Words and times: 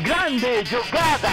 Grande 0.00 0.64
jogada! 0.64 1.28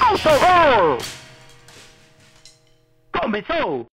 Autogol! 0.00 0.98
Começou! 3.12 3.86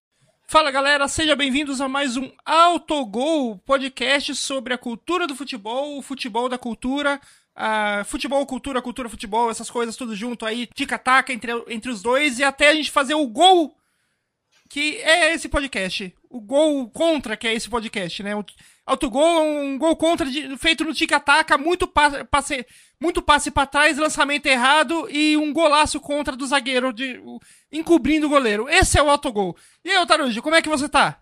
Fala 0.49 0.71
galera, 0.71 1.07
sejam 1.09 1.37
bem-vindos 1.37 1.83
a 1.83 1.87
mais 1.87 2.17
um 2.17 2.33
Autogol, 2.47 3.59
podcast 3.59 4.35
sobre 4.35 4.73
a 4.73 4.79
cultura 4.79 5.27
do 5.27 5.37
futebol, 5.37 5.99
o 5.99 6.03
futebol 6.03 6.49
da 6.49 6.57
cultura, 6.57 7.21
a 7.55 8.03
futebol, 8.07 8.47
cultura, 8.47 8.81
cultura, 8.81 9.11
futebol, 9.11 9.51
essas 9.51 9.69
coisas 9.69 9.95
tudo 9.95 10.17
junto 10.17 10.47
aí, 10.47 10.67
tica-taca 10.67 11.35
entre, 11.35 11.53
entre 11.69 11.91
os 11.91 12.01
dois 12.01 12.39
e 12.39 12.45
até 12.45 12.71
a 12.71 12.75
gente 12.75 12.91
fazer 12.91 13.15
o 13.15 13.27
gol 13.27 13.77
que 14.71 14.99
é 14.99 15.35
esse 15.35 15.49
podcast. 15.49 16.15
O 16.31 16.41
gol 16.41 16.89
contra 16.91 17.37
que 17.37 17.49
é 17.49 17.53
esse 17.53 17.69
podcast, 17.69 18.23
né? 18.23 18.37
O 18.37 18.45
autogol 18.87 19.41
é 19.41 19.41
um 19.41 19.77
gol 19.77 19.97
contra 19.97 20.31
de, 20.31 20.57
feito 20.57 20.85
no 20.85 20.95
tica-taca, 20.95 21.59
muito 21.59 21.89
passe, 21.89 22.65
muito 23.01 23.21
passe 23.21 23.51
para 23.51 23.67
trás, 23.67 23.99
lançamento 23.99 24.47
errado 24.47 25.09
e 25.11 25.37
um 25.37 25.53
golaço 25.53 26.01
contra 26.01 26.37
do 26.37 26.47
zagueiro, 26.47 26.93
de, 26.93 27.21
o, 27.25 27.41
encobrindo 27.73 28.29
o 28.29 28.31
goleiro. 28.31 28.69
Esse 28.69 28.97
é 28.97 29.03
o 29.03 29.11
autogol. 29.11 29.57
E 29.85 29.91
aí, 29.91 29.99
Otarujo, 29.99 30.41
como 30.41 30.55
é 30.55 30.63
que 30.63 30.69
você 30.69 30.89
tá? 30.89 31.19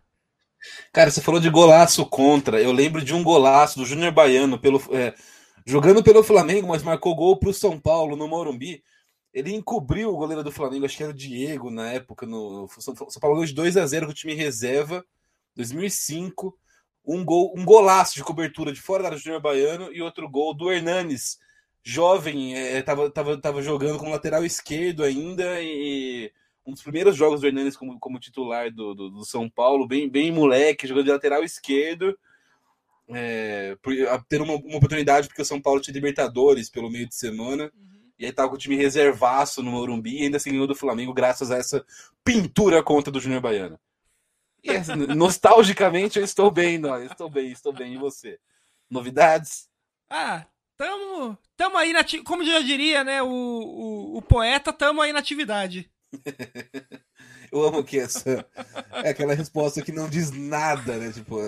Cara, 0.92 1.10
você 1.10 1.23
falou 1.23 1.40
de 1.40 1.48
golaço 1.48 2.04
contra. 2.04 2.60
Eu 2.60 2.70
lembro 2.70 3.02
de 3.02 3.15
um 3.15 3.24
golaço 3.24 3.78
do 3.78 3.87
Júnior 3.87 4.12
Baiano 4.12 4.59
pelo, 4.59 4.82
é, 4.92 5.15
jogando 5.65 6.02
pelo 6.02 6.23
Flamengo, 6.23 6.68
mas 6.68 6.82
marcou 6.82 7.16
gol 7.16 7.38
pro 7.38 7.54
São 7.54 7.80
Paulo 7.80 8.15
no 8.15 8.28
Morumbi. 8.28 8.82
Ele 9.38 9.55
encobriu 9.55 10.10
o 10.10 10.16
goleiro 10.16 10.42
do 10.42 10.51
Flamengo, 10.51 10.84
acho 10.84 10.97
que 10.97 11.02
era 11.02 11.12
o 11.12 11.16
Diego 11.16 11.70
na 11.70 11.92
época. 11.92 12.27
No, 12.27 12.69
São 12.79 12.95
Paulo 13.20 13.37
ganhou 13.37 13.46
de 13.46 13.55
2 13.55 13.77
a 13.77 13.87
0 13.87 14.06
com 14.06 14.12
o 14.12 14.15
time 14.15 14.34
reserva, 14.34 15.05
2005. 15.55 16.59
Um, 17.06 17.24
gol, 17.24 17.54
um 17.57 17.65
golaço 17.65 18.16
de 18.16 18.24
cobertura 18.24 18.73
de 18.73 18.80
fora 18.80 19.02
da 19.02 19.09
área 19.10 19.18
do 19.18 19.23
Júnior 19.23 19.40
Baiano 19.40 19.93
e 19.93 20.02
outro 20.02 20.29
gol 20.29 20.52
do 20.52 20.73
Hernanes, 20.73 21.38
jovem, 21.82 22.54
é, 22.54 22.82
tava, 22.82 23.10
tava, 23.10 23.40
tava 23.40 23.62
jogando 23.62 23.99
como 23.99 24.10
lateral 24.10 24.45
esquerdo 24.45 25.04
ainda 25.04 25.62
e 25.62 26.30
um 26.66 26.73
dos 26.73 26.82
primeiros 26.82 27.16
jogos 27.16 27.40
do 27.40 27.46
Hernanes 27.46 27.77
como, 27.77 27.99
como 27.99 28.18
titular 28.18 28.71
do, 28.71 28.93
do, 28.93 29.09
do 29.09 29.24
São 29.24 29.49
Paulo, 29.49 29.87
bem, 29.87 30.09
bem 30.09 30.32
moleque, 30.32 30.87
jogando 30.87 31.07
de 31.07 31.12
lateral 31.12 31.45
esquerdo. 31.45 32.18
É, 33.10 33.74
ter 34.29 34.43
uma, 34.43 34.55
uma, 34.55 34.77
oportunidade 34.77 35.29
porque 35.29 35.40
o 35.40 35.45
São 35.46 35.62
Paulo 35.62 35.80
tinha 35.80 35.95
Libertadores 35.95 36.68
pelo 36.68 36.90
meio 36.90 37.09
de 37.09 37.15
semana. 37.15 37.73
Uhum. 37.74 37.98
E 38.19 38.27
aí 38.27 38.33
tava 38.33 38.49
com 38.49 38.57
o 38.57 38.59
time 38.59 38.74
reservaço 38.74 39.63
no 39.63 39.71
Morumbi 39.71 40.19
e 40.19 40.24
ainda 40.24 40.38
se 40.38 40.51
ganhou 40.51 40.66
do 40.66 40.74
Flamengo 40.74 41.15
graças 41.15 41.51
a 41.51 41.57
essa 41.57 41.85
pintura 42.24 42.83
contra 42.83 43.13
do 43.13 43.21
Júnior 43.21 43.41
Baiano. 43.41 43.79
E, 44.63 44.71
assim, 44.71 44.93
nostalgicamente 45.15 46.19
eu 46.19 46.24
estou 46.24 46.51
bem, 46.51 46.79
não, 46.79 47.01
estou 47.02 47.30
bem, 47.30 47.52
estou 47.52 47.73
bem. 47.73 47.95
E 47.95 47.99
você? 47.99 48.39
Novidades? 48.91 49.69
Ah, 50.11 50.45
tamo, 50.77 51.39
tamo 51.57 51.77
aí, 51.77 51.93
na, 51.93 52.01
como 52.24 52.45
já 52.45 52.61
diria, 52.61 53.05
né, 53.05 53.23
o, 53.23 53.29
o, 53.29 54.16
o 54.19 54.23
poeta, 54.23 54.73
tamo 54.73 55.01
aí 55.01 55.13
na 55.13 55.21
atividade. 55.21 55.91
Eu 57.51 57.63
amo 57.63 57.85
que 57.85 57.99
essa 57.99 58.45
é 59.04 59.10
aquela 59.10 59.35
resposta 59.35 59.82
que 59.82 59.93
não 59.93 60.09
diz 60.09 60.30
nada, 60.30 60.96
né? 60.96 61.13
Tipo, 61.13 61.38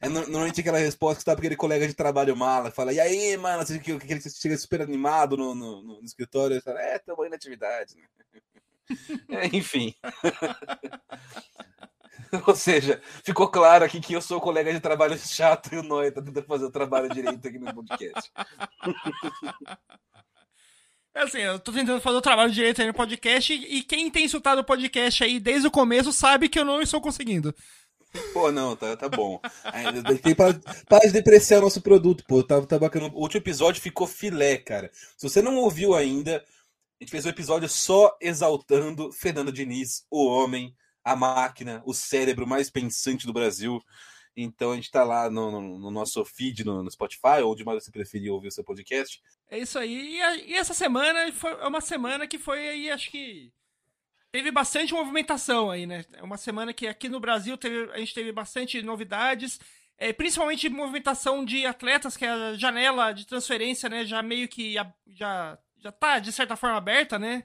é 0.00 0.08
normalmente 0.08 0.60
aquela 0.60 0.78
resposta 0.78 1.18
que 1.18 1.24
pra 1.24 1.34
aquele 1.34 1.56
colega 1.56 1.86
de 1.86 1.94
trabalho 1.94 2.36
mala, 2.36 2.70
fala, 2.70 2.92
e 2.92 3.00
aí, 3.00 3.36
mano, 3.36 3.64
você, 3.64 3.78
que, 3.78 3.98
que, 3.98 4.30
chega 4.30 4.56
super 4.56 4.82
animado 4.82 5.36
no, 5.36 5.54
no, 5.54 5.82
no 5.82 6.04
escritório, 6.04 6.56
e 6.56 6.60
fala, 6.60 6.80
é, 6.80 6.98
tamo 6.98 7.22
aí 7.22 7.30
na 7.30 7.36
atividade, 7.36 7.96
né? 7.96 8.04
É, 9.30 9.46
enfim. 9.56 9.94
Ou 12.46 12.54
seja, 12.54 13.00
ficou 13.24 13.48
claro 13.48 13.84
aqui 13.84 14.00
que 14.00 14.14
eu 14.14 14.22
sou 14.22 14.38
o 14.38 14.40
colega 14.40 14.72
de 14.72 14.80
trabalho 14.80 15.18
chato 15.18 15.74
e 15.74 15.78
o 15.78 15.82
Noé 15.82 16.10
tá 16.10 16.22
tentando 16.22 16.46
fazer 16.46 16.64
o 16.64 16.70
trabalho 16.70 17.10
direito 17.10 17.46
aqui 17.46 17.58
no 17.58 17.74
podcast. 17.74 18.32
É 21.14 21.22
assim, 21.22 21.38
eu 21.38 21.58
tô 21.58 21.72
tentando 21.72 22.00
fazer 22.00 22.16
o 22.16 22.22
trabalho 22.22 22.50
direito 22.50 22.80
aí 22.80 22.86
no 22.86 22.94
podcast 22.94 23.52
e 23.52 23.82
quem 23.82 24.10
tem 24.10 24.24
insultado 24.24 24.62
o 24.62 24.64
podcast 24.64 25.22
aí 25.22 25.38
desde 25.38 25.68
o 25.68 25.70
começo 25.70 26.12
sabe 26.12 26.48
que 26.48 26.58
eu 26.58 26.64
não 26.64 26.80
estou 26.80 27.00
conseguindo. 27.00 27.54
Pô, 28.32 28.50
não, 28.52 28.76
tá, 28.76 28.96
tá 28.96 29.08
bom. 29.08 29.40
Tem 30.22 30.34
para, 30.34 30.52
de 31.06 31.12
depreciar 31.12 31.60
nosso 31.60 31.80
produto, 31.80 32.24
pô. 32.26 32.42
Tá, 32.42 32.60
tá 32.62 32.78
bacana. 32.78 33.08
O 33.14 33.20
último 33.20 33.40
episódio 33.40 33.80
ficou 33.80 34.06
filé, 34.06 34.56
cara. 34.56 34.90
Se 35.16 35.28
você 35.28 35.40
não 35.40 35.56
ouviu 35.56 35.94
ainda, 35.94 36.36
a 36.36 37.04
gente 37.04 37.10
fez 37.10 37.24
um 37.26 37.30
episódio 37.30 37.68
só 37.68 38.16
exaltando 38.20 39.10
Fernando 39.12 39.52
Diniz, 39.52 40.04
o 40.10 40.26
homem, 40.26 40.74
a 41.04 41.16
máquina, 41.16 41.82
o 41.86 41.94
cérebro 41.94 42.46
mais 42.46 42.70
pensante 42.70 43.26
do 43.26 43.32
Brasil. 43.32 43.80
Então 44.36 44.72
a 44.72 44.74
gente 44.74 44.84
está 44.84 45.04
lá 45.04 45.30
no, 45.30 45.50
no, 45.50 45.78
no, 45.78 45.90
nosso 45.90 46.24
feed 46.24 46.64
no, 46.64 46.82
no, 46.82 46.90
Spotify, 46.90 47.42
onde 47.44 47.64
mais 47.64 47.84
você 47.84 47.90
preferir 47.90 48.32
ouvir 48.32 48.48
o 48.48 48.52
seu 48.52 48.64
podcast. 48.64 49.20
É 49.50 49.58
isso 49.58 49.78
aí. 49.78 50.16
E, 50.16 50.22
a, 50.22 50.36
e, 50.36 50.54
essa 50.54 50.72
semana 50.72 51.30
foi 51.32 51.52
é 51.52 51.66
uma 51.66 51.80
semana 51.80 52.26
que 52.26 52.38
foi 52.38 52.68
aí, 52.68 52.90
acho 52.90 53.10
que 53.10 53.52
teve 54.30 54.50
bastante 54.50 54.94
movimentação 54.94 55.70
aí, 55.70 55.86
né? 55.86 56.04
É 56.14 56.22
uma 56.22 56.38
semana 56.38 56.72
que 56.72 56.86
aqui 56.86 57.08
no 57.08 57.20
Brasil 57.20 57.58
teve, 57.58 57.92
a 57.92 57.98
gente 57.98 58.14
teve 58.14 58.32
bastante 58.32 58.80
novidades, 58.82 59.60
é, 59.98 60.12
principalmente 60.12 60.68
movimentação 60.70 61.44
de 61.44 61.66
atletas, 61.66 62.16
que 62.16 62.24
a 62.24 62.54
janela 62.54 63.12
de 63.12 63.26
transferência, 63.26 63.88
né, 63.88 64.06
já 64.06 64.22
meio 64.22 64.48
que 64.48 64.74
já 65.06 65.58
já 65.76 65.92
tá 65.92 66.18
de 66.18 66.32
certa 66.32 66.56
forma 66.56 66.76
aberta, 66.76 67.18
né? 67.18 67.44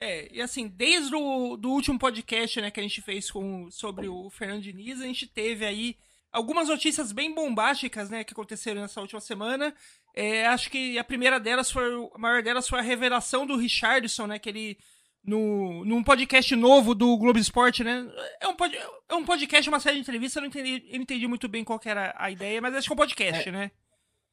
É, 0.00 0.28
e 0.32 0.40
assim, 0.40 0.66
desde 0.66 1.14
o 1.14 1.56
do 1.56 1.70
último 1.70 1.98
podcast 1.98 2.58
né, 2.60 2.70
que 2.70 2.80
a 2.80 2.82
gente 2.82 3.02
fez 3.02 3.30
com, 3.30 3.70
sobre 3.70 4.08
o 4.08 4.30
Fernando 4.30 4.62
Diniz, 4.62 5.00
a 5.00 5.04
gente 5.04 5.26
teve 5.26 5.66
aí 5.66 5.96
algumas 6.32 6.68
notícias 6.68 7.12
bem 7.12 7.34
bombásticas 7.34 8.08
né, 8.08 8.24
que 8.24 8.32
aconteceram 8.32 8.80
nessa 8.80 9.00
última 9.00 9.20
semana. 9.20 9.74
É, 10.14 10.46
acho 10.46 10.70
que 10.70 10.98
a 10.98 11.04
primeira 11.04 11.38
delas 11.38 11.70
foi, 11.70 11.84
a 12.14 12.18
maior 12.18 12.42
delas 12.42 12.66
foi 12.66 12.78
a 12.78 12.82
revelação 12.82 13.46
do 13.46 13.56
Richardson, 13.56 14.26
né, 14.26 14.38
que 14.38 14.48
ele 14.48 14.78
no, 15.22 15.84
num 15.84 16.02
podcast 16.02 16.56
novo 16.56 16.94
do 16.94 17.16
Globo 17.18 17.38
Esporte, 17.38 17.84
né? 17.84 18.10
É 18.40 18.48
um, 18.48 18.54
pod, 18.54 18.74
é 18.74 19.14
um 19.14 19.24
podcast, 19.24 19.68
uma 19.68 19.80
série 19.80 19.96
de 19.96 20.00
entrevistas, 20.00 20.36
eu 20.36 20.42
não 20.42 20.48
entendi, 20.48 20.86
eu 20.88 20.94
não 20.94 21.02
entendi 21.02 21.26
muito 21.26 21.46
bem 21.46 21.62
qual 21.62 21.78
era 21.84 22.14
a 22.16 22.30
ideia, 22.30 22.60
mas 22.60 22.74
acho 22.74 22.88
que 22.88 22.92
é 22.92 22.94
um 22.94 22.96
podcast, 22.96 23.48
é, 23.48 23.52
né? 23.52 23.70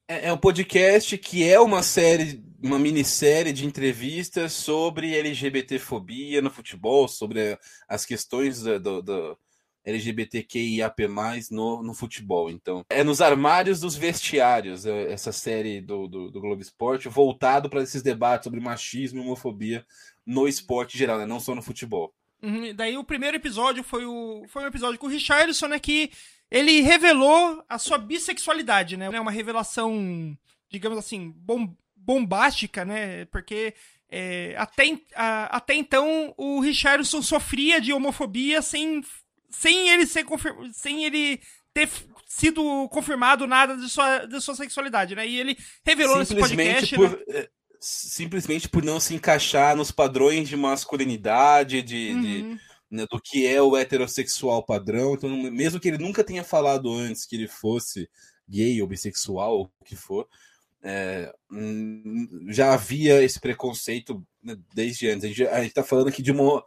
É, 0.08 0.30
é 0.30 0.34
um 0.34 0.38
podcast 0.38 1.18
que 1.18 1.48
é 1.48 1.60
uma 1.60 1.84
série, 1.84 2.42
uma 2.64 2.80
minissérie 2.80 3.52
de 3.52 3.66
entrevistas 3.66 4.54
sobre 4.54 5.14
LGBTfobia 5.18 6.42
no 6.42 6.50
futebol, 6.50 7.10
sobre 7.10 7.60
as 7.90 8.06
questões 8.06 8.62
do, 8.62 8.80
do, 8.80 9.02
do 9.02 9.38
LGBTQIAP+, 9.84 11.08
no, 11.52 11.84
no 11.84 11.94
futebol. 11.94 12.50
Então, 12.50 12.86
é 12.90 13.04
nos 13.04 13.20
armários 13.20 13.82
dos 13.82 13.98
vestiários, 13.98 14.86
é, 14.86 15.12
essa 15.12 15.34
série 15.34 15.82
do, 15.82 16.08
do, 16.08 16.32
do 16.32 16.40
Globo 16.40 16.62
Esporte, 16.62 17.10
voltado 17.10 17.70
para 17.70 17.84
esses 17.84 18.02
debates 18.02 18.46
sobre 18.46 18.62
machismo 18.62 19.20
e 19.20 19.26
homofobia 19.26 19.86
no 20.26 20.48
esporte 20.48 20.98
geral, 20.98 21.18
né? 21.18 21.26
não 21.26 21.40
só 21.42 21.54
no 21.54 21.62
futebol. 21.62 22.14
Uhum, 22.42 22.74
daí 22.76 22.98
o 22.98 23.04
primeiro 23.04 23.38
episódio 23.38 23.84
foi, 23.84 24.06
o, 24.06 24.46
foi 24.48 24.64
um 24.64 24.68
episódio 24.68 25.00
com 25.00 25.08
o 25.08 25.10
Richardson, 25.10 25.68
né, 25.68 25.80
que 25.80 26.12
ele 26.50 26.82
revelou 26.82 27.64
a 27.68 27.78
sua 27.78 27.98
bissexualidade, 27.98 28.96
né? 28.96 29.10
É 29.12 29.20
uma 29.20 29.32
revelação, 29.32 30.38
digamos 30.70 30.98
assim, 30.98 31.34
bom, 31.36 31.76
bombástica, 31.96 32.86
né? 32.86 33.26
Porque 33.26 33.74
é, 34.10 34.56
até, 34.58 34.98
a, 35.14 35.58
até 35.58 35.76
então 35.76 36.34
o 36.38 36.62
Richardson 36.62 37.22
sofria 37.22 37.82
de 37.82 37.92
homofobia 37.92 38.62
sem, 38.62 39.04
sem 39.50 39.90
ele 39.90 40.06
ser 40.06 40.24
confirmado, 40.24 40.74
sem 40.74 41.04
ele 41.04 41.42
ter 41.74 41.90
sido 42.26 42.88
confirmado 42.90 43.46
nada 43.46 43.76
de 43.76 43.90
sua, 43.90 44.26
de 44.26 44.40
sua 44.40 44.56
sexualidade, 44.56 45.16
né? 45.16 45.28
E 45.28 45.38
ele 45.38 45.58
revelou 45.86 46.18
nesse 46.18 46.36
podcast. 46.36 46.96
Por, 46.96 47.10
né? 47.28 47.48
Simplesmente 47.80 48.68
por 48.68 48.84
não 48.84 49.00
se 49.00 49.14
encaixar 49.14 49.76
nos 49.76 49.92
padrões 49.92 50.50
de 50.50 50.56
masculinidade, 50.56 51.82
de, 51.82 52.12
uhum. 52.14 52.22
de 52.22 52.60
né, 52.90 53.06
do 53.10 53.20
que 53.22 53.46
é 53.46 53.62
o 53.62 53.76
heterossexual 53.76 54.64
padrão. 54.64 55.14
Então, 55.14 55.30
mesmo 55.30 55.80
que 55.80 55.88
ele 55.88 55.98
nunca 55.98 56.24
tenha 56.24 56.44
falado 56.44 56.92
antes 56.92 57.26
que 57.26 57.36
ele 57.36 57.48
fosse 57.48 58.10
gay 58.48 58.82
ou 58.82 58.88
bissexual, 58.88 59.58
ou 59.58 59.72
o 59.80 59.86
que 59.86 59.96
for, 59.96 60.28
é, 60.82 61.34
hum, 61.52 62.46
já 62.50 62.74
havia 62.74 63.22
esse 63.22 63.40
preconceito 63.40 64.26
né, 64.42 64.56
desde 64.74 65.10
antes. 65.10 65.26
A 65.26 65.28
gente, 65.28 65.48
a 65.48 65.62
gente 65.62 65.74
tá 65.74 65.84
falando 65.84 66.08
aqui 66.08 66.22
de 66.22 66.32
uma 66.32 66.64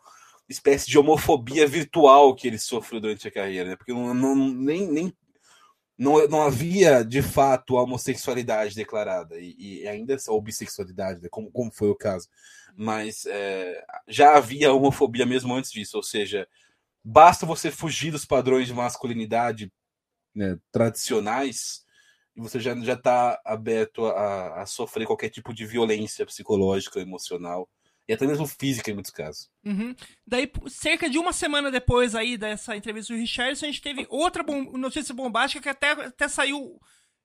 espécie 0.49 0.89
de 0.89 0.99
homofobia 0.99 1.67
virtual 1.67 2.35
que 2.35 2.49
ele 2.49 2.59
sofreu 2.59 3.01
durante 3.01 3.27
a 3.27 3.31
carreira, 3.31 3.71
né? 3.71 3.77
Porque 3.77 3.93
não, 3.93 4.13
não, 4.13 4.35
nem, 4.37 4.87
nem 4.91 5.13
não, 6.01 6.27
não 6.29 6.43
havia 6.43 7.05
de 7.05 7.23
fato 7.23 7.77
a 7.77 7.83
homossexualidade 7.83 8.75
declarada 8.75 9.39
e, 9.39 9.83
e 9.83 9.89
ainda 9.89 10.17
a 10.17 10.41
bissexualidade, 10.41 11.21
né? 11.21 11.29
como, 11.31 11.51
como 11.51 11.71
foi 11.71 11.89
o 11.89 11.97
caso 11.97 12.29
mas 12.77 13.27
é, 13.27 13.85
já 14.09 14.37
havia 14.37 14.73
homofobia 14.73 15.27
mesmo 15.27 15.55
antes 15.55 15.71
disso, 15.71 15.97
ou 15.97 16.03
seja, 16.03 16.49
basta 17.05 17.47
você 17.47 17.71
fugir 17.71 18.11
dos 18.11 18.25
padrões 18.25 18.67
de 18.67 18.75
masculinidade 18.75 19.73
né, 20.35 20.59
tradicionais 20.71 21.85
e 22.37 22.41
você 22.41 22.61
já 22.61 22.75
já 22.77 22.95
está 22.95 23.41
aberto 23.45 24.07
a, 24.07 24.63
a, 24.63 24.67
sofrer 24.67 25.07
qualquer 25.07 25.31
tipo 25.31 25.53
de 25.53 25.67
violência 25.67 26.25
psicológica, 26.25 27.01
emocional. 27.01 27.69
E 28.11 28.13
até 28.13 28.27
mesmo 28.27 28.45
física 28.45 28.91
em 28.91 28.95
muitos 28.95 29.13
casos. 29.13 29.49
Uhum. 29.65 29.95
Daí, 30.27 30.51
cerca 30.67 31.09
de 31.09 31.17
uma 31.17 31.33
semana 31.33 31.71
depois 31.71 32.17
aí 32.17 32.37
dessa 32.37 32.75
entrevista 32.75 33.15
do 33.15 33.21
Richardson, 33.21 33.67
a 33.67 33.69
gente 33.69 33.81
teve 33.81 34.05
outra 34.11 34.43
bom... 34.43 34.65
notícia 34.77 35.15
bombástica 35.15 35.63
que 35.63 35.69
até, 35.69 35.93
até 35.93 36.27
saiu 36.27 36.81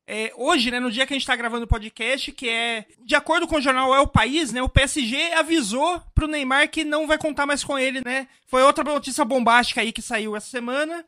é, 0.06 0.32
hoje, 0.36 0.70
né, 0.70 0.80
no 0.80 0.92
dia 0.92 1.08
que 1.08 1.14
a 1.16 1.18
gente 1.18 1.26
tá 1.26 1.36
gravando 1.36 1.66
o 1.66 1.68
podcast, 1.68 2.32
que 2.34 2.48
é, 2.48 2.86
de 3.04 3.16
acordo 3.16 3.48
com 3.48 3.56
o 3.56 3.62
jornal 3.62 3.96
É 3.96 4.00
o 4.00 4.06
País, 4.06 4.54
né, 4.54 4.62
o 4.62 4.70
PSG 4.70 5.34
avisou 5.34 6.00
pro 6.14 6.28
Neymar 6.28 6.70
que 6.70 6.84
não 6.84 7.08
vai 7.08 7.18
contar 7.18 7.48
mais 7.48 7.64
com 7.64 7.80
ele, 7.80 8.02
né? 8.06 8.28
Foi 8.46 8.62
outra 8.62 8.84
notícia 8.84 9.26
bombástica 9.26 9.82
aí 9.82 9.92
que 9.92 10.04
saiu 10.04 10.36
essa 10.36 10.52
semana. 10.52 11.04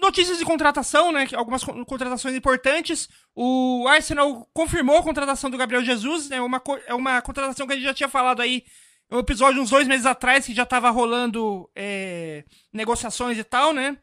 Notícias 0.00 0.38
de 0.38 0.44
contratação, 0.44 1.10
né? 1.10 1.26
Algumas 1.34 1.64
contratações 1.64 2.36
importantes. 2.36 3.08
O 3.34 3.88
Arsenal 3.88 4.46
confirmou 4.52 4.98
a 4.98 5.02
contratação 5.02 5.50
do 5.50 5.56
Gabriel 5.56 5.82
Jesus, 5.82 6.28
né? 6.28 6.38
Uma, 6.40 6.62
é 6.86 6.94
uma 6.94 7.22
contratação 7.22 7.66
que 7.66 7.72
a 7.72 7.76
gente 7.76 7.86
já 7.86 7.94
tinha 7.94 8.08
falado 8.08 8.42
aí 8.42 8.62
no 9.10 9.18
episódio 9.18 9.62
uns 9.62 9.70
dois 9.70 9.86
meses 9.86 10.06
atrás, 10.06 10.46
que 10.46 10.54
já 10.54 10.66
tava 10.66 10.90
rolando 10.90 11.70
é, 11.74 12.44
negociações 12.72 13.38
e 13.38 13.44
tal, 13.44 13.72
né? 13.72 13.96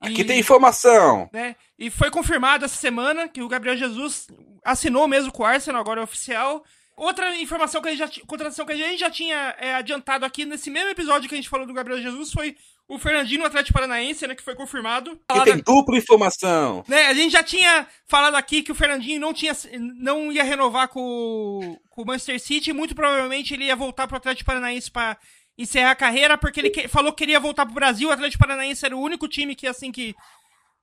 Aqui 0.00 0.20
e, 0.22 0.24
tem 0.24 0.38
informação. 0.38 1.28
Né? 1.32 1.56
E 1.78 1.90
foi 1.90 2.10
confirmado 2.10 2.64
essa 2.64 2.76
semana 2.76 3.28
que 3.28 3.42
o 3.42 3.48
Gabriel 3.48 3.76
Jesus 3.76 4.28
assinou 4.64 5.08
mesmo 5.08 5.32
com 5.32 5.42
o 5.42 5.46
Arsenal, 5.46 5.80
agora 5.80 6.00
é 6.00 6.04
oficial. 6.04 6.64
Outra 6.98 7.36
informação 7.36 7.80
que 7.80 7.88
a 7.88 7.94
gente 7.94 8.00
já, 8.00 8.26
contratação 8.26 8.66
que 8.66 8.72
a 8.72 8.76
gente 8.76 8.98
já 8.98 9.08
tinha 9.08 9.54
é, 9.58 9.74
adiantado 9.74 10.24
aqui 10.24 10.44
nesse 10.44 10.68
mesmo 10.68 10.90
episódio 10.90 11.28
que 11.28 11.34
a 11.34 11.38
gente 11.38 11.48
falou 11.48 11.64
do 11.64 11.72
Gabriel 11.72 12.02
Jesus 12.02 12.32
foi 12.32 12.56
o 12.88 12.98
Fernandinho 12.98 13.40
no 13.40 13.46
Atlético 13.46 13.74
Paranaense, 13.74 14.26
né, 14.26 14.34
que 14.34 14.42
foi 14.42 14.56
confirmado. 14.56 15.20
Que 15.30 15.44
tem 15.44 15.58
dupla 15.58 15.96
informação. 15.96 16.82
Né, 16.88 17.06
a 17.06 17.14
gente 17.14 17.32
já 17.32 17.42
tinha 17.42 17.86
falado 18.06 18.34
aqui 18.34 18.62
que 18.62 18.72
o 18.72 18.74
Fernandinho 18.74 19.20
não, 19.20 19.32
tinha, 19.32 19.56
não 19.78 20.32
ia 20.32 20.42
renovar 20.42 20.88
com, 20.88 21.78
com 21.90 22.02
o 22.02 22.04
Manchester 22.04 22.40
City, 22.40 22.72
muito 22.72 22.96
provavelmente 22.96 23.54
ele 23.54 23.66
ia 23.66 23.76
voltar 23.76 24.08
para 24.08 24.14
o 24.14 24.18
Atlético 24.18 24.46
Paranaense 24.46 24.90
para 24.90 25.16
encerrar 25.56 25.92
a 25.92 25.96
carreira, 25.96 26.36
porque 26.36 26.58
ele 26.58 26.70
que, 26.70 26.88
falou 26.88 27.12
que 27.12 27.18
queria 27.18 27.38
voltar 27.38 27.64
pro 27.64 27.74
Brasil. 27.74 28.08
O 28.08 28.12
Atlético 28.12 28.42
Paranaense 28.42 28.84
era 28.86 28.96
o 28.96 29.00
único 29.00 29.28
time 29.28 29.54
que, 29.54 29.66
assim, 29.66 29.92
que, 29.92 30.16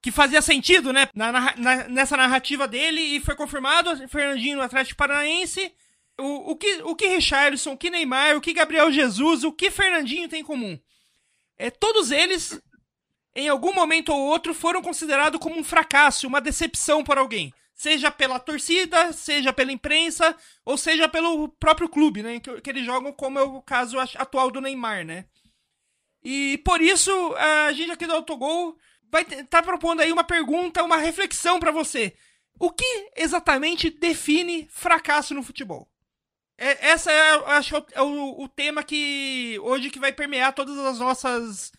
que 0.02 0.12
fazia 0.12 0.42
sentido, 0.42 0.94
né? 0.94 1.08
Na, 1.14 1.32
na, 1.32 1.88
nessa 1.90 2.16
narrativa 2.16 2.68
dele, 2.68 3.02
e 3.02 3.20
foi 3.20 3.36
confirmado. 3.36 4.08
Fernandinho 4.08 4.58
no 4.58 4.64
Atlético 4.64 4.98
Paranaense. 4.98 5.74
O, 6.18 6.52
o, 6.52 6.56
que, 6.56 6.82
o 6.84 6.96
que 6.96 7.08
Richarlison, 7.08 7.74
o 7.74 7.78
que 7.78 7.90
Neymar, 7.90 8.38
o 8.38 8.42
que 8.42 8.54
Gabriel 8.54 8.92
Jesus, 8.92 9.44
o 9.44 9.52
que 9.52 9.70
Fernandinho 9.70 10.30
tem 10.30 10.42
em 10.42 10.46
comum? 10.46 10.80
É, 11.58 11.70
todos 11.70 12.12
eles, 12.12 12.60
em 13.36 13.50
algum 13.50 13.74
momento 13.74 14.14
ou 14.14 14.22
outro, 14.22 14.54
foram 14.54 14.82
considerados 14.82 15.40
como 15.40 15.58
um 15.58 15.64
fracasso, 15.64 16.28
uma 16.28 16.40
decepção 16.40 17.04
para 17.04 17.22
alguém 17.22 17.54
seja 17.76 18.10
pela 18.10 18.40
torcida, 18.40 19.12
seja 19.12 19.52
pela 19.52 19.72
imprensa, 19.72 20.36
ou 20.64 20.78
seja 20.78 21.10
pelo 21.10 21.50
próprio 21.50 21.90
clube, 21.90 22.24
né? 22.24 22.40
Que, 22.40 22.62
que 22.62 22.70
eles 22.70 22.86
jogam, 22.86 23.12
como 23.12 23.38
é 23.38 23.44
o 23.44 23.62
caso 23.62 24.00
atual 24.00 24.50
do 24.50 24.62
Neymar, 24.62 25.06
né? 25.06 25.26
E 26.24 26.58
por 26.66 26.82
isso, 26.82 27.12
a 27.36 27.72
gente 27.74 27.92
aqui 27.92 28.08
do 28.08 28.14
Autogol 28.14 28.76
vai 29.12 29.24
estar 29.24 29.44
tá 29.46 29.62
propondo 29.62 30.00
aí 30.00 30.12
uma 30.12 30.24
pergunta, 30.24 30.84
uma 30.84 30.98
reflexão 30.98 31.60
para 31.60 31.72
você. 31.72 32.16
O 32.58 32.72
que 32.72 33.12
exatamente 33.16 33.90
define 33.90 34.68
fracasso 34.72 35.34
no 35.34 35.44
futebol? 35.44 35.88
É, 36.58 36.90
essa 36.90 37.12
é, 37.12 37.32
acho, 37.58 37.76
é 37.92 38.02
o, 38.02 38.44
o 38.44 38.48
tema 38.48 38.84
que 38.84 39.60
hoje 39.62 39.90
que 39.90 40.00
vai 40.00 40.14
permear 40.14 40.54
todas 40.54 40.78
as 40.78 41.00
nossas 41.00 41.72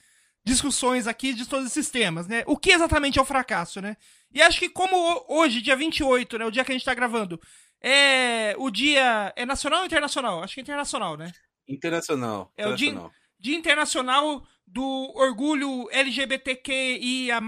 discussões 0.44 1.06
aqui 1.06 1.32
de 1.32 1.48
todos 1.48 1.66
esses 1.66 1.90
temas, 1.90 2.28
né? 2.28 2.44
O 2.46 2.56
que 2.56 2.70
exatamente 2.70 3.18
é 3.18 3.22
o 3.22 3.24
fracasso, 3.24 3.80
né? 3.80 3.96
E 4.32 4.42
acho 4.42 4.58
que 4.58 4.68
como 4.68 5.24
hoje, 5.28 5.62
dia 5.62 5.74
28, 5.74 6.38
né, 6.38 6.44
o 6.44 6.50
dia 6.50 6.64
que 6.64 6.70
a 6.70 6.74
gente 6.74 6.84
tá 6.84 6.94
gravando, 6.94 7.40
é 7.80 8.54
o 8.58 8.70
dia 8.70 9.32
é 9.34 9.46
nacional 9.46 9.80
ou 9.80 9.86
internacional? 9.86 10.42
Acho 10.42 10.54
que 10.54 10.60
é 10.60 10.62
internacional, 10.62 11.16
né? 11.16 11.32
Internacional. 11.66 12.52
É 12.56 12.68
o 12.68 12.76
dia, 12.76 12.94
dia 13.40 13.56
internacional 13.56 14.46
do 14.66 15.12
orgulho 15.16 15.88
LGBTQIA+. 15.90 17.40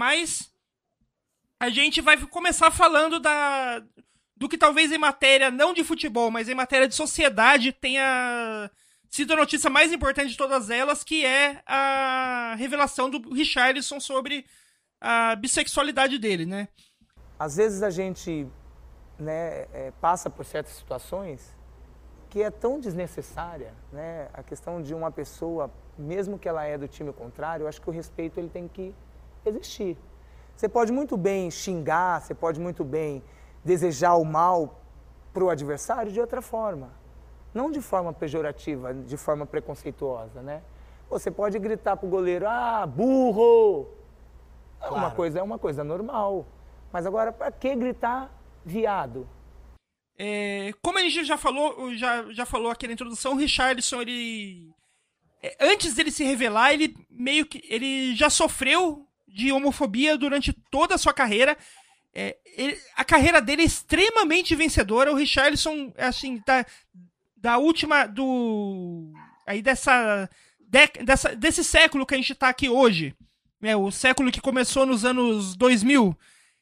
A 1.59 1.69
gente 1.69 2.01
vai 2.01 2.17
começar 2.27 2.71
falando 2.71 3.19
da 3.19 3.83
do 4.39 4.47
que 4.47 4.57
talvez 4.57 4.89
em 4.91 4.97
matéria 4.97 5.51
não 5.51 5.73
de 5.73 5.83
futebol, 5.83 6.31
mas 6.31 6.47
em 6.47 6.55
matéria 6.55 6.87
de 6.87 6.95
sociedade 6.95 7.73
tenha 7.73 8.71
sido 9.09 9.33
a 9.33 9.35
notícia 9.35 9.69
mais 9.69 9.91
importante 9.91 10.29
de 10.29 10.37
todas 10.37 10.69
elas, 10.69 11.03
que 11.03 11.25
é 11.25 11.61
a 11.65 12.55
revelação 12.57 13.09
do 13.09 13.33
Richarlison 13.33 13.99
sobre 13.99 14.45
a 15.01 15.35
bissexualidade 15.35 16.17
dele, 16.17 16.45
né? 16.45 16.69
Às 17.37 17.57
vezes 17.57 17.83
a 17.83 17.89
gente 17.89 18.47
né, 19.17 19.67
é, 19.73 19.91
passa 19.99 20.29
por 20.29 20.45
certas 20.45 20.73
situações 20.73 21.53
que 22.29 22.41
é 22.41 22.49
tão 22.49 22.79
desnecessária, 22.79 23.73
né? 23.91 24.29
A 24.33 24.43
questão 24.43 24.81
de 24.81 24.93
uma 24.93 25.11
pessoa, 25.11 25.69
mesmo 25.97 26.39
que 26.39 26.47
ela 26.47 26.63
é 26.63 26.77
do 26.77 26.87
time 26.87 27.11
contrário, 27.11 27.63
eu 27.63 27.67
acho 27.67 27.81
que 27.81 27.89
o 27.89 27.91
respeito 27.93 28.39
ele 28.39 28.49
tem 28.49 28.67
que 28.67 28.95
existir. 29.45 29.97
Você 30.55 30.69
pode 30.69 30.91
muito 30.93 31.17
bem 31.17 31.49
xingar, 31.49 32.21
você 32.21 32.35
pode 32.35 32.59
muito 32.59 32.83
bem 32.83 33.23
desejar 33.63 34.15
o 34.15 34.25
mal 34.25 34.81
para 35.33 35.43
o 35.43 35.49
adversário 35.49 36.11
de 36.11 36.19
outra 36.19 36.41
forma, 36.41 36.89
não 37.53 37.69
de 37.69 37.81
forma 37.81 38.11
pejorativa, 38.13 38.93
de 38.93 39.17
forma 39.17 39.45
preconceituosa, 39.45 40.41
né? 40.41 40.61
Você 41.09 41.31
pode 41.31 41.57
gritar 41.57 41.97
para 41.97 42.05
o 42.05 42.09
goleiro, 42.09 42.47
ah, 42.47 42.85
burro, 42.85 43.87
Claro. 44.79 44.95
Uma 44.95 45.11
coisa 45.11 45.39
é 45.39 45.43
uma 45.43 45.59
coisa 45.59 45.83
normal. 45.83 46.47
Mas 46.91 47.05
agora, 47.05 47.31
para 47.31 47.51
que 47.51 47.75
gritar 47.75 48.31
viado? 48.65 49.29
É, 50.17 50.73
como 50.81 50.97
a 50.97 51.01
gente 51.01 51.23
já 51.23 51.37
falou, 51.37 51.93
já, 51.95 52.31
já 52.31 52.45
falou 52.45 52.71
aqui 52.71 52.87
na 52.87 52.93
introdução, 52.93 53.33
o 53.33 53.37
Richardson, 53.37 54.01
ele. 54.01 54.69
É, 55.41 55.55
antes 55.61 55.93
dele 55.93 56.11
se 56.11 56.23
revelar, 56.23 56.73
ele 56.73 56.95
meio 57.09 57.45
que. 57.45 57.61
Ele 57.67 58.15
já 58.15 58.29
sofreu 58.29 59.05
de 59.27 59.51
homofobia 59.51 60.17
durante 60.17 60.53
toda 60.71 60.95
a 60.95 60.97
sua 60.97 61.13
carreira. 61.13 61.57
É, 62.19 62.37
ele, 62.57 62.77
a 62.95 63.05
carreira 63.05 63.41
dele 63.41 63.61
é 63.61 63.65
extremamente 63.65 64.55
vencedora. 64.55 65.11
O 65.11 65.15
Richardson, 65.15 65.93
assim, 65.97 66.41
da, 66.45 66.65
da 67.37 67.57
última. 67.57 68.05
do. 68.05 69.11
Aí 69.47 69.61
dessa, 69.61 70.29
de, 70.59 70.87
dessa. 71.03 71.35
desse 71.35 71.63
século 71.63 72.05
que 72.05 72.13
a 72.13 72.17
gente 72.17 72.35
tá 72.35 72.49
aqui 72.49 72.67
hoje 72.69 73.15
né, 73.59 73.75
o 73.75 73.91
século 73.91 74.31
que 74.31 74.41
começou 74.41 74.85
nos 74.85 75.03
anos 75.03 75.55
2000, 75.55 76.17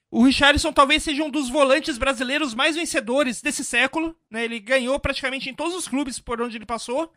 o 0.10 0.24
Richarlison 0.24 0.74
talvez 0.74 1.04
seja 1.04 1.24
um 1.24 1.30
dos 1.30 1.50
volantes 1.50 1.98
brasileiros 1.98 2.54
mais 2.54 2.76
vencedores 2.76 3.42
desse 3.42 3.64
século. 3.64 4.16
Né? 4.30 4.46
Ele 4.46 4.60
ganhou 4.60 5.00
praticamente 5.00 5.50
em 5.50 5.54
todos 5.54 5.76
os 5.76 5.88
clubes 5.88 6.20
por 6.20 6.42
onde 6.42 6.58
ele 6.58 6.66
passou. 6.66 7.12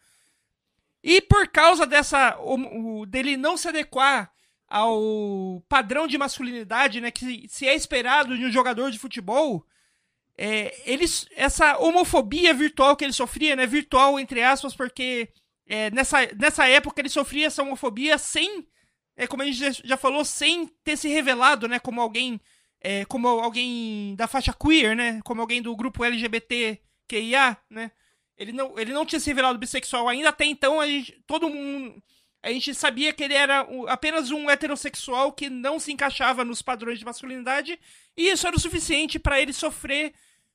E 1.02 1.20
por 1.20 1.48
causa 1.48 1.86
dessa 1.86 2.36
o, 2.40 3.00
o, 3.00 3.06
dele 3.06 3.36
não 3.36 3.56
se 3.56 3.68
adequar 3.68 4.30
ao 4.70 5.62
padrão 5.68 6.06
de 6.06 6.16
masculinidade, 6.16 7.00
né, 7.00 7.10
que 7.10 7.48
se 7.48 7.66
é 7.66 7.74
esperado 7.74 8.38
de 8.38 8.44
um 8.46 8.52
jogador 8.52 8.90
de 8.90 8.98
futebol, 8.98 9.66
é, 10.38 10.74
ele, 10.90 11.04
essa 11.34 11.76
homofobia 11.78 12.54
virtual 12.54 12.96
que 12.96 13.04
ele 13.04 13.12
sofria, 13.12 13.56
né, 13.56 13.66
virtual 13.66 14.18
entre 14.18 14.42
aspas, 14.42 14.74
porque 14.74 15.28
é, 15.66 15.90
nessa, 15.90 16.18
nessa 16.38 16.68
época 16.68 17.00
ele 17.00 17.08
sofria 17.08 17.48
essa 17.48 17.62
homofobia 17.62 18.16
sem 18.16 18.66
é, 19.20 19.26
como 19.26 19.42
a 19.42 19.46
gente 19.46 19.82
já 19.86 19.98
falou, 19.98 20.24
sem 20.24 20.66
ter 20.82 20.96
se 20.96 21.06
revelado, 21.06 21.68
né, 21.68 21.78
como 21.78 22.00
alguém, 22.00 22.40
é, 22.80 23.04
como 23.04 23.28
alguém 23.28 24.14
da 24.16 24.26
faixa 24.26 24.54
queer, 24.54 24.96
né, 24.96 25.20
como 25.24 25.42
alguém 25.42 25.60
do 25.60 25.76
grupo 25.76 26.02
LGBTQIA, 26.02 27.56
né, 27.68 27.90
ele 28.34 28.50
não, 28.50 28.78
ele 28.78 28.94
não 28.94 29.04
tinha 29.04 29.20
se 29.20 29.28
revelado 29.28 29.58
bissexual 29.58 30.08
ainda, 30.08 30.30
até 30.30 30.46
então 30.46 30.80
a 30.80 30.86
gente, 30.86 31.22
todo 31.26 31.50
mundo, 31.50 32.02
a 32.42 32.50
gente 32.50 32.74
sabia 32.74 33.12
que 33.12 33.22
ele 33.22 33.34
era 33.34 33.66
apenas 33.88 34.30
um 34.30 34.48
heterossexual 34.48 35.32
que 35.32 35.50
não 35.50 35.78
se 35.78 35.92
encaixava 35.92 36.44
nos 36.44 36.62
padrões 36.62 36.98
de 36.98 37.04
masculinidade, 37.04 37.78
e 38.16 38.28
isso 38.30 38.46
era 38.46 38.56
o 38.56 38.60
suficiente 38.60 39.18
para 39.18 39.40
ele 39.40 39.52
sofrer 39.52 40.14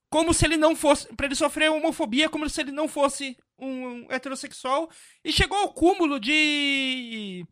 como 0.10 0.34
se 0.34 0.46
ele 0.46 0.58
não 0.58 0.76
fosse, 0.76 1.14
para 1.16 1.26
ele 1.26 1.36
sofrer 1.36 1.70
homofobia 1.70 2.30
como 2.30 2.50
se 2.50 2.62
ele 2.62 2.72
não 2.72 2.88
fosse 2.88 3.38
um 3.58 4.06
heterossexual, 4.10 4.90
e 5.24 5.32
chegou 5.32 5.58
ao 5.58 5.74
cúmulo 5.74 6.20
de 6.20 7.46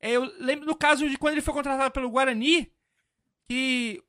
é, 0.00 0.12
eu 0.12 0.24
lembro 0.38 0.66
do 0.66 0.74
caso 0.74 1.08
de 1.08 1.16
quando 1.16 1.32
ele 1.32 1.42
foi 1.42 1.54
contratado 1.54 1.90
pelo 1.90 2.10
Guarani, 2.10 2.70
que, 3.48 4.02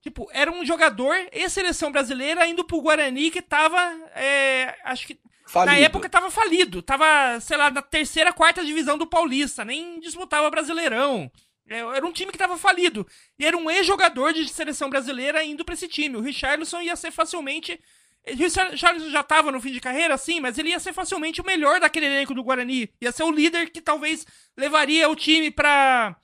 tipo, 0.00 0.28
era 0.32 0.50
um 0.50 0.64
jogador 0.64 1.14
e 1.32 1.48
seleção 1.48 1.90
brasileira 1.90 2.46
indo 2.46 2.64
pro 2.64 2.80
Guarani 2.80 3.30
que 3.30 3.40
tava, 3.42 3.78
é, 4.14 4.76
acho 4.84 5.06
que, 5.06 5.18
falido. 5.50 5.72
na 5.72 5.78
época 5.78 6.08
tava 6.08 6.30
falido. 6.30 6.82
Tava, 6.82 7.40
sei 7.40 7.56
lá, 7.56 7.70
na 7.70 7.82
terceira, 7.82 8.32
quarta 8.32 8.64
divisão 8.64 8.96
do 8.96 9.06
Paulista, 9.06 9.64
nem 9.64 10.00
disputava 10.00 10.50
Brasileirão. 10.50 11.30
É, 11.68 11.78
era 11.78 12.06
um 12.06 12.12
time 12.12 12.32
que 12.32 12.38
tava 12.38 12.56
falido. 12.56 13.06
E 13.38 13.44
era 13.44 13.56
um 13.56 13.70
ex-jogador 13.70 14.32
de 14.32 14.48
seleção 14.48 14.88
brasileira 14.88 15.44
indo 15.44 15.64
pra 15.64 15.74
esse 15.74 15.88
time. 15.88 16.16
O 16.16 16.20
Richarlison 16.20 16.80
ia 16.80 16.96
ser 16.96 17.10
facilmente 17.10 17.80
o 18.26 18.76
Charles 18.76 19.10
já 19.10 19.20
estava 19.20 19.50
no 19.50 19.60
fim 19.60 19.72
de 19.72 19.80
carreira, 19.80 20.16
sim, 20.18 20.40
mas 20.40 20.58
ele 20.58 20.70
ia 20.70 20.78
ser 20.78 20.92
facilmente 20.92 21.40
o 21.40 21.44
melhor 21.44 21.80
daquele 21.80 22.06
elenco 22.06 22.34
do 22.34 22.44
Guarani. 22.44 22.90
Ia 23.00 23.12
ser 23.12 23.22
o 23.22 23.30
líder 23.30 23.70
que 23.70 23.80
talvez 23.80 24.26
levaria 24.56 25.08
o 25.08 25.16
time 25.16 25.50
para 25.50 26.16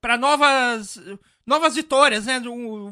para 0.00 0.16
novas 0.16 0.98
novas 1.46 1.74
vitórias, 1.74 2.24
né? 2.24 2.40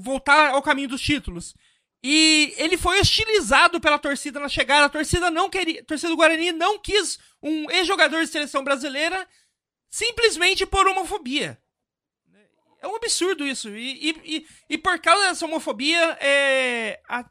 Voltar 0.00 0.50
ao 0.50 0.62
caminho 0.62 0.88
dos 0.88 1.00
títulos. 1.00 1.54
E 2.02 2.54
ele 2.56 2.76
foi 2.76 3.00
hostilizado 3.00 3.80
pela 3.80 3.98
torcida 3.98 4.38
na 4.38 4.48
chegada. 4.48 4.86
A 4.86 4.90
torcida 4.90 5.30
não 5.30 5.50
queria, 5.50 5.80
a 5.80 5.84
torcida 5.84 6.10
do 6.10 6.16
Guarani 6.16 6.52
não 6.52 6.78
quis 6.78 7.18
um 7.42 7.70
ex-jogador 7.70 8.20
de 8.24 8.30
seleção 8.30 8.62
brasileira 8.62 9.26
simplesmente 9.90 10.64
por 10.66 10.86
homofobia. 10.86 11.58
É 12.80 12.86
um 12.86 12.94
absurdo 12.94 13.44
isso. 13.44 13.70
E, 13.76 14.14
e, 14.24 14.46
e, 14.70 14.78
por 14.78 14.98
causa 15.00 15.28
dessa 15.28 15.44
homofobia, 15.44 16.16
é, 16.20 17.00
a, 17.08 17.28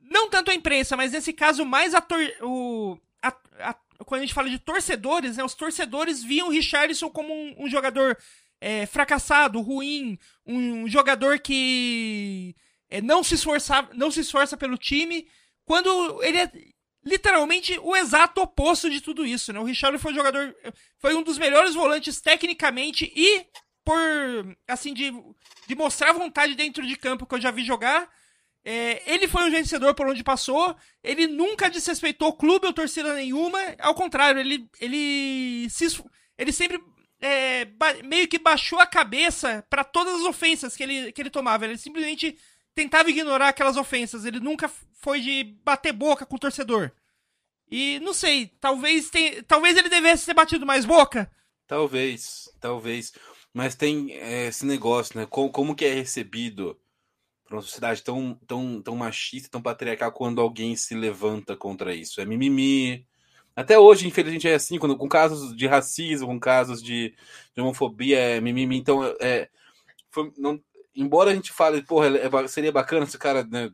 não 0.00 0.30
tanto 0.30 0.50
a 0.50 0.54
imprensa, 0.54 0.96
mas 0.96 1.12
nesse 1.12 1.32
caso 1.32 1.64
mais 1.64 1.94
a, 1.94 2.00
tor, 2.00 2.20
o, 2.40 2.98
a, 3.22 3.28
a, 3.60 3.74
quando 4.04 4.20
a 4.20 4.24
gente 4.24 4.34
fala 4.34 4.48
de 4.48 4.58
torcedores, 4.58 5.36
né, 5.36 5.44
os 5.44 5.54
torcedores 5.54 6.22
viam 6.22 6.48
o 6.48 6.50
Richarlison 6.50 7.10
como 7.10 7.34
um, 7.34 7.64
um 7.64 7.68
jogador 7.68 8.16
é, 8.60 8.86
fracassado, 8.86 9.60
ruim, 9.60 10.18
um 10.46 10.88
jogador 10.88 11.38
que 11.38 12.56
é, 12.90 13.00
não 13.00 13.22
se 13.22 13.34
esforça, 13.34 13.88
não 13.94 14.10
se 14.10 14.20
esforça 14.20 14.56
pelo 14.56 14.78
time, 14.78 15.28
quando 15.64 16.22
ele 16.22 16.38
é 16.38 16.50
literalmente 17.04 17.78
o 17.82 17.96
exato 17.96 18.40
oposto 18.40 18.90
de 18.90 19.00
tudo 19.00 19.24
isso, 19.24 19.52
né? 19.52 19.60
O 19.60 19.64
Richard 19.64 19.98
foi 19.98 20.12
um 20.12 20.16
jogador, 20.16 20.54
foi 20.98 21.14
um 21.14 21.22
dos 21.22 21.38
melhores 21.38 21.74
volantes 21.74 22.20
tecnicamente 22.20 23.10
e 23.14 23.46
por 23.84 24.56
assim 24.66 24.92
de, 24.92 25.12
de 25.66 25.74
mostrar 25.74 26.12
vontade 26.12 26.54
dentro 26.54 26.86
de 26.86 26.96
campo 26.96 27.26
que 27.26 27.34
eu 27.34 27.40
já 27.40 27.50
vi 27.50 27.64
jogar. 27.64 28.08
É, 28.64 29.02
ele 29.06 29.26
foi 29.26 29.44
um 29.44 29.50
vencedor 29.50 29.94
por 29.94 30.06
onde 30.06 30.22
passou. 30.22 30.76
Ele 31.02 31.26
nunca 31.26 31.70
desrespeitou 31.70 32.36
clube 32.36 32.66
ou 32.66 32.72
torcida 32.72 33.14
nenhuma. 33.14 33.58
Ao 33.78 33.94
contrário, 33.94 34.40
ele 34.40 34.68
ele 34.80 35.70
se, 35.70 35.86
ele 36.36 36.52
sempre 36.52 36.78
é, 37.20 37.66
meio 38.04 38.28
que 38.28 38.38
baixou 38.38 38.78
a 38.78 38.86
cabeça 38.86 39.64
para 39.70 39.84
todas 39.84 40.20
as 40.20 40.26
ofensas 40.26 40.76
que 40.76 40.82
ele, 40.82 41.12
que 41.12 41.22
ele 41.22 41.30
tomava. 41.30 41.64
Ele 41.64 41.78
simplesmente 41.78 42.36
tentava 42.74 43.10
ignorar 43.10 43.48
aquelas 43.48 43.76
ofensas. 43.76 44.24
Ele 44.24 44.40
nunca 44.40 44.68
foi 44.68 45.20
de 45.20 45.44
bater 45.64 45.92
boca 45.92 46.26
com 46.26 46.36
o 46.36 46.38
torcedor. 46.38 46.90
E 47.70 48.00
não 48.00 48.14
sei, 48.14 48.46
talvez 48.60 49.10
talvez 49.46 49.76
ele 49.76 49.88
devesse 49.88 50.26
ter 50.26 50.34
batido 50.34 50.64
mais 50.64 50.84
boca. 50.84 51.30
Talvez, 51.66 52.50
talvez. 52.60 53.12
Mas 53.52 53.74
tem 53.74 54.12
é, 54.12 54.46
esse 54.46 54.64
negócio, 54.64 55.18
né? 55.18 55.26
Como, 55.26 55.50
como 55.50 55.74
que 55.74 55.84
é 55.84 55.92
recebido 55.92 56.78
para 57.44 57.56
uma 57.56 57.62
sociedade 57.62 58.02
tão, 58.02 58.34
tão, 58.46 58.80
tão 58.82 58.96
machista, 58.96 59.50
tão 59.50 59.60
patriarcal, 59.60 60.12
quando 60.12 60.40
alguém 60.40 60.76
se 60.76 60.94
levanta 60.94 61.56
contra 61.56 61.94
isso? 61.94 62.20
É 62.20 62.24
mimimi. 62.24 63.06
Até 63.54 63.78
hoje, 63.78 64.06
infelizmente, 64.06 64.48
é 64.48 64.54
assim, 64.54 64.78
quando, 64.78 64.96
com 64.96 65.08
casos 65.08 65.54
de 65.56 65.66
racismo, 65.66 66.28
com 66.28 66.40
casos 66.40 66.82
de, 66.82 67.14
de 67.54 67.60
homofobia, 67.60 68.18
é 68.18 68.40
mimimi. 68.40 68.78
Então, 68.78 69.04
é, 69.20 69.50
foi, 70.10 70.32
não, 70.38 70.62
embora 70.98 71.30
a 71.30 71.34
gente 71.34 71.52
fale, 71.52 71.82
porra, 71.82 72.08
é, 72.08 72.48
seria 72.48 72.72
bacana 72.72 73.06
se 73.06 73.16
o 73.16 73.20
cara 73.20 73.44
né, 73.44 73.70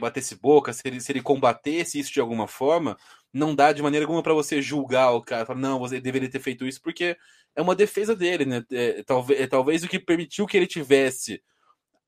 batesse 0.00 0.34
boca, 0.34 0.72
se 0.72 0.82
ele, 0.84 1.00
se 1.00 1.12
ele 1.12 1.22
combatesse 1.22 1.98
isso 1.98 2.12
de 2.12 2.20
alguma 2.20 2.48
forma, 2.48 2.96
não 3.32 3.54
dá 3.54 3.72
de 3.72 3.82
maneira 3.82 4.04
alguma 4.04 4.22
para 4.22 4.34
você 4.34 4.60
julgar 4.60 5.12
o 5.12 5.22
cara, 5.22 5.46
falar, 5.46 5.60
não, 5.60 5.78
você 5.78 6.00
deveria 6.00 6.28
ter 6.28 6.40
feito 6.40 6.66
isso, 6.66 6.82
porque 6.82 7.16
é 7.54 7.62
uma 7.62 7.76
defesa 7.76 8.16
dele, 8.16 8.44
né? 8.44 8.64
É, 8.72 9.02
talvez, 9.04 9.40
é, 9.40 9.46
talvez 9.46 9.84
o 9.84 9.88
que 9.88 9.98
permitiu 9.98 10.46
que 10.46 10.56
ele 10.56 10.66
tivesse, 10.66 11.40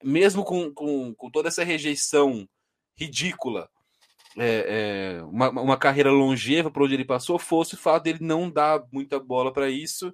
mesmo 0.02 0.44
com, 0.44 0.72
com, 0.72 1.14
com 1.14 1.30
toda 1.30 1.48
essa 1.48 1.62
rejeição 1.62 2.48
ridícula, 2.96 3.68
é, 4.38 5.18
é, 5.18 5.22
uma, 5.24 5.50
uma 5.50 5.76
carreira 5.76 6.10
longeva 6.10 6.70
para 6.70 6.82
onde 6.82 6.94
ele 6.94 7.04
passou, 7.04 7.38
fosse 7.38 7.74
o 7.74 7.78
fato 7.78 8.04
dele 8.04 8.18
não 8.20 8.50
dar 8.50 8.82
muita 8.92 9.20
bola 9.20 9.52
para 9.52 9.68
isso 9.68 10.12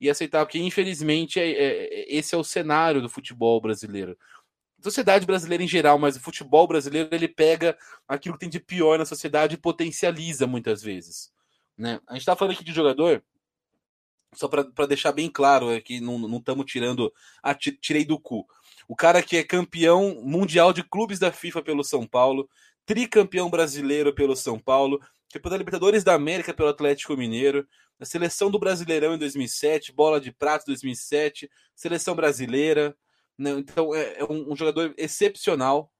e 0.00 0.08
aceitar, 0.08 0.44
porque 0.44 0.58
infelizmente 0.58 1.40
é, 1.40 1.50
é, 1.50 2.16
esse 2.16 2.34
é 2.34 2.38
o 2.38 2.44
cenário 2.44 3.02
do 3.02 3.08
futebol 3.08 3.60
brasileiro. 3.60 4.16
sociedade 4.80 5.26
brasileira 5.26 5.62
em 5.62 5.68
geral, 5.68 5.98
mas 5.98 6.16
o 6.16 6.20
futebol 6.20 6.66
brasileiro 6.66 7.08
ele 7.12 7.28
pega 7.28 7.76
aquilo 8.06 8.34
que 8.34 8.40
tem 8.40 8.48
de 8.48 8.60
pior 8.60 8.98
na 8.98 9.04
sociedade 9.04 9.54
e 9.54 9.58
potencializa 9.58 10.46
muitas 10.46 10.82
vezes. 10.82 11.32
Né? 11.76 12.00
A 12.06 12.14
gente 12.14 12.22
está 12.22 12.36
falando 12.36 12.54
aqui 12.54 12.64
de 12.64 12.72
jogador, 12.72 13.22
só 14.34 14.46
para 14.46 14.86
deixar 14.86 15.12
bem 15.12 15.30
claro 15.30 15.70
aqui, 15.70 16.00
não 16.00 16.36
estamos 16.36 16.66
tirando. 16.66 17.12
Tirei 17.80 18.04
do 18.04 18.18
cu. 18.18 18.46
O 18.86 18.94
cara 18.94 19.22
que 19.22 19.36
é 19.36 19.44
campeão 19.44 20.20
mundial 20.22 20.72
de 20.72 20.82
clubes 20.82 21.18
da 21.18 21.32
FIFA 21.32 21.62
pelo 21.62 21.84
São 21.84 22.06
Paulo, 22.06 22.48
tricampeão 22.84 23.50
brasileiro 23.50 24.14
pelo 24.14 24.36
São 24.36 24.58
Paulo, 24.58 25.00
campeão 25.32 25.50
da 25.50 25.56
Libertadores 25.56 26.04
da 26.04 26.14
América 26.14 26.54
pelo 26.54 26.68
Atlético 26.68 27.16
Mineiro, 27.16 27.66
na 27.98 28.06
seleção 28.06 28.50
do 28.50 28.58
Brasileirão 28.58 29.14
em 29.14 29.18
2007, 29.18 29.92
bola 29.92 30.20
de 30.20 30.32
prata 30.32 30.66
2007, 30.66 31.50
seleção 31.74 32.14
brasileira. 32.14 32.96
Né? 33.36 33.50
Então 33.52 33.94
é, 33.94 34.18
é 34.18 34.24
um, 34.24 34.52
um, 34.52 34.56
jogador 34.56 34.94
excepcional, 34.96 35.90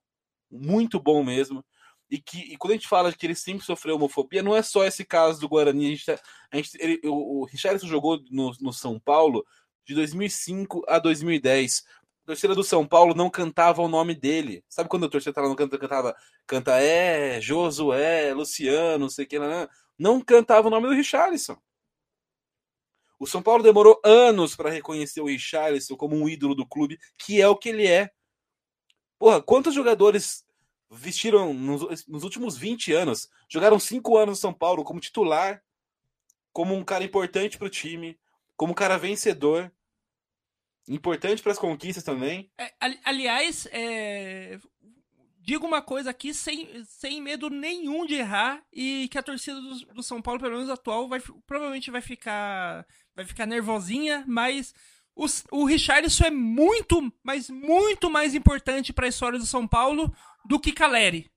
muito 0.50 1.00
bom 1.00 1.24
mesmo. 1.24 1.64
E 2.10 2.18
que 2.18 2.38
e 2.52 2.56
quando 2.56 2.72
a 2.72 2.74
gente 2.76 2.88
fala 2.88 3.12
que 3.12 3.26
ele 3.26 3.34
sempre 3.34 3.64
sofreu 3.64 3.96
homofobia, 3.96 4.42
não 4.42 4.56
é 4.56 4.62
só 4.62 4.84
esse 4.84 5.04
caso 5.04 5.40
do 5.40 5.48
Guarani. 5.48 5.86
A 5.86 5.90
gente, 5.90 6.06
tá, 6.06 6.20
a 6.50 6.56
gente 6.56 6.70
ele, 6.80 7.00
o, 7.04 7.40
o 7.40 7.44
Richardson 7.44 7.86
jogou 7.86 8.18
no, 8.30 8.52
no 8.60 8.72
São 8.72 8.98
Paulo 8.98 9.44
de 9.84 9.94
2005 9.94 10.84
a 10.88 10.98
2010 10.98 11.84
a 12.28 12.32
torcida 12.32 12.54
do 12.54 12.62
São 12.62 12.86
Paulo 12.86 13.14
não 13.14 13.30
cantava 13.30 13.80
o 13.80 13.88
nome 13.88 14.14
dele. 14.14 14.62
Sabe 14.68 14.86
quando 14.86 15.06
a 15.06 15.08
torcida 15.08 15.32
tava 15.32 15.48
no 15.48 15.56
canto, 15.56 15.78
cantava, 15.78 16.14
canta 16.46 16.78
é, 16.78 17.40
Josué, 17.40 18.34
Luciano, 18.34 18.98
não 18.98 19.08
sei 19.08 19.24
o 19.24 19.28
que, 19.28 19.38
não, 19.38 19.68
não 19.98 20.20
cantava 20.20 20.68
o 20.68 20.70
nome 20.70 20.88
do 20.88 20.94
Richarlison. 20.94 21.56
O 23.18 23.26
São 23.26 23.42
Paulo 23.42 23.62
demorou 23.62 24.00
anos 24.04 24.54
para 24.54 24.70
reconhecer 24.70 25.20
o 25.20 25.26
Richarlison 25.26 25.96
como 25.96 26.16
um 26.16 26.28
ídolo 26.28 26.54
do 26.54 26.66
clube, 26.66 26.98
que 27.18 27.40
é 27.40 27.48
o 27.48 27.56
que 27.56 27.70
ele 27.70 27.86
é. 27.86 28.10
Porra, 29.18 29.42
quantos 29.42 29.74
jogadores 29.74 30.44
vestiram 30.90 31.52
nos, 31.52 32.06
nos 32.06 32.22
últimos 32.22 32.56
20 32.56 32.92
anos, 32.92 33.28
jogaram 33.48 33.78
5 33.78 34.16
anos 34.16 34.38
no 34.38 34.40
São 34.40 34.54
Paulo 34.54 34.84
como 34.84 35.00
titular, 35.00 35.62
como 36.52 36.74
um 36.74 36.84
cara 36.84 37.04
importante 37.04 37.58
para 37.58 37.66
o 37.66 37.70
time, 37.70 38.18
como 38.56 38.72
um 38.72 38.74
cara 38.74 38.96
vencedor, 38.96 39.70
importante 40.88 41.42
para 41.42 41.52
as 41.52 41.58
conquistas 41.58 42.02
também. 42.02 42.50
É, 42.58 42.72
aliás, 43.04 43.66
é, 43.72 44.58
digo 45.48 45.66
uma 45.66 45.80
coisa 45.80 46.10
aqui 46.10 46.34
sem, 46.34 46.84
sem 46.84 47.22
medo 47.22 47.48
nenhum 47.48 48.04
de 48.04 48.16
errar 48.16 48.62
e 48.70 49.08
que 49.10 49.16
a 49.16 49.22
torcida 49.22 49.58
do, 49.58 49.94
do 49.94 50.02
São 50.02 50.20
Paulo, 50.20 50.38
pelo 50.38 50.52
menos 50.52 50.68
atual, 50.68 51.08
vai, 51.08 51.22
provavelmente 51.46 51.90
vai 51.90 52.02
ficar 52.02 52.86
vai 53.16 53.24
ficar 53.24 53.46
nervosinha, 53.46 54.24
mas 54.28 54.74
o, 55.16 55.24
o 55.50 55.64
Richarlison 55.64 56.26
é 56.26 56.30
muito, 56.30 57.10
mas 57.22 57.48
muito 57.48 58.10
mais 58.10 58.34
importante 58.34 58.92
para 58.92 59.06
a 59.06 59.08
história 59.08 59.38
do 59.38 59.46
São 59.46 59.66
Paulo 59.66 60.14
do 60.44 60.60
que 60.60 60.70
Caleri. 60.70 61.30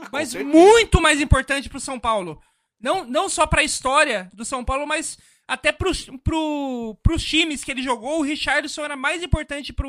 Ah, 0.00 0.08
mas 0.10 0.30
certeza. 0.30 0.50
muito 0.50 0.98
mais 0.98 1.20
importante 1.20 1.68
para 1.68 1.76
o 1.76 1.82
São 1.82 2.00
Paulo. 2.00 2.42
Não, 2.80 3.04
não 3.04 3.28
só 3.28 3.46
para 3.46 3.60
a 3.60 3.64
história 3.64 4.30
do 4.32 4.46
São 4.46 4.64
Paulo, 4.64 4.86
mas 4.86 5.18
até 5.46 5.72
para 5.72 5.90
pro, 6.24 6.98
os 7.10 7.22
times 7.22 7.62
que 7.62 7.70
ele 7.70 7.82
jogou. 7.82 8.18
O 8.18 8.22
Richarlison 8.22 8.82
era 8.82 8.96
mais 8.96 9.22
importante 9.22 9.74
para 9.74 9.86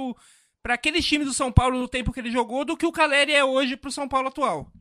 aqueles 0.66 1.06
times 1.06 1.28
do 1.28 1.34
São 1.34 1.52
Paulo 1.52 1.80
no 1.80 1.88
tempo 1.88 2.12
que 2.12 2.20
ele 2.20 2.32
jogou 2.32 2.66
do 2.66 2.78
que 2.78 2.86
o 2.86 2.92
Caleri 2.92 3.34
é 3.34 3.44
hoje 3.44 3.78
para 3.78 3.90
o 3.90 3.92
São 3.92 4.08
Paulo 4.08 4.28
atual. 4.28 4.72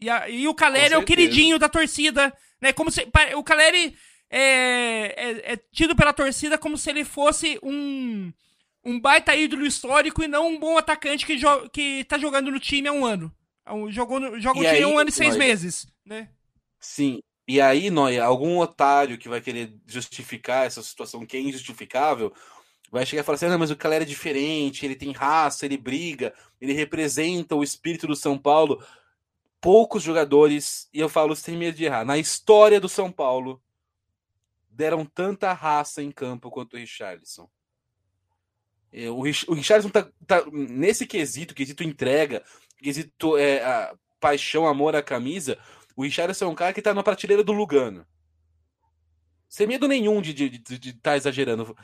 E, 0.00 0.10
a, 0.10 0.28
e 0.28 0.48
o 0.48 0.54
Caleri 0.54 0.94
é 0.94 0.98
o 0.98 1.04
queridinho 1.04 1.58
da 1.58 1.68
torcida, 1.68 2.36
né? 2.60 2.72
Como 2.72 2.90
se, 2.90 3.06
o 3.36 3.44
Caleri 3.44 3.96
é, 4.28 5.14
é, 5.16 5.52
é, 5.52 5.56
tido 5.70 5.94
pela 5.94 6.12
torcida 6.12 6.58
como 6.58 6.76
se 6.76 6.90
ele 6.90 7.04
fosse 7.04 7.58
um, 7.62 8.32
um 8.84 8.98
baita 8.98 9.36
ídolo 9.36 9.64
histórico 9.64 10.22
e 10.22 10.28
não 10.28 10.48
um 10.48 10.58
bom 10.58 10.76
atacante 10.76 11.24
que, 11.24 11.38
jo 11.38 11.68
que 11.70 12.04
tá 12.04 12.18
jogando 12.18 12.50
no 12.50 12.58
time 12.58 12.88
há 12.88 12.92
um 12.92 13.04
ano. 13.04 13.32
Jogou 13.90 14.18
no, 14.18 14.40
joga 14.40 14.58
o 14.58 14.64
time 14.64 14.82
há 14.82 14.88
um 14.88 14.98
ano 14.98 15.10
e 15.10 15.12
seis 15.12 15.30
nós... 15.30 15.38
meses, 15.38 15.86
né? 16.04 16.28
Sim. 16.80 17.20
E 17.46 17.60
aí, 17.60 17.90
Noia, 17.90 18.24
algum 18.24 18.58
otário 18.58 19.18
que 19.18 19.28
vai 19.28 19.40
querer 19.40 19.74
justificar 19.86 20.66
essa 20.66 20.82
situação 20.82 21.26
que 21.26 21.36
é 21.36 21.40
injustificável, 21.40 22.32
vai 22.92 23.06
chegar 23.06 23.22
e 23.22 23.24
falar 23.24 23.36
assim: 23.36 23.46
ah, 23.46 23.48
não, 23.48 23.58
mas 23.58 23.70
o 23.70 23.76
Calera 23.76 24.04
é 24.04 24.06
diferente, 24.06 24.84
ele 24.84 24.94
tem 24.94 25.10
raça, 25.10 25.64
ele 25.64 25.78
briga, 25.78 26.34
ele 26.60 26.74
representa 26.74 27.56
o 27.56 27.64
espírito 27.64 28.06
do 28.06 28.14
São 28.14 28.36
Paulo. 28.38 28.84
Poucos 29.60 30.02
jogadores, 30.02 30.88
e 30.92 31.00
eu 31.00 31.08
falo 31.08 31.34
sem 31.34 31.56
medo 31.56 31.76
de 31.76 31.84
errar, 31.84 32.04
na 32.04 32.18
história 32.18 32.80
do 32.80 32.88
São 32.88 33.10
Paulo, 33.10 33.62
deram 34.68 35.04
tanta 35.04 35.52
raça 35.52 36.02
em 36.02 36.10
campo 36.10 36.50
quanto 36.50 36.74
o 36.74 36.78
Richarlison. 36.78 37.48
É, 38.92 39.08
o, 39.08 39.22
Richarlison 39.22 39.88
tá, 39.88 40.06
tá, 40.26 40.44
nesse 40.52 41.06
quesito, 41.06 41.54
quesito 41.54 41.82
entrega, 41.82 42.44
quesito 42.76 43.38
é, 43.38 43.64
a 43.64 43.94
paixão, 44.20 44.66
amor 44.66 44.94
à 44.94 45.02
camisa. 45.02 45.58
O 45.96 46.02
Richarlison 46.02 46.46
é 46.46 46.48
um 46.48 46.54
cara 46.54 46.74
que 46.74 46.82
tá 46.82 46.92
na 46.92 47.02
prateleira 47.02 47.42
do 47.44 47.52
Lugano. 47.52 48.04
Sem 49.48 49.66
medo 49.66 49.86
nenhum 49.86 50.20
de 50.20 50.30
estar 50.30 50.48
de, 50.48 50.58
de, 50.58 50.78
de 50.78 50.92
tá 50.94 51.16
exagerando. 51.16 51.76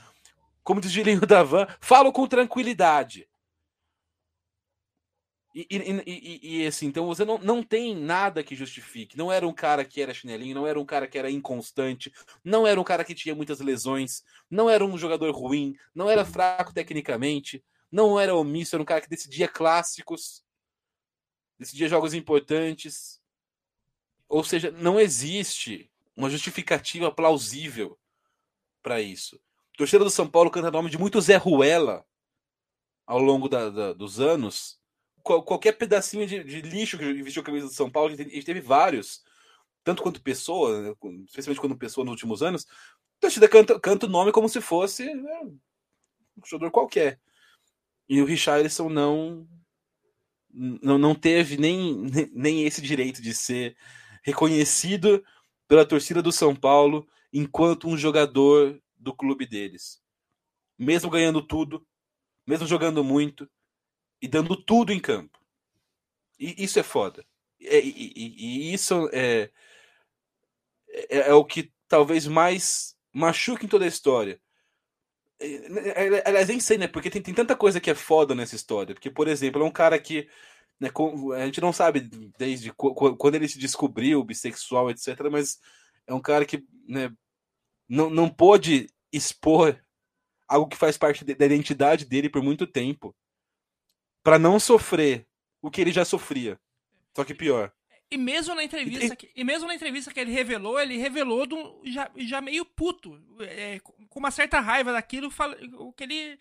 Como 0.69 0.83
diz 0.83 0.93
Gilinho 0.93 1.23
da 1.27 1.43
Van, 1.43 1.67
falo 1.81 2.13
com 2.13 2.27
tranquilidade. 2.27 3.27
E, 5.55 5.67
e, 5.71 6.03
e, 6.07 6.63
e, 6.63 6.67
assim, 6.67 6.89
então 6.89 7.07
você 7.07 7.25
não, 7.25 7.39
não 7.39 7.63
tem 7.63 7.97
nada 7.97 8.45
que 8.45 8.55
justifique. 8.55 9.17
Não 9.17 9.33
era 9.33 9.49
um 9.49 9.53
cara 9.55 9.83
que 9.83 10.03
era 10.03 10.13
chinelinho, 10.13 10.55
não 10.55 10.67
era 10.67 10.79
um 10.79 10.85
cara 10.85 11.09
que 11.09 11.17
era 11.17 11.31
inconstante, 11.31 12.13
não 12.45 12.67
era 12.67 12.79
um 12.79 12.85
cara 12.85 13.03
que 13.03 13.15
tinha 13.15 13.35
muitas 13.35 13.61
lesões, 13.61 14.23
não 14.51 14.69
era 14.69 14.85
um 14.85 14.99
jogador 14.99 15.35
ruim, 15.35 15.75
não 15.95 16.11
era 16.11 16.23
fraco 16.23 16.75
tecnicamente, 16.75 17.65
não 17.91 18.21
era 18.21 18.37
omisso, 18.37 18.77
era 18.77 18.83
um 18.83 18.85
cara 18.85 19.01
que 19.01 19.09
decidia 19.09 19.49
clássicos. 19.49 20.45
decidia 21.59 21.89
jogos 21.89 22.13
importantes. 22.13 23.23
Ou 24.29 24.45
seja, 24.45 24.71
não 24.71 25.01
existe 25.01 25.91
uma 26.15 26.29
justificativa 26.29 27.11
plausível 27.11 27.99
para 28.83 29.01
isso. 29.01 29.41
Torcida 29.79 30.03
do 30.03 30.11
São 30.11 30.29
Paulo 30.29 30.51
canta 30.51 30.73
nome 30.73 30.91
de 30.91 30.99
muito 30.99 31.21
Zé 31.21 31.37
Ruela 31.37 32.05
ao 33.07 33.21
longo 33.21 33.49
da, 33.49 33.71
da, 33.71 33.93
dos 33.93 34.19
anos. 34.19 34.77
Qual, 35.23 35.41
qualquer 35.41 35.71
pedacinho 35.71 36.27
de, 36.27 36.43
de, 36.43 36.61
lixo 36.63 36.99
que 36.99 37.23
vestiu 37.23 37.43
a 37.43 37.45
camisa 37.45 37.69
do 37.69 37.73
São 37.73 37.89
Paulo, 37.89 38.13
a 38.13 38.17
gente 38.17 38.43
teve 38.43 38.61
vários, 38.61 39.23
tanto 39.85 40.03
quanto 40.03 40.21
pessoa, 40.21 40.83
né, 40.83 40.95
especialmente 41.27 41.61
quando 41.61 41.79
pessoa 41.79 42.05
nos 42.05 42.11
últimos 42.11 42.43
anos. 42.43 42.67
A 43.19 43.21
torcida 43.21 43.49
canta, 43.49 43.79
canta 43.79 44.07
o 44.07 44.09
nome 44.09 44.33
como 44.33 44.49
se 44.49 44.61
fosse 44.61 45.15
né, 45.15 45.41
um 45.45 46.45
jogador 46.45 46.73
qualquer. 46.73 47.21
E 48.09 48.21
o 48.21 48.25
Richarlison 48.25 48.89
não 48.89 49.49
não, 50.51 50.99
não 50.99 51.15
teve 51.15 51.57
nem, 51.57 52.05
nem 52.35 52.65
esse 52.65 52.83
direito 52.83 53.23
de 53.23 53.33
ser 53.33 53.77
reconhecido 54.25 55.25
pela 55.69 55.87
torcida 55.87 56.21
do 56.21 56.33
São 56.33 56.57
Paulo 56.57 57.07
enquanto 57.33 57.87
um 57.87 57.97
jogador 57.97 58.77
do 58.99 59.15
clube 59.15 59.47
deles. 59.47 60.03
Mesmo 60.79 61.11
ganhando 61.11 61.43
tudo, 61.43 61.87
mesmo 62.47 62.67
jogando 62.67 63.03
muito 63.05 63.49
e 64.21 64.29
dando 64.29 64.57
tudo 64.57 64.93
em 64.93 65.01
campo. 65.01 65.39
E 66.39 66.63
isso 66.63 66.79
é 66.79 66.83
foda. 66.83 67.25
E, 67.61 67.67
e, 67.67 68.71
e 68.71 68.73
isso 68.73 69.09
é, 69.13 69.51
é, 70.89 71.31
é, 71.31 71.35
o 71.35 71.45
que 71.45 71.73
talvez 71.89 72.27
mais 72.27 72.97
machuca 73.13 73.65
em 73.65 73.69
toda 73.69 73.85
a 73.85 73.89
história. 73.89 74.41
É, 75.41 75.47
é, 75.47 76.29
aliás, 76.29 76.49
nem 76.49 76.61
sei, 76.61 76.79
né? 76.79 76.89
Porque 76.89 77.11
tem, 77.11 77.23
tem 77.23 77.35
tanta 77.35 77.57
coisa 77.57 77.81
que 77.81 77.91
é 77.91 77.95
foda 77.95 78.35
nessa 78.35 78.57
história. 78.57 78.95
Porque, 78.95 79.11
por 79.11 79.29
exemplo, 79.29 79.63
é 79.63 79.65
um 79.65 79.71
cara 79.71 79.99
que. 79.99 80.29
Né, 80.81 80.91
a 81.37 81.45
gente 81.45 81.61
não 81.61 81.73
sabe 81.73 82.09
desde 82.39 82.73
quando 82.73 83.35
ele 83.35 83.49
se 83.49 83.59
descobriu 83.59 84.23
bissexual, 84.23 84.91
etc. 84.91 85.29
Mas 85.31 85.59
é 86.07 86.15
um 86.15 86.21
cara 86.21 86.45
que 86.45 86.65
né, 86.87 87.13
não, 87.89 88.11
não 88.11 88.29
pôde 88.29 88.89
expor 89.13 89.81
algo 90.47 90.69
que 90.69 90.77
faz 90.77 90.97
parte 90.97 91.25
da 91.25 91.47
identidade 91.47 92.05
dele 92.05 92.29
por 92.29 92.43
muito 92.43 92.67
tempo 92.67 93.15
para 94.23 94.39
não 94.39 94.61
sofrer 94.61 95.27
o 95.63 95.71
que 95.71 95.81
ele 95.81 95.93
já 95.93 96.05
sofria. 96.05 96.61
Só 97.17 97.25
que 97.25 97.35
pior. 97.35 97.73
E 98.11 98.17
mesmo 98.17 98.55
na 98.55 98.65
entrevista, 98.65 99.15
que, 99.15 99.31
e 99.35 99.45
mesmo 99.45 99.67
na 99.67 99.75
entrevista 99.75 100.13
que 100.13 100.19
ele 100.19 100.33
revelou, 100.33 100.81
ele 100.81 100.97
revelou 100.97 101.47
do, 101.47 101.83
já, 101.85 102.11
já 102.17 102.41
meio 102.41 102.65
puto, 102.65 103.21
é, 103.41 103.81
com 103.81 104.19
uma 104.19 104.31
certa 104.31 104.61
raiva 104.61 104.93
daquilo, 104.93 105.31
o 105.75 105.93
que 105.93 106.05
ele, 106.05 106.39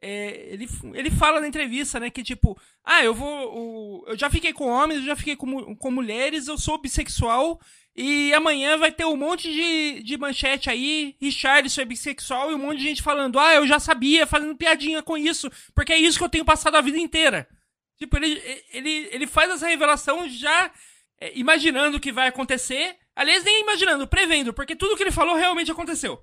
é, 0.00 0.52
ele 0.52 0.68
ele 0.94 1.10
fala 1.10 1.40
na 1.40 1.48
entrevista, 1.48 1.98
né, 1.98 2.10
que 2.10 2.22
tipo, 2.22 2.58
ah, 2.84 3.02
eu 3.02 3.14
vou, 3.14 4.04
eu 4.06 4.16
já 4.16 4.28
fiquei 4.30 4.52
com 4.52 4.68
homens, 4.68 5.00
eu 5.00 5.06
já 5.06 5.16
fiquei 5.16 5.36
com, 5.36 5.74
com 5.74 5.90
mulheres, 5.90 6.48
eu 6.48 6.58
sou 6.58 6.78
bissexual 6.78 7.60
e 7.94 8.32
amanhã 8.34 8.76
vai 8.76 8.92
ter 8.92 9.06
um 9.06 9.16
monte 9.16 9.50
de, 9.50 10.02
de 10.02 10.18
manchete 10.18 10.68
aí, 10.68 11.16
Richardson 11.20 11.80
é 11.80 11.84
bissexual 11.86 12.50
e 12.50 12.54
um 12.54 12.58
monte 12.58 12.78
de 12.78 12.84
gente 12.84 13.02
falando, 13.02 13.38
ah, 13.38 13.54
eu 13.54 13.66
já 13.66 13.78
sabia, 13.78 14.26
fazendo 14.26 14.54
piadinha 14.54 15.02
com 15.02 15.16
isso, 15.16 15.50
porque 15.74 15.92
é 15.94 15.98
isso 15.98 16.18
que 16.18 16.24
eu 16.24 16.28
tenho 16.28 16.44
passado 16.44 16.76
a 16.76 16.82
vida 16.82 16.98
inteira. 16.98 17.48
Tipo, 17.98 18.18
ele, 18.18 18.42
ele, 18.72 19.08
ele 19.10 19.26
faz 19.26 19.50
essa 19.50 19.66
revelação 19.66 20.28
já 20.28 20.70
é, 21.18 21.32
imaginando 21.38 21.96
o 21.96 22.00
que 22.00 22.12
vai 22.12 22.28
acontecer. 22.28 22.96
Aliás, 23.14 23.42
nem 23.42 23.62
imaginando, 23.62 24.06
prevendo, 24.06 24.52
porque 24.52 24.76
tudo 24.76 24.96
que 24.96 25.02
ele 25.02 25.10
falou 25.10 25.34
realmente 25.34 25.70
aconteceu. 25.70 26.22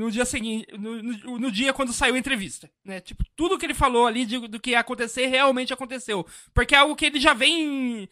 No 0.00 0.10
dia 0.10 0.24
seguinte, 0.24 0.66
no, 0.78 1.02
no, 1.02 1.38
no 1.38 1.52
dia 1.52 1.74
quando 1.74 1.92
saiu 1.92 2.14
a 2.14 2.18
entrevista, 2.18 2.70
né? 2.82 3.00
Tipo, 3.00 3.22
tudo 3.36 3.58
que 3.58 3.66
ele 3.66 3.74
falou 3.74 4.06
ali 4.06 4.24
de, 4.24 4.48
do 4.48 4.58
que 4.58 4.70
ia 4.70 4.80
acontecer 4.80 5.26
realmente 5.26 5.74
aconteceu. 5.74 6.26
Porque 6.54 6.74
é 6.74 6.78
algo 6.78 6.96
que 6.96 7.04
ele 7.04 7.20
já 7.20 7.34
vem 7.34 8.08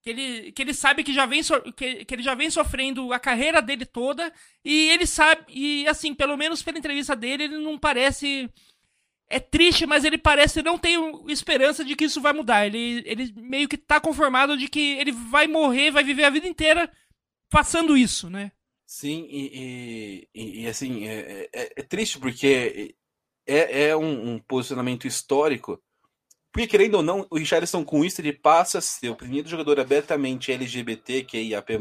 que 0.00 0.08
ele, 0.08 0.52
que 0.52 0.62
ele 0.62 0.72
sabe 0.72 1.04
que 1.04 1.12
já 1.12 1.26
vem 1.26 1.42
so, 1.42 1.60
que, 1.72 2.06
que 2.06 2.14
ele 2.14 2.22
já 2.22 2.34
vem 2.34 2.48
sofrendo 2.48 3.12
a 3.12 3.18
carreira 3.18 3.60
dele 3.60 3.84
toda 3.84 4.32
e 4.64 4.88
ele 4.88 5.06
sabe 5.06 5.42
e 5.48 5.86
assim 5.88 6.14
pelo 6.14 6.38
menos 6.38 6.62
pela 6.62 6.78
entrevista 6.78 7.14
dele 7.14 7.44
ele 7.44 7.58
não 7.58 7.76
parece 7.76 8.48
é 9.28 9.38
triste 9.40 9.84
mas 9.84 10.04
ele 10.04 10.16
parece 10.16 10.62
não 10.62 10.78
ter 10.78 10.96
esperança 11.26 11.84
de 11.84 11.96
que 11.96 12.04
isso 12.04 12.20
vai 12.20 12.32
mudar 12.32 12.64
ele, 12.64 13.02
ele 13.04 13.34
meio 13.36 13.68
que 13.68 13.76
tá 13.76 14.00
conformado 14.00 14.56
de 14.56 14.68
que 14.68 14.92
ele 14.92 15.10
vai 15.10 15.48
morrer 15.48 15.90
vai 15.90 16.04
viver 16.04 16.24
a 16.24 16.30
vida 16.30 16.46
inteira 16.46 16.88
passando 17.50 17.96
isso 17.96 18.30
né 18.30 18.52
sim 18.86 19.26
e, 19.28 20.28
e, 20.34 20.62
e 20.62 20.66
assim 20.68 21.06
é, 21.06 21.48
é, 21.52 21.72
é, 21.76 21.82
triste 21.82 22.18
porque 22.18 22.94
é, 23.46 23.88
é 23.88 23.96
um, 23.96 24.34
um 24.34 24.38
posicionamento 24.38 25.06
histórico 25.06 25.82
porque, 26.56 26.68
querendo 26.68 26.94
ou 26.94 27.02
não, 27.02 27.26
o 27.28 27.36
Richardson 27.36 27.84
com 27.84 28.02
isso 28.02 28.18
ele 28.18 28.32
passa 28.32 28.78
a 28.78 28.80
ser 28.80 29.10
o 29.10 29.14
primeiro 29.14 29.46
jogador 29.46 29.78
abertamente 29.78 30.50
LGBT, 30.50 31.22
que 31.22 31.36
é 31.36 31.42
IAP, 31.42 31.72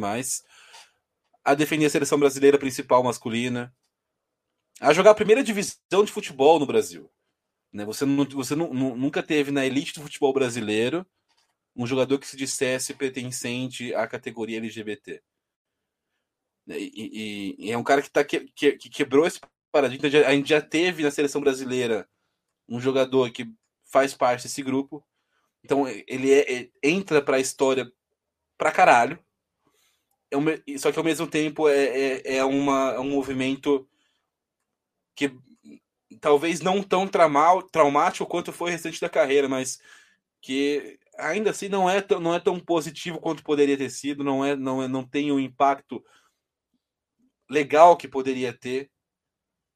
a 1.46 1.56
defender 1.56 1.86
a 1.86 1.90
seleção 1.90 2.20
brasileira 2.20 2.58
principal 2.58 3.02
masculina, 3.02 3.74
a 4.82 4.92
jogar 4.92 5.12
a 5.12 5.16
primeira 5.16 5.42
divisão 5.42 6.04
de 6.04 6.12
futebol 6.12 6.60
no 6.60 6.66
Brasil. 6.66 7.10
Né? 7.72 7.86
Você, 7.86 8.06
não, 8.06 8.26
você 8.26 8.54
não, 8.54 8.74
nunca 8.74 9.24
teve 9.24 9.50
na 9.50 9.66
elite 9.66 9.94
do 9.94 10.02
futebol 10.02 10.34
brasileiro 10.34 11.08
um 11.74 11.88
jogador 11.88 12.20
que 12.20 12.28
se 12.28 12.36
dissesse 12.36 12.94
pertencente 12.96 13.96
à 13.96 14.06
categoria 14.06 14.58
LGBT. 14.58 15.24
E, 16.68 17.56
e, 17.58 17.68
e 17.68 17.72
é 17.72 17.78
um 17.78 17.84
cara 17.84 18.02
que, 18.02 18.10
tá, 18.10 18.24
que, 18.24 18.40
que 18.40 18.90
quebrou 18.90 19.26
esse 19.28 19.40
paradigma. 19.72 20.08
A 20.28 20.34
gente 20.34 20.50
já 20.50 20.62
teve 20.62 21.04
na 21.04 21.12
seleção 21.12 21.42
brasileira 21.42 22.08
um 22.68 22.80
jogador 22.80 23.32
que 23.32 23.52
faz 23.86 24.14
parte 24.14 24.44
desse 24.44 24.62
grupo. 24.62 25.06
Então 25.64 25.88
ele 25.88 26.32
é, 26.34 26.70
entra 26.84 27.22
pra 27.22 27.40
história 27.40 27.92
pra 28.58 28.72
caralho. 28.72 29.20
É 30.32 30.38
um, 30.38 30.46
só 30.78 30.92
que 30.92 30.98
ao 30.98 31.06
mesmo 31.06 31.28
tempo 31.28 31.70
é, 31.70 31.86
é, 31.86 32.38
é, 32.38 32.44
uma, 32.44 32.94
é 32.94 33.00
um 33.00 33.10
movimento 33.10 33.88
que 35.16 35.32
talvez 36.20 36.62
não 36.62 36.82
tão 36.82 37.08
traumático 37.08 38.26
quanto 38.26 38.52
foi 38.52 38.70
o 38.70 38.72
restante 38.72 39.00
da 39.00 39.10
carreira, 39.10 39.48
mas 39.48 39.80
que 40.42 41.00
ainda 41.18 41.52
assim 41.52 41.70
não 41.70 41.90
é 41.90 42.02
tão, 42.02 42.20
não 42.20 42.34
é 42.34 42.40
tão 42.40 42.60
positivo 42.60 43.20
quanto 43.20 43.44
poderia 43.44 43.78
ter 43.78 43.90
sido, 43.90 44.24
não 44.24 44.44
é 44.44 44.56
não 44.56 44.84
é, 44.84 44.88
não 44.88 45.04
tem 45.04 45.32
o 45.32 45.40
impacto 45.40 46.04
legal 47.50 47.98
que 47.98 48.08
poderia 48.08 48.54
ter, 48.54 48.90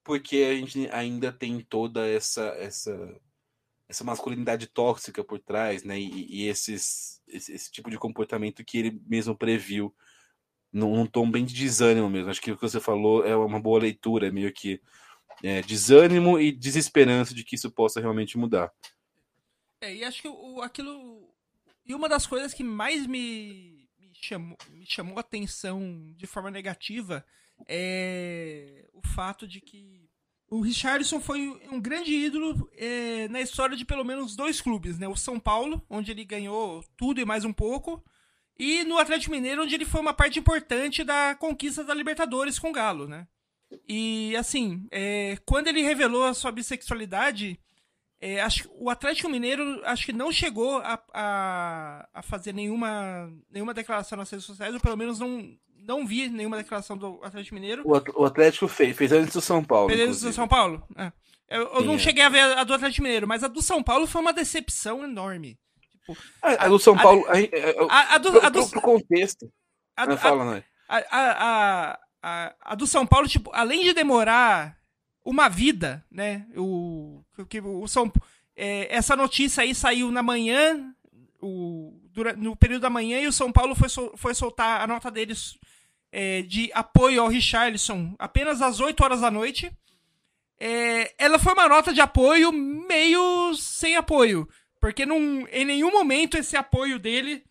porque 0.03 0.37
a 0.37 0.55
gente 0.55 0.89
ainda 0.91 1.31
tem 1.31 1.59
toda 1.61 2.07
essa 2.07 2.45
essa 2.57 3.19
essa 3.89 4.03
masculinidade 4.03 4.67
tóxica 4.67 5.23
por 5.23 5.39
trás, 5.39 5.83
né? 5.83 5.99
E, 5.99 6.43
e 6.43 6.47
esses, 6.47 7.23
esse, 7.27 7.51
esse, 7.51 7.71
tipo 7.71 7.89
de 7.89 7.97
comportamento 7.97 8.63
que 8.63 8.77
ele 8.77 9.01
mesmo 9.07 9.35
previu 9.35 9.93
num, 10.71 10.95
num, 10.95 11.07
tom 11.07 11.29
bem 11.29 11.43
de 11.43 11.55
desânimo 11.55 12.07
mesmo. 12.07 12.29
Acho 12.29 12.39
que 12.39 12.51
o 12.51 12.55
que 12.55 12.61
você 12.61 12.79
falou 12.79 13.25
é 13.25 13.35
uma 13.35 13.59
boa 13.59 13.79
leitura, 13.79 14.27
é 14.27 14.31
meio 14.31 14.53
que 14.53 14.79
é, 15.43 15.63
desânimo 15.63 16.39
e 16.39 16.51
desesperança 16.51 17.33
de 17.33 17.43
que 17.43 17.55
isso 17.55 17.71
possa 17.71 17.99
realmente 17.99 18.37
mudar. 18.37 18.71
É, 19.81 19.95
e 19.95 20.03
acho 20.03 20.21
que 20.21 20.27
o, 20.27 20.61
aquilo. 20.61 21.33
E 21.83 21.95
uma 21.95 22.07
das 22.07 22.27
coisas 22.27 22.53
que 22.53 22.63
mais 22.63 23.07
me, 23.07 23.89
me, 23.97 24.11
chamou, 24.13 24.57
me 24.69 24.85
chamou 24.85 25.17
a 25.17 25.21
atenção 25.21 26.13
de 26.15 26.27
forma 26.27 26.51
negativa 26.51 27.25
é 27.67 28.87
o 28.93 29.07
fato 29.07 29.47
de 29.47 29.61
que 29.61 30.09
o 30.49 30.61
Richardson 30.61 31.19
foi 31.19 31.47
um 31.71 31.79
grande 31.79 32.11
ídolo 32.11 32.69
é, 32.75 33.27
na 33.27 33.39
história 33.39 33.77
de 33.77 33.85
pelo 33.85 34.03
menos 34.03 34.35
dois 34.35 34.59
clubes, 34.59 34.97
né? 34.97 35.07
O 35.07 35.15
São 35.15 35.39
Paulo, 35.39 35.85
onde 35.89 36.11
ele 36.11 36.25
ganhou 36.25 36.83
tudo 36.97 37.21
e 37.21 37.25
mais 37.25 37.45
um 37.45 37.53
pouco, 37.53 38.03
e 38.57 38.83
no 38.83 38.97
Atlético 38.97 39.31
Mineiro, 39.31 39.63
onde 39.63 39.75
ele 39.75 39.85
foi 39.85 40.01
uma 40.01 40.13
parte 40.13 40.39
importante 40.39 41.03
da 41.03 41.35
conquista 41.35 41.83
da 41.83 41.93
Libertadores 41.93 42.57
com 42.59 42.69
o 42.69 42.73
Galo, 42.73 43.07
né? 43.07 43.27
E 43.87 44.35
assim, 44.35 44.87
é, 44.91 45.37
quando 45.45 45.67
ele 45.67 45.83
revelou 45.83 46.23
a 46.23 46.33
sua 46.33 46.51
bissexualidade, 46.51 47.59
é, 48.19 48.41
acho, 48.41 48.69
o 48.75 48.89
Atlético 48.89 49.29
Mineiro 49.29 49.81
acho 49.85 50.05
que 50.05 50.11
não 50.11 50.31
chegou 50.31 50.79
a, 50.79 51.01
a, 51.13 52.09
a, 52.13 52.21
fazer 52.21 52.53
nenhuma, 52.53 53.31
nenhuma 53.49 53.73
declaração 53.73 54.17
nas 54.17 54.29
redes 54.29 54.45
sociais, 54.45 54.73
ou 54.73 54.79
pelo 54.79 54.97
menos 54.97 55.19
não, 55.19 55.57
não 55.83 56.05
vi 56.05 56.29
nenhuma 56.29 56.57
declaração 56.57 56.97
do 56.97 57.19
Atlético 57.23 57.55
Mineiro. 57.55 57.83
O 57.85 58.25
Atlético 58.25 58.67
fez, 58.67 58.95
fez 58.95 59.11
antes 59.11 59.33
do 59.33 59.41
São 59.41 59.63
Paulo. 59.63 59.89
Fez 59.89 60.01
antes 60.01 60.21
do 60.21 60.33
São 60.33 60.47
Paulo? 60.47 60.83
É. 60.95 61.11
Eu, 61.49 61.67
eu 61.75 61.83
não 61.83 61.95
é. 61.95 61.99
cheguei 61.99 62.23
a 62.23 62.29
ver 62.29 62.41
a 62.41 62.63
do 62.63 62.73
Atlético 62.73 63.03
Mineiro, 63.03 63.27
mas 63.27 63.43
a 63.43 63.47
do 63.47 63.61
São 63.61 63.81
Paulo 63.81 64.05
foi 64.05 64.21
uma 64.21 64.33
decepção 64.33 65.03
enorme. 65.03 65.57
Tipo, 65.91 66.17
a, 66.41 66.65
a, 66.65 66.67
do 66.67 66.79
São 66.79 66.95
Paulo. 66.95 67.25
A, 67.89 68.15
a, 68.15 68.17
do, 68.17 68.31
pro, 68.31 68.45
a 68.45 68.49
do, 68.49 68.69
pro 68.69 68.81
contexto. 68.81 69.51
A, 69.95 70.05
não 70.05 70.17
fala, 70.17 70.45
não. 70.45 70.63
A, 70.87 70.97
a, 71.11 71.99
a, 72.21 72.55
a 72.61 72.75
do 72.75 72.85
São 72.85 73.05
Paulo, 73.05 73.27
tipo, 73.27 73.49
além 73.53 73.83
de 73.83 73.93
demorar 73.93 74.77
uma 75.25 75.49
vida, 75.49 76.05
né? 76.11 76.45
O, 76.55 77.23
que, 77.47 77.59
o 77.59 77.87
São, 77.87 78.11
é, 78.55 78.93
essa 78.95 79.15
notícia 79.15 79.63
aí 79.63 79.73
saiu 79.73 80.11
na 80.11 80.21
manhã, 80.21 80.93
o, 81.41 81.99
durante, 82.11 82.39
no 82.39 82.55
período 82.55 82.81
da 82.83 82.89
manhã, 82.89 83.19
e 83.19 83.27
o 83.27 83.33
São 83.33 83.51
Paulo 83.51 83.75
foi, 83.75 83.89
foi 84.15 84.33
soltar 84.33 84.81
a 84.81 84.87
nota 84.87 85.09
deles 85.09 85.57
é, 86.11 86.41
de 86.41 86.71
apoio 86.73 87.21
ao 87.21 87.27
Richarlison 87.27 88.15
apenas 88.17 88.61
às 88.61 88.79
8 88.79 89.03
horas 89.03 89.21
da 89.21 89.31
noite. 89.31 89.71
É, 90.59 91.13
ela 91.17 91.39
foi 91.39 91.53
uma 91.53 91.69
nota 91.69 91.93
de 91.93 92.01
apoio 92.01 92.51
meio 92.51 93.53
sem 93.55 93.95
apoio. 93.95 94.47
Porque 94.79 95.05
num, 95.05 95.45
em 95.47 95.65
nenhum 95.65 95.91
momento 95.91 96.37
esse 96.37 96.55
apoio 96.55 96.97
dele, 96.99 97.43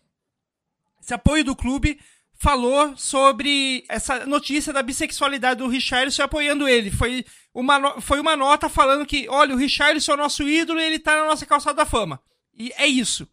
esse 1.01 1.13
apoio 1.13 1.43
do 1.43 1.55
clube, 1.55 1.99
falou 2.33 2.95
sobre 2.95 3.83
essa 3.89 4.25
notícia 4.25 4.71
da 4.71 4.81
bissexualidade 4.81 5.59
do 5.59 5.67
Richarlison 5.67 6.23
apoiando 6.23 6.67
ele. 6.67 6.89
Foi 6.89 7.25
uma, 7.53 7.99
foi 8.01 8.19
uma 8.19 8.35
nota 8.35 8.69
falando 8.69 9.05
que, 9.05 9.27
olha, 9.29 9.53
o 9.53 9.57
Richarlison 9.57 10.13
é 10.13 10.15
o 10.15 10.17
nosso 10.17 10.47
ídolo 10.47 10.79
e 10.79 10.83
ele 10.83 10.99
tá 10.99 11.15
na 11.15 11.25
nossa 11.25 11.45
calçada 11.45 11.75
da 11.75 11.85
fama. 11.85 12.19
E 12.57 12.71
é 12.77 12.87
isso. 12.87 13.27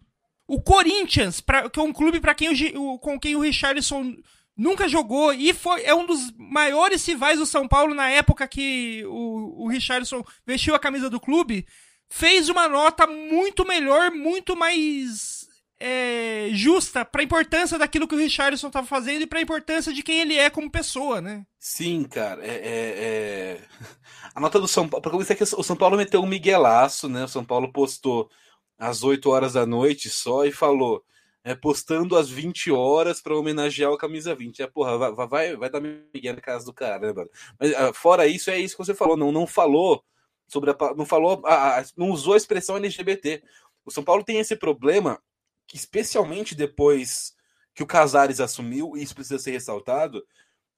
O 0.46 0.60
Corinthians, 0.60 1.40
pra, 1.40 1.70
que 1.70 1.78
é 1.78 1.82
um 1.82 1.92
clube 1.92 2.20
para 2.20 2.34
quem 2.34 2.48
o, 2.76 2.98
com 2.98 3.18
quem 3.18 3.34
o 3.34 3.40
Richarlison 3.40 4.16
nunca 4.56 4.88
jogou 4.88 5.32
e 5.32 5.52
foi, 5.52 5.82
é 5.82 5.94
um 5.94 6.06
dos 6.06 6.32
maiores 6.38 7.04
rivais 7.06 7.38
do 7.38 7.46
São 7.46 7.68
Paulo 7.68 7.94
na 7.94 8.08
época 8.08 8.48
que 8.48 9.04
o, 9.06 9.64
o 9.64 9.68
Richarlison 9.68 10.24
vestiu 10.46 10.74
a 10.74 10.78
camisa 10.78 11.10
do 11.10 11.20
clube, 11.20 11.66
fez 12.08 12.48
uma 12.48 12.68
nota 12.68 13.06
muito 13.06 13.66
melhor, 13.66 14.10
muito 14.10 14.56
mais 14.56 15.46
é, 15.78 16.48
justa 16.52 17.04
para 17.04 17.20
a 17.20 17.24
importância 17.24 17.78
daquilo 17.78 18.08
que 18.08 18.14
o 18.14 18.18
Richarlison 18.18 18.68
estava 18.68 18.86
fazendo 18.86 19.22
e 19.22 19.26
para 19.26 19.38
a 19.38 19.42
importância 19.42 19.92
de 19.92 20.02
quem 20.02 20.20
ele 20.20 20.36
é 20.36 20.48
como 20.48 20.70
pessoa, 20.70 21.20
né? 21.20 21.44
Sim, 21.58 22.04
cara. 22.04 22.44
É, 22.44 22.54
é, 22.54 22.94
é... 22.98 23.60
A 24.34 24.40
nota 24.40 24.60
do 24.60 24.68
São 24.68 24.86
Paulo. 24.86 25.02
Para 25.02 25.10
começar, 25.10 25.34
que 25.34 25.42
o 25.42 25.62
São 25.62 25.76
Paulo 25.76 25.96
meteu 25.96 26.20
um 26.20 26.26
miguelaço, 26.26 27.08
né? 27.08 27.24
O 27.24 27.28
São 27.28 27.42
Paulo 27.42 27.72
postou 27.72 28.30
às 28.78 29.02
8 29.02 29.30
horas 29.30 29.54
da 29.54 29.64
noite 29.64 30.10
só 30.10 30.44
e 30.44 30.52
falou 30.52 31.02
é, 31.46 31.54
postando 31.54 32.16
às 32.16 32.28
20 32.28 32.72
horas 32.72 33.20
para 33.20 33.36
homenagear 33.36 33.92
o 33.92 33.96
camisa 33.96 34.34
20. 34.34 34.62
É, 34.62 34.66
porra, 34.66 34.98
vai, 34.98 35.28
vai, 35.28 35.56
vai 35.56 35.70
dar 35.70 35.80
migué 35.80 36.32
na 36.32 36.40
casa 36.40 36.64
do 36.64 36.72
cara, 36.72 37.06
né, 37.06 37.12
mano? 37.12 37.30
Mas 37.56 37.70
uh, 37.70 37.94
fora 37.94 38.26
isso, 38.26 38.50
é 38.50 38.58
isso 38.58 38.76
que 38.76 38.84
você 38.84 38.92
falou. 38.92 39.16
Não, 39.16 39.30
não 39.30 39.46
falou 39.46 40.04
sobre 40.48 40.72
a, 40.72 40.76
não 40.96 41.06
falou, 41.06 41.40
a, 41.46 41.84
não 41.96 42.10
usou 42.10 42.34
a 42.34 42.36
expressão 42.36 42.76
LGBT. 42.78 43.44
O 43.84 43.92
São 43.92 44.02
Paulo 44.02 44.24
tem 44.24 44.40
esse 44.40 44.56
problema 44.56 45.22
que, 45.68 45.76
especialmente 45.76 46.52
depois 46.52 47.36
que 47.72 47.82
o 47.84 47.86
Casares 47.86 48.40
assumiu, 48.40 48.96
e 48.96 49.04
isso 49.04 49.14
precisa 49.14 49.38
ser 49.38 49.52
ressaltado, 49.52 50.26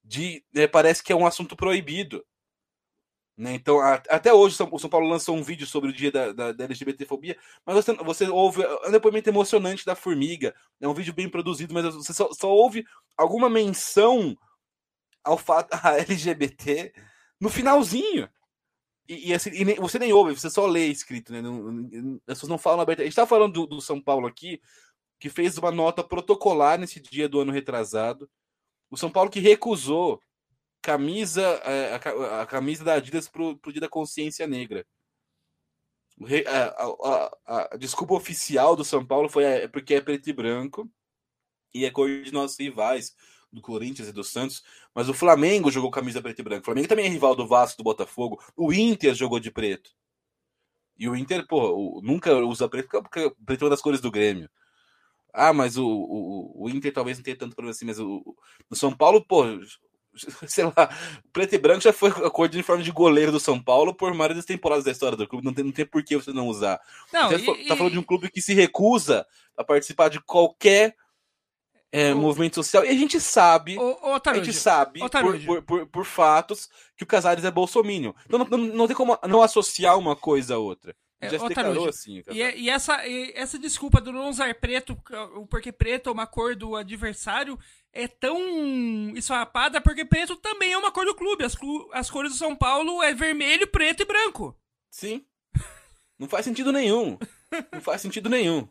de 0.05 0.45
né, 0.53 0.67
parece 0.67 1.03
que 1.03 1.15
é 1.15 1.17
um 1.17 1.27
assunto 1.27 1.57
proibido. 1.57 2.23
Né? 3.39 3.55
Então, 3.55 3.79
a, 3.79 3.95
até 3.95 4.35
hoje, 4.35 4.61
o 4.61 4.79
São 4.81 4.91
Paulo 4.91 5.09
lançou 5.09 5.37
um 5.37 5.45
vídeo 5.45 5.65
sobre 5.65 5.91
o 5.91 5.93
dia 5.93 6.11
da, 6.11 6.33
da, 6.33 6.51
da 6.51 6.65
LGBTfobia, 6.65 7.39
mas 7.65 7.77
você, 7.77 7.95
você 7.95 8.29
ouve 8.29 8.65
é 8.65 8.89
um 8.89 8.91
depoimento 8.91 9.31
emocionante 9.31 9.87
da 9.87 9.95
Formiga. 9.95 10.53
É 10.81 10.89
um 10.89 10.93
vídeo 10.93 11.15
bem 11.15 11.29
produzido, 11.29 11.73
mas 11.73 11.95
você 11.95 12.13
só, 12.13 12.33
só 12.33 12.51
ouve 12.51 12.85
alguma 13.17 13.49
menção 13.49 14.37
ao 15.23 15.39
fato 15.39 15.69
a 15.81 15.99
LGBT 15.99 16.93
no 17.41 17.49
finalzinho. 17.49 18.29
E, 19.09 19.31
e, 19.31 19.35
assim, 19.35 19.51
e 19.53 19.65
nem, 19.65 19.77
você 19.77 20.01
nem 20.01 20.13
ouve, 20.13 20.35
você 20.35 20.51
só 20.51 20.67
lê 20.67 20.89
escrito, 20.89 21.33
né? 21.33 21.41
Não, 21.41 22.19
as 22.27 22.35
pessoas 22.35 22.51
não 22.51 22.59
falam 22.59 22.81
abertamente. 22.81 23.07
A 23.07 23.11
gente 23.11 23.17
tá 23.17 23.27
falando 23.27 23.53
do, 23.53 23.67
do 23.67 23.81
São 23.81 24.01
Paulo 24.01 24.27
aqui, 24.27 24.61
que 25.21 25.31
fez 25.31 25.57
uma 25.59 25.71
nota 25.71 26.03
protocolar 26.03 26.77
nesse 26.77 26.99
dia 26.99 27.29
do 27.29 27.39
ano 27.41 27.53
retrasado. 27.53 28.29
O 28.91 28.97
São 28.97 29.11
Paulo 29.11 29.31
que 29.31 29.39
recusou 29.39 30.21
camisa, 30.83 31.43
é, 31.43 31.95
a, 31.95 32.43
a 32.43 32.47
camisa 32.47 32.85
da 32.85 32.95
Adidas 32.95 33.29
pro, 33.29 33.57
pro 33.59 33.73
dia 33.73 33.81
da 33.81 33.89
consciência 33.89 34.47
negra. 34.47 34.87
A, 36.47 36.85
a, 37.07 37.69
a, 37.73 37.77
desculpa 37.77 38.15
oficial 38.15 38.75
do 38.75 38.85
São 38.85 39.07
Paulo 39.07 39.29
foi 39.29 39.45
é, 39.45 39.69
porque 39.69 39.95
é 39.95 40.01
preto 40.01 40.29
e 40.29 40.33
branco 40.33 40.91
e 41.73 41.85
é 41.85 41.91
cor 41.91 42.09
de 42.09 42.33
nossos 42.33 42.59
rivais, 42.59 43.15
do 43.53 43.61
Corinthians 43.61 44.09
e 44.09 44.13
do 44.13 44.25
Santos. 44.25 44.63
Mas 44.95 45.09
o 45.09 45.15
Flamengo 45.15 45.71
jogou 45.71 45.91
camisa 45.91 46.21
preto 46.21 46.41
e 46.41 46.43
branco. 46.43 46.63
O 46.63 46.65
Flamengo 46.65 46.89
também 46.89 47.07
é 47.07 47.09
rival 47.09 47.35
do 47.35 47.47
Vasco, 47.47 47.79
do 47.79 47.85
Botafogo. 47.85 48.43
O 48.57 48.73
Inter 48.73 49.15
jogou 49.15 49.41
de 49.41 49.51
preto. 49.51 49.91
E 50.99 51.09
o 51.09 51.15
Inter, 51.15 51.47
pô, 51.47 52.01
nunca 52.03 52.35
usa 52.35 52.69
preto 52.69 52.89
porque 53.03 53.33
preto 53.47 53.63
é 53.63 53.65
uma 53.65 53.71
das 53.71 53.81
cores 53.83 54.01
do 54.01 54.11
Grêmio. 54.11 54.51
Ah, 55.33 55.53
mas 55.53 55.77
o, 55.77 55.87
o, 55.87 56.65
o 56.65 56.71
Inter 56.71 56.93
talvez 56.93 57.17
não 57.19 57.23
tenha 57.23 57.37
tanto 57.37 57.55
problema 57.55 57.71
assim, 57.71 57.85
mas 57.85 58.01
o, 58.01 58.37
o 58.69 58.75
São 58.75 58.93
Paulo, 58.97 59.25
pô, 59.25 59.45
sei 60.47 60.65
lá, 60.65 60.91
preto 61.33 61.55
e 61.55 61.59
branco 61.59 61.81
já 61.81 61.93
foi 61.93 62.11
a 62.11 62.31
cor 62.31 62.49
de 62.49 62.57
uniforme 62.57 62.83
de 62.83 62.91
goleiro 62.91 63.33
do 63.33 63.41
São 63.41 63.61
Paulo 63.61 63.95
por 63.95 64.17
das 64.29 64.45
temporadas 64.45 64.85
da 64.85 64.91
história 64.91 65.17
do 65.17 65.27
clube. 65.27 65.45
Não 65.45 65.53
tem, 65.53 65.65
não 65.65 65.73
tem 65.73 65.87
por 65.87 66.03
que 66.03 66.17
você 66.17 66.33
não 66.33 66.49
usar. 66.49 66.81
Não, 67.13 67.31
você 67.31 67.51
e, 67.51 67.67
tá 67.67 67.77
falando 67.77 67.93
de 67.93 67.99
um 67.99 68.03
clube 68.03 68.31
que 68.31 68.41
se 68.41 68.55
recusa 68.55 69.27
a 69.57 69.65
participar 69.65 70.09
de 70.09 70.21
qualquer 70.21 70.95
é, 71.91 72.13
movimento 72.15 72.57
social. 72.57 72.85
E 72.85 72.89
a 72.89 72.95
gente 72.95 73.21
sabe, 73.21 73.79
o, 73.79 73.83
o 73.83 74.21
a 74.25 74.35
gente 74.35 74.53
sabe 74.53 75.01
por, 75.01 75.41
por, 75.41 75.63
por, 75.63 75.87
por, 75.87 76.05
fatos 76.05 76.69
que 76.97 77.05
o 77.05 77.07
Casares 77.07 77.45
é 77.45 77.51
bolsomínio. 77.51 78.15
Então 78.27 78.39
não, 78.39 78.47
não, 78.47 78.59
não 78.59 78.87
tem 78.87 78.97
como 78.97 79.19
não 79.27 79.43
associar 79.43 79.99
uma 79.99 80.15
coisa 80.15 80.57
a 80.57 80.59
outra. 80.59 80.95
É, 81.21 81.31
Já 81.31 81.39
se 81.41 81.49
declarou 81.49 81.89
assim. 81.89 82.23
E, 82.31 82.43
é, 82.43 82.57
e, 82.57 82.71
essa, 82.71 83.07
e 83.07 83.33
essa 83.35 83.59
desculpa 83.59 84.01
do 84.01 84.13
não 84.13 84.29
usar 84.29 84.55
preto, 84.55 84.97
porque 85.51 85.73
preto 85.73 86.09
é 86.09 86.13
uma 86.13 86.27
cor 86.27 86.55
do 86.55 86.77
adversário, 86.77 87.59
é 87.93 88.07
tão 88.07 88.39
esfarrapada 89.17 89.81
porque 89.81 90.05
preto 90.05 90.37
também 90.37 90.73
é 90.73 90.79
uma 90.79 90.93
cor 90.93 91.05
do 91.05 91.15
clube. 91.15 91.45
As, 91.45 91.57
as 91.93 92.11
cores 92.11 92.33
do 92.33 92.39
São 92.39 92.55
Paulo 92.55 93.03
é 93.03 93.13
vermelho, 93.13 93.67
preto 93.67 94.03
e 94.03 94.07
branco. 94.07 94.57
Sim. 94.91 95.25
Não 96.19 96.29
faz 96.29 96.45
sentido 96.45 96.73
nenhum. 96.73 97.19
Não 97.73 97.81
faz 97.81 98.01
sentido 98.01 98.29
nenhum. 98.29 98.69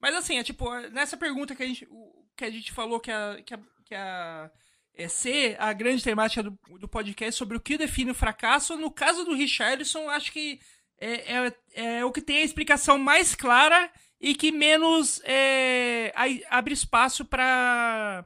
Mas 0.00 0.14
assim, 0.14 0.38
é 0.38 0.42
tipo, 0.42 0.68
nessa 0.90 1.16
pergunta 1.16 1.54
que 1.54 1.62
a 1.62 1.66
gente, 1.66 1.88
que 2.36 2.44
a 2.44 2.50
gente 2.50 2.72
falou 2.72 3.00
que 3.00 3.10
a, 3.10 3.40
que 3.42 3.54
a, 3.54 3.58
que 3.84 3.94
a 3.94 4.50
é, 4.94 5.08
ser 5.08 5.56
a 5.60 5.72
grande 5.72 6.04
temática 6.04 6.42
do, 6.42 6.58
do 6.78 6.88
podcast 6.88 7.38
sobre 7.38 7.56
o 7.56 7.60
que 7.60 7.78
define 7.78 8.10
o 8.10 8.14
fracasso, 8.14 8.76
no 8.76 8.90
caso 8.90 9.24
do 9.24 9.34
Richardson, 9.34 10.08
acho 10.08 10.32
que 10.32 10.60
é, 11.00 11.36
é, 11.36 11.52
é 11.98 12.04
o 12.04 12.12
que 12.12 12.20
tem 12.20 12.38
a 12.38 12.44
explicação 12.44 12.98
mais 12.98 13.34
clara 13.34 13.90
e 14.20 14.34
que 14.34 14.50
menos 14.50 15.20
é, 15.24 16.12
abre 16.48 16.74
espaço 16.74 17.24
para 17.24 18.24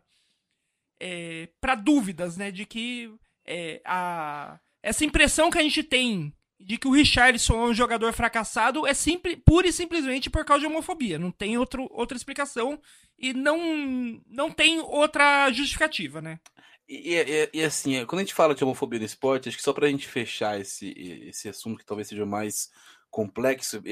é, 1.01 1.49
para 1.61 1.75
dúvidas, 1.75 2.37
né? 2.37 2.51
De 2.51 2.65
que 2.65 3.13
é, 3.45 3.81
a, 3.85 4.59
essa 4.83 5.05
impressão 5.05 5.51
que 5.51 5.59
a 5.59 5.63
gente 5.63 5.83
tem 5.83 6.33
de 6.61 6.77
que 6.77 6.89
o 6.89 6.93
Richardson 6.93 7.55
é 7.55 7.69
um 7.69 7.75
jogador 7.75 8.13
fracassado 8.13 8.87
é 8.87 8.93
simples, 8.93 9.39
pura 9.45 9.69
e 9.69 9.73
simplesmente 9.73 10.29
por 10.29 10.45
causa 10.45 10.61
de 10.63 10.67
homofobia. 10.67 11.19
Não 11.19 11.31
tem 11.31 11.57
outro, 11.57 11.89
outra 11.91 12.17
explicação 12.17 12.81
e 13.19 13.33
não, 13.33 14.21
não 14.27 14.51
tem 14.51 14.81
outra 14.81 15.51
justificativa, 15.53 16.21
né? 16.21 16.41
E, 16.89 17.17
e, 17.17 17.51
e, 17.53 17.63
assim, 17.63 18.05
quando 18.07 18.21
a 18.21 18.25
gente 18.25 18.35
fala 18.35 18.55
de 18.55 18.65
homofobia 18.65 18.99
no 18.99 19.05
esporte, 19.05 19.49
acho 19.49 19.59
que 19.59 19.63
só 19.63 19.75
para 19.75 19.87
a 19.87 19.91
gente 19.91 20.09
fechar 20.09 20.59
esse, 20.59 20.91
esse 21.29 21.49
assunto 21.49 21.79
que 21.79 21.85
talvez 21.85 22.09
seja 22.09 22.25
mais 22.25 22.71
complexo 23.11 23.83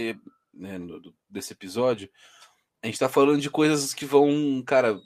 né, 0.55 0.79
desse 1.29 1.53
episódio, 1.53 2.09
a 2.83 2.87
gente 2.87 2.95
está 2.95 3.09
falando 3.09 3.41
de 3.41 3.51
coisas 3.51 3.93
que 3.93 4.07
vão, 4.07 4.63
cara, 4.67 4.99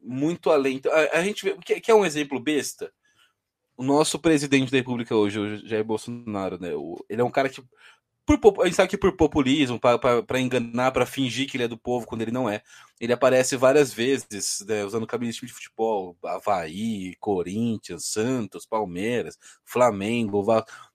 muito 0.00 0.50
além. 0.50 0.76
Então, 0.76 0.92
a, 0.92 1.18
a 1.18 1.24
gente 1.24 1.44
vê, 1.44 1.56
que, 1.80 1.90
é 1.90 1.94
um 1.94 2.04
exemplo 2.04 2.38
besta. 2.38 2.92
O 3.76 3.82
nosso 3.82 4.18
presidente 4.18 4.70
da 4.70 4.78
República 4.78 5.16
hoje, 5.16 5.38
o 5.38 5.66
Jair 5.66 5.84
Bolsonaro, 5.84 6.60
né? 6.60 6.68
Ele 7.08 7.22
é 7.22 7.24
um 7.24 7.30
cara 7.30 7.48
que 7.48 7.62
por, 8.38 8.62
a 8.62 8.66
gente 8.66 8.76
sabe 8.76 8.88
que 8.88 8.98
por 8.98 9.16
populismo, 9.16 9.80
para 9.80 10.40
enganar, 10.40 10.92
para 10.92 11.06
fingir 11.06 11.48
que 11.48 11.56
ele 11.56 11.64
é 11.64 11.68
do 11.68 11.78
povo 11.78 12.06
quando 12.06 12.22
ele 12.22 12.30
não 12.30 12.48
é. 12.48 12.62
Ele 13.00 13.12
aparece 13.12 13.56
várias 13.56 13.92
vezes 13.92 14.64
né, 14.66 14.84
usando 14.84 15.06
camisas 15.06 15.36
de 15.36 15.52
futebol, 15.52 16.16
Havaí, 16.24 17.16
Corinthians, 17.16 18.06
Santos, 18.06 18.66
Palmeiras, 18.66 19.38
Flamengo. 19.64 20.44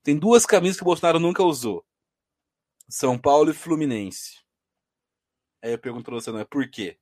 Tem 0.02 0.16
duas 0.16 0.46
camisas 0.46 0.76
que 0.76 0.82
o 0.82 0.86
Bolsonaro 0.86 1.18
nunca 1.18 1.42
usou: 1.42 1.84
São 2.88 3.18
Paulo 3.18 3.50
e 3.50 3.54
Fluminense. 3.54 4.38
Aí 5.62 5.72
eu 5.72 5.78
pergunto 5.78 6.04
pra 6.04 6.14
você, 6.14 6.30
não 6.30 6.38
é 6.38 6.44
por 6.44 6.68
quê? 6.70 6.96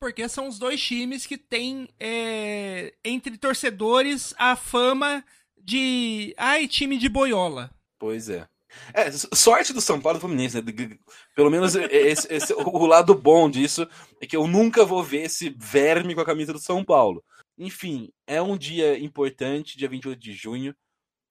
Porque 0.00 0.28
são 0.28 0.48
os 0.48 0.58
dois 0.58 0.82
times 0.82 1.24
que 1.24 1.38
têm 1.38 1.88
é, 1.98 2.94
entre 3.04 3.38
torcedores 3.38 4.34
a 4.36 4.56
fama 4.56 5.24
de. 5.56 6.34
Ai, 6.36 6.68
time 6.68 6.98
de 6.98 7.08
boiola. 7.08 7.70
Pois 7.98 8.28
é. 8.28 8.48
É, 8.92 9.10
sorte 9.10 9.72
do 9.72 9.80
São 9.80 10.00
Paulo 10.00 10.16
e 10.16 10.18
do 10.18 10.22
Fluminense, 10.22 10.60
né? 10.60 10.98
Pelo 11.34 11.50
menos 11.50 11.74
esse, 11.74 12.32
esse, 12.32 12.52
o 12.52 12.86
lado 12.86 13.14
bom 13.14 13.50
disso 13.50 13.88
é 14.20 14.26
que 14.26 14.36
eu 14.36 14.46
nunca 14.46 14.84
vou 14.84 15.02
ver 15.02 15.22
esse 15.22 15.54
verme 15.58 16.14
com 16.14 16.20
a 16.20 16.26
camisa 16.26 16.52
do 16.52 16.58
São 16.58 16.84
Paulo. 16.84 17.24
Enfim, 17.56 18.12
é 18.26 18.42
um 18.42 18.56
dia 18.56 18.98
importante, 18.98 19.78
dia 19.78 19.88
28 19.88 20.18
de 20.20 20.32
junho. 20.32 20.74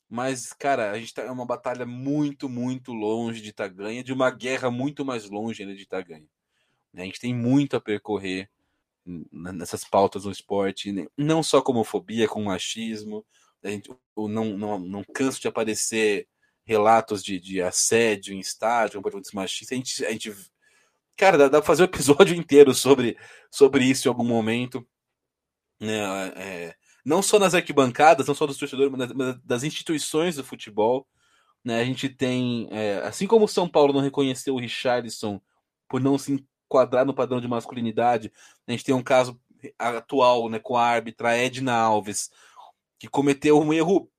Mas, 0.10 0.54
cara, 0.54 0.92
a 0.92 1.00
gente 1.00 1.14
tá 1.14 1.24
é 1.24 1.32
uma 1.32 1.46
batalha 1.46 1.86
muito, 1.86 2.48
muito 2.48 2.94
longe 2.94 3.42
de 3.42 3.50
estar 3.50 3.68
tá 3.68 3.74
ganha, 3.74 4.04
de 4.04 4.14
uma 4.14 4.30
guerra 4.30 4.70
muito 4.70 5.04
mais 5.04 5.30
longe 5.30 5.64
ainda 5.64 5.76
de 5.76 5.84
estar 5.84 6.04
tá 6.04 6.08
ganha. 6.08 6.28
A 6.96 7.02
gente 7.02 7.20
tem 7.20 7.34
muito 7.34 7.76
a 7.76 7.82
percorrer 7.82 8.50
nessas 9.32 9.84
pautas 9.84 10.26
no 10.26 10.32
esporte, 10.32 10.92
né? 10.92 11.08
não 11.18 11.44
só 11.44 11.62
com 11.62 11.72
homofobia, 11.72 12.28
com 12.28 12.44
machismo. 12.44 13.26
A 13.64 13.70
gente, 13.70 13.90
eu 13.90 14.28
não, 14.28 14.58
não, 14.58 14.80
não 14.80 15.04
canso 15.04 15.42
de 15.42 15.48
aparecer 15.48 16.28
relatos 16.66 17.24
de, 17.24 17.40
de 17.40 17.62
assédio 17.62 18.34
em 18.34 18.40
estádio, 18.40 18.98
comportamentos 18.98 19.32
machistas. 19.32 19.72
A 19.72 19.76
gente, 19.76 20.06
a 20.06 20.12
gente 20.12 20.34
cara, 21.16 21.38
dá, 21.38 21.48
dá 21.48 21.60
pra 21.60 21.68
fazer 21.68 21.84
um 21.84 21.86
episódio 21.86 22.36
inteiro 22.38 22.74
sobre, 22.74 23.18
sobre 23.52 23.86
isso 23.86 24.08
em 24.08 24.10
algum 24.10 24.26
momento. 24.26 24.86
Né? 25.80 26.00
É, 26.36 26.76
não 27.06 27.22
só 27.22 27.38
nas 27.38 27.54
arquibancadas, 27.54 28.28
não 28.28 28.36
só 28.36 28.46
dos 28.46 28.58
torcedores, 28.58 28.92
mas 29.16 29.38
das 29.44 29.64
instituições 29.64 30.36
do 30.36 30.44
futebol. 30.44 31.08
Né? 31.64 31.82
A 31.82 31.86
gente 31.86 32.10
tem, 32.10 32.68
é, 32.72 32.98
assim 33.00 33.28
como 33.28 33.46
o 33.46 33.50
São 33.50 33.68
Paulo 33.68 33.94
não 33.94 34.02
reconheceu 34.02 34.56
o 34.56 34.60
Richardson 34.60 35.42
por 35.88 36.02
não 36.02 36.18
se 36.18 36.46
enquadrar 36.68 37.06
no 37.06 37.14
padrão 37.14 37.40
de 37.40 37.48
masculinidade. 37.48 38.32
A 38.68 38.72
gente 38.72 38.84
tem 38.84 38.96
um 38.96 39.04
caso 39.04 39.40
atual 39.78 40.50
né, 40.50 40.60
com 40.60 40.76
a 40.76 40.86
árbitra 40.86 41.38
Edna 41.38 41.74
Alves, 41.74 42.30
que 43.00 43.08
cometeu 43.08 43.60
um 43.60 43.74
erro 43.74 44.10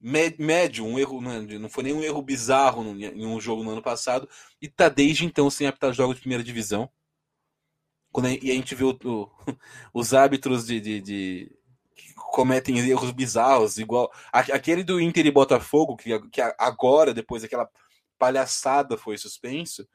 médio, 0.00 0.84
um 0.84 0.98
erro, 0.98 1.20
não 1.20 1.68
foi 1.68 1.84
nem 1.84 1.92
um 1.92 2.02
erro 2.02 2.20
bizarro 2.22 2.84
em 2.98 3.26
um 3.26 3.40
jogo 3.40 3.64
no 3.64 3.70
ano 3.70 3.82
passado, 3.82 4.28
e 4.60 4.68
tá 4.68 4.88
desde 4.88 5.24
então 5.24 5.50
sem 5.50 5.66
apitar 5.66 5.92
jogos 5.92 6.16
de 6.16 6.20
primeira 6.20 6.44
divisão. 6.44 6.90
Quando 8.12 8.26
a, 8.26 8.30
e 8.30 8.50
a 8.50 8.54
gente 8.54 8.74
vê 8.74 8.84
o, 8.84 8.98
o, 9.04 9.30
os 9.92 10.14
árbitros 10.14 10.66
de, 10.66 10.80
de, 10.80 11.00
de, 11.00 11.52
que 11.94 12.14
cometem 12.14 12.78
erros 12.78 13.10
bizarros, 13.10 13.78
igual 13.78 14.10
aquele 14.32 14.84
do 14.84 15.00
Inter 15.00 15.26
e 15.26 15.30
Botafogo, 15.30 15.96
que, 15.96 16.18
que 16.30 16.40
agora, 16.58 17.12
depois 17.12 17.42
daquela 17.42 17.68
palhaçada 18.18 18.96
foi 18.96 19.18
suspenso, 19.18 19.86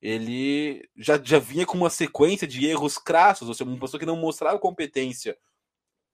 ele 0.00 0.88
já, 0.96 1.20
já 1.22 1.38
vinha 1.38 1.64
com 1.64 1.78
uma 1.78 1.90
sequência 1.90 2.46
de 2.46 2.66
erros 2.66 2.98
crassos, 2.98 3.48
ou 3.48 3.54
seja, 3.54 3.68
uma 3.68 3.78
pessoa 3.78 4.00
que 4.00 4.06
não 4.06 4.16
mostrava 4.16 4.58
competência 4.58 5.36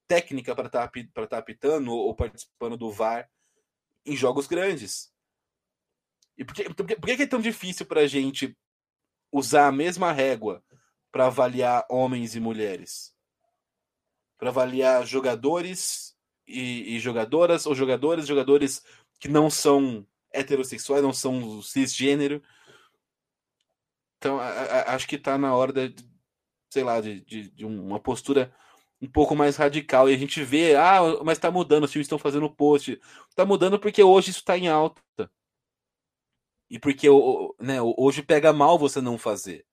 técnica 0.09 0.55
para 0.55 0.67
estar 0.67 0.89
tá, 0.89 1.27
tá 1.27 1.39
apitando 1.39 1.93
ou 1.93 2.15
participando 2.15 2.77
do 2.77 2.91
VAR 2.91 3.31
em 4.05 4.17
jogos 4.17 4.47
grandes. 4.47 5.13
E 6.37 6.45
por 6.45 6.55
que, 6.55 6.75
por 6.75 6.87
que, 6.87 6.97
por 6.97 7.07
que 7.07 7.23
é 7.23 7.27
tão 7.27 7.41
difícil 7.41 7.85
para 7.85 8.01
a 8.01 8.07
gente 8.07 8.57
usar 9.31 9.67
a 9.67 9.73
mesma 9.73 10.11
régua 10.11 10.65
para 11.13 11.27
avaliar 11.27 11.85
homens 11.91 12.35
e 12.35 12.41
mulheres? 12.41 13.15
Para 14.39 14.49
avaliar 14.49 15.07
jogadores 15.07 16.17
e, 16.47 16.97
e, 16.97 17.01
jogadoras, 17.01 17.67
ou 17.67 17.75
jogadores 17.75 18.27
jogadores 18.27 18.83
que 19.21 19.29
não 19.29 19.51
são 19.51 20.07
heterossexuais, 20.33 21.03
não 21.03 21.13
são 21.13 21.61
cisgênero. 21.61 22.43
Então, 24.17 24.39
a, 24.39 24.49
a, 24.49 24.95
acho 24.95 25.07
que 25.07 25.17
está 25.17 25.37
na 25.37 25.55
hora 25.55 25.73
de, 25.73 26.09
sei 26.71 26.85
lá, 26.85 27.01
de, 27.01 27.21
de, 27.23 27.51
de 27.51 27.67
uma 27.67 28.01
postura 28.01 28.55
um 29.01 29.09
pouco 29.09 29.35
mais 29.35 29.57
radical. 29.57 30.09
E 30.09 30.15
a 30.15 30.19
gente 30.19 30.43
vê, 30.43 30.75
ah, 30.77 31.01
mas 31.25 31.39
tá 31.39 31.51
mudando, 31.51 31.85
os 31.85 31.91
times 31.91 32.07
estão 32.07 32.19
fazendo 32.19 32.51
post. 32.51 33.01
Tá 33.35 33.45
mudando 33.45 33.79
porque 33.79 34.03
hoje 34.03 34.31
isso 34.31 34.45
tá 34.45 34.57
em 34.57 34.69
alta. 34.69 35.03
E 36.71 36.79
porque 36.79 37.09
né, 37.59 37.81
hoje 37.83 38.23
pega 38.23 38.53
mal 38.53 38.79
você 38.79 39.01
não 39.01 39.17
fazer. 39.17 39.65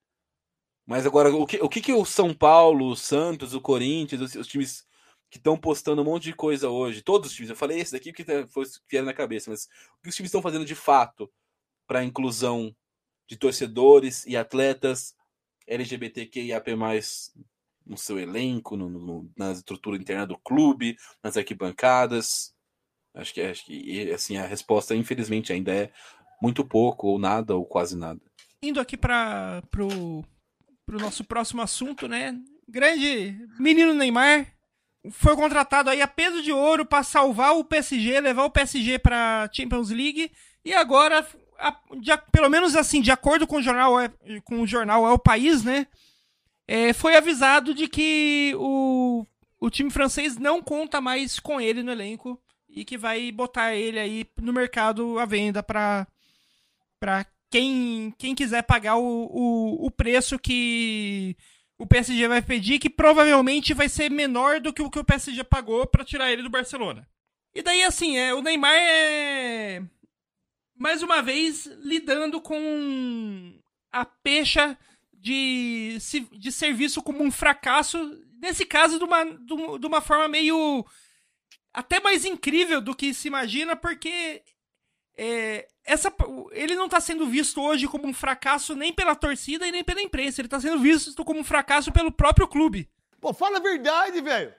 Mas 0.86 1.06
agora, 1.06 1.34
o 1.34 1.46
que 1.48 1.58
o, 1.62 1.68
que, 1.68 1.82
que 1.82 1.94
o 1.94 2.06
São 2.06 2.34
Paulo, 2.34 2.90
o 2.90 2.96
Santos, 2.96 3.54
o 3.54 3.62
Corinthians, 3.62 4.22
os, 4.22 4.36
os 4.36 4.48
times 4.48 4.86
que 5.30 5.38
estão 5.38 5.58
postando 5.58 6.02
um 6.02 6.06
monte 6.06 6.26
de 6.26 6.34
coisa 6.34 6.70
hoje, 6.70 7.02
todos 7.02 7.32
os 7.32 7.36
times, 7.36 7.50
eu 7.50 7.56
falei 7.56 7.80
esse 7.80 7.92
daqui 7.92 8.14
que 8.14 8.24
foi 8.48 8.66
vieram 8.90 9.08
na 9.08 9.14
cabeça, 9.14 9.50
mas 9.50 9.66
o 10.00 10.04
que 10.04 10.10
os 10.10 10.16
times 10.16 10.30
estão 10.30 10.42
fazendo 10.42 10.64
de 10.64 10.76
fato 10.76 11.30
para 11.88 12.00
a 12.00 12.04
inclusão 12.04 12.74
de 13.28 13.36
torcedores 13.36 14.26
e 14.28 14.38
atletas 14.38 15.16
LGBTQIAP+, 15.68 16.72
no 17.86 17.98
seu 17.98 18.20
elenco, 18.20 18.76
no, 18.76 18.90
no, 18.90 19.32
na 19.38 19.52
estrutura 19.52 19.98
interna 19.98 20.26
do 20.26 20.38
clube, 20.38 20.96
nas 21.24 21.38
arquibancadas. 21.38 22.54
Acho 23.14 23.34
que, 23.34 23.42
acho 23.42 23.66
que 23.66 24.12
assim, 24.12 24.38
a 24.38 24.46
resposta, 24.46 24.96
infelizmente, 24.96 25.54
ainda 25.54 25.74
é 25.74 25.92
muito 26.42 26.66
pouco, 26.66 27.08
ou 27.08 27.20
nada, 27.20 27.56
ou 27.56 27.66
quase 27.66 27.98
nada. 27.98 28.20
Indo 28.62 28.80
aqui 28.80 28.98
para 28.98 29.62
pro, 29.70 30.24
pro 30.86 31.00
nosso 31.00 31.24
próximo 31.24 31.62
assunto, 31.62 32.08
né? 32.08 32.38
Grande 32.68 33.38
menino 33.60 33.94
Neymar 33.94 34.48
foi 35.12 35.36
contratado 35.36 35.90
aí 35.90 36.02
a 36.02 36.08
peso 36.08 36.42
de 36.42 36.52
ouro 36.52 36.86
para 36.86 37.04
salvar 37.04 37.56
o 37.56 37.64
PSG, 37.64 38.20
levar 38.20 38.46
o 38.46 38.50
PSG 38.50 39.00
para 39.00 39.50
Champions 39.54 39.90
League 39.92 40.32
e 40.64 40.74
agora, 40.74 41.26
a, 41.60 41.80
de, 42.00 42.18
pelo 42.32 42.50
menos 42.50 42.76
assim, 42.76 43.02
de 43.02 43.12
acordo 43.12 43.46
com 43.46 43.58
o 43.58 43.62
jornal, 43.62 44.00
é, 44.00 44.10
com 44.44 44.62
o 44.62 44.68
jornal 44.68 45.06
é 45.06 45.12
o 45.12 45.20
país, 45.20 45.64
né? 45.64 45.88
É, 46.68 46.94
foi 46.94 47.16
avisado 47.16 47.74
de 47.74 47.88
que 47.88 48.54
o, 48.58 49.26
o 49.60 49.70
time 49.70 49.90
francês 49.92 50.38
não 50.38 50.62
conta 50.62 51.00
mais 51.00 51.40
com 51.40 51.62
ele 51.62 51.84
no 51.84 51.92
elenco 51.92 52.42
e 52.70 52.84
que 52.84 52.98
vai 52.98 53.32
botar 53.32 53.76
ele 53.76 54.00
aí 54.00 54.26
no 54.42 54.52
mercado 54.52 55.20
à 55.20 55.26
venda 55.26 55.64
para 55.64 56.08
quem, 57.50 58.14
quem 58.18 58.36
quiser 58.36 58.64
pagar 58.64 58.98
o, 58.98 59.04
o, 59.04 59.86
o 59.86 59.92
preço 59.92 60.40
que 60.40 61.38
o 61.78 61.86
PSG 61.86 62.28
vai 62.28 62.42
pedir, 62.42 62.80
que 62.80 62.90
provavelmente 62.90 63.74
vai 63.74 63.90
ser 63.90 64.10
menor 64.10 64.60
do 64.60 64.74
que 64.74 64.82
o 64.82 64.90
que 64.90 65.00
o 65.00 65.04
PSG 65.04 65.44
pagou 65.44 65.86
para 65.86 66.06
tirar 66.06 66.32
ele 66.32 66.44
do 66.44 66.50
Barcelona. 66.50 67.08
E 67.54 67.62
daí, 67.62 67.84
assim, 67.84 68.18
é, 68.18 68.34
o 68.34 68.42
Neymar 68.42 68.76
é. 68.76 69.82
Mais 70.78 71.02
uma 71.02 71.22
vez, 71.22 71.66
lidando 71.82 72.42
com 72.42 73.54
a 73.92 74.04
pecha 74.04 74.78
de, 75.26 75.98
de 76.34 76.52
ser 76.52 76.72
visto 76.72 77.02
como 77.02 77.24
um 77.24 77.32
fracasso, 77.32 77.98
nesse 78.40 78.64
caso, 78.64 79.00
de 79.00 79.04
uma, 79.04 79.26
de 79.26 79.88
uma 79.88 80.00
forma 80.00 80.28
meio. 80.28 80.86
até 81.74 82.00
mais 82.00 82.26
incrível 82.26 82.80
do 82.80 82.96
que 82.96 83.12
se 83.12 83.28
imagina, 83.28 83.76
porque 83.76 84.44
é, 85.18 85.68
essa, 85.84 86.14
ele 86.52 86.76
não 86.76 86.86
está 86.86 87.02
sendo 87.02 87.26
visto 87.26 87.60
hoje 87.60 87.88
como 87.88 88.08
um 88.08 88.14
fracasso 88.14 88.76
nem 88.76 88.94
pela 88.94 89.16
torcida 89.16 89.66
e 89.68 89.72
nem 89.72 89.84
pela 89.84 90.00
imprensa. 90.00 90.42
Ele 90.42 90.46
está 90.46 90.60
sendo 90.60 90.78
visto 90.78 91.26
como 91.26 91.40
um 91.40 91.44
fracasso 91.44 91.92
pelo 91.92 92.12
próprio 92.12 92.48
clube. 92.48 92.88
Pô, 93.20 93.34
fala 93.34 93.58
a 93.58 93.62
verdade, 93.62 94.22
velho. 94.22 94.54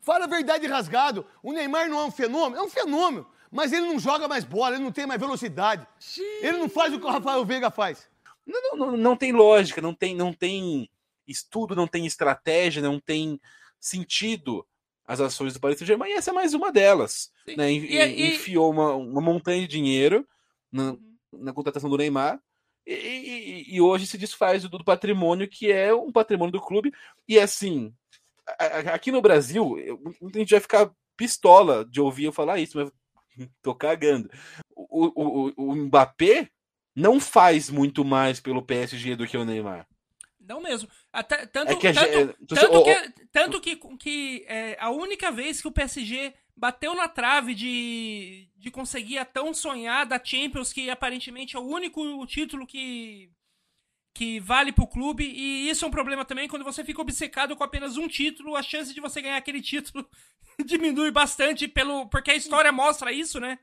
Fala 0.00 0.26
a 0.26 0.28
verdade 0.28 0.64
rasgado. 0.68 1.26
O 1.42 1.52
Neymar 1.52 1.88
não 1.88 1.98
é 1.98 2.04
um 2.04 2.12
fenômeno? 2.12 2.62
É 2.62 2.64
um 2.64 2.70
fenômeno. 2.70 3.26
Mas 3.50 3.72
ele 3.72 3.86
não 3.86 3.98
joga 3.98 4.28
mais 4.28 4.44
bola, 4.44 4.76
ele 4.76 4.84
não 4.84 4.92
tem 4.92 5.06
mais 5.06 5.20
velocidade. 5.20 5.84
Xiii. 5.98 6.24
Ele 6.40 6.58
não 6.58 6.68
faz 6.68 6.94
o 6.94 7.00
que 7.00 7.06
o 7.06 7.10
Rafael 7.10 7.44
Veiga 7.44 7.68
faz. 7.68 8.08
Não, 8.46 8.76
não, 8.76 8.96
não 8.96 9.16
tem 9.16 9.32
lógica, 9.32 9.80
não 9.80 9.94
tem, 9.94 10.14
não 10.14 10.32
tem 10.32 10.90
estudo, 11.26 11.74
não 11.74 11.86
tem 11.86 12.06
estratégia, 12.06 12.82
não 12.82 13.00
tem 13.00 13.40
sentido 13.80 14.66
as 15.06 15.20
ações 15.20 15.52
do 15.52 15.60
Paris 15.60 15.78
Saint-Germain, 15.78 16.10
e 16.10 16.14
essa 16.14 16.30
é 16.30 16.34
mais 16.34 16.54
uma 16.54 16.72
delas. 16.72 17.30
Né? 17.46 17.72
E, 17.72 17.96
e, 17.96 18.34
enfiou 18.34 18.70
uma, 18.70 18.94
uma 18.94 19.20
montanha 19.20 19.60
de 19.60 19.68
dinheiro 19.68 20.26
na, 20.72 20.92
uhum. 20.92 21.16
na 21.32 21.52
contratação 21.52 21.90
do 21.90 21.96
Neymar, 21.96 22.40
e, 22.86 23.64
e, 23.66 23.80
hoje 23.80 24.06
se 24.06 24.18
desfaz 24.18 24.62
do, 24.62 24.68
do, 24.68 24.84
patrimônio 24.84 25.48
que 25.48 25.72
é 25.72 25.94
um 25.94 26.12
patrimônio 26.12 26.52
do 26.52 26.60
clube. 26.60 26.92
E 27.26 27.38
assim, 27.38 27.94
aqui 28.92 29.10
no 29.10 29.22
Brasil, 29.22 29.76
a 30.22 30.38
gente 30.38 30.50
vai 30.50 30.60
ficar 30.60 30.90
pistola 31.16 31.84
de 31.86 32.00
ouvir 32.00 32.24
eu 32.24 32.32
falar 32.32 32.58
isso, 32.58 32.76
mas 32.76 32.92
tô 33.62 33.74
cagando. 33.74 34.30
O, 34.76 35.06
o, 35.14 35.52
o 35.56 35.74
Mbappé 35.74 36.50
não 36.94 37.20
faz 37.20 37.70
muito 37.70 38.04
mais 38.04 38.40
pelo 38.40 38.62
PSG 38.62 39.16
do 39.16 39.26
que 39.26 39.36
o 39.36 39.44
Neymar. 39.44 39.86
Não 40.46 40.60
mesmo. 40.60 40.88
Até, 41.12 41.46
tanto, 41.46 41.72
é 41.72 41.76
que, 41.76 41.92
tanto, 41.92 42.06
é, 42.06 42.34
tanto, 42.46 42.84
que, 42.84 43.26
tanto 43.32 43.60
que, 43.60 43.76
que 43.96 44.44
é, 44.46 44.76
a 44.78 44.90
única 44.90 45.30
vez 45.30 45.60
que 45.60 45.68
o 45.68 45.72
PSG 45.72 46.34
bateu 46.56 46.94
na 46.94 47.08
trave 47.08 47.54
de, 47.54 48.48
de 48.56 48.70
conseguir 48.70 49.18
a 49.18 49.24
tão 49.24 49.52
sonhada 49.52 50.20
Champions, 50.22 50.72
que 50.72 50.90
aparentemente 50.90 51.56
é 51.56 51.58
o 51.58 51.66
único 51.66 52.24
título 52.26 52.66
que, 52.66 53.30
que 54.12 54.38
vale 54.38 54.70
pro 54.70 54.86
clube, 54.86 55.24
e 55.24 55.68
isso 55.68 55.84
é 55.84 55.88
um 55.88 55.90
problema 55.90 56.24
também, 56.24 56.46
quando 56.46 56.64
você 56.64 56.84
fica 56.84 57.00
obcecado 57.00 57.56
com 57.56 57.64
apenas 57.64 57.96
um 57.96 58.06
título, 58.06 58.54
a 58.54 58.62
chance 58.62 58.94
de 58.94 59.00
você 59.00 59.20
ganhar 59.20 59.36
aquele 59.36 59.60
título 59.60 60.06
diminui 60.64 61.10
bastante, 61.10 61.66
pelo 61.66 62.06
porque 62.08 62.30
a 62.30 62.36
história 62.36 62.70
mostra 62.70 63.10
isso, 63.10 63.40
né? 63.40 63.58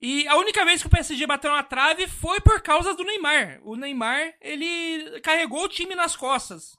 E 0.00 0.28
a 0.28 0.36
única 0.36 0.64
vez 0.64 0.82
que 0.82 0.86
o 0.86 0.90
PSG 0.90 1.26
bateu 1.26 1.50
na 1.50 1.62
trave 1.62 2.06
foi 2.06 2.40
por 2.40 2.60
causa 2.60 2.94
do 2.94 3.04
Neymar. 3.04 3.60
O 3.62 3.76
Neymar, 3.76 4.34
ele 4.40 5.20
carregou 5.20 5.64
o 5.64 5.68
time 5.68 5.94
nas 5.94 6.14
costas. 6.14 6.76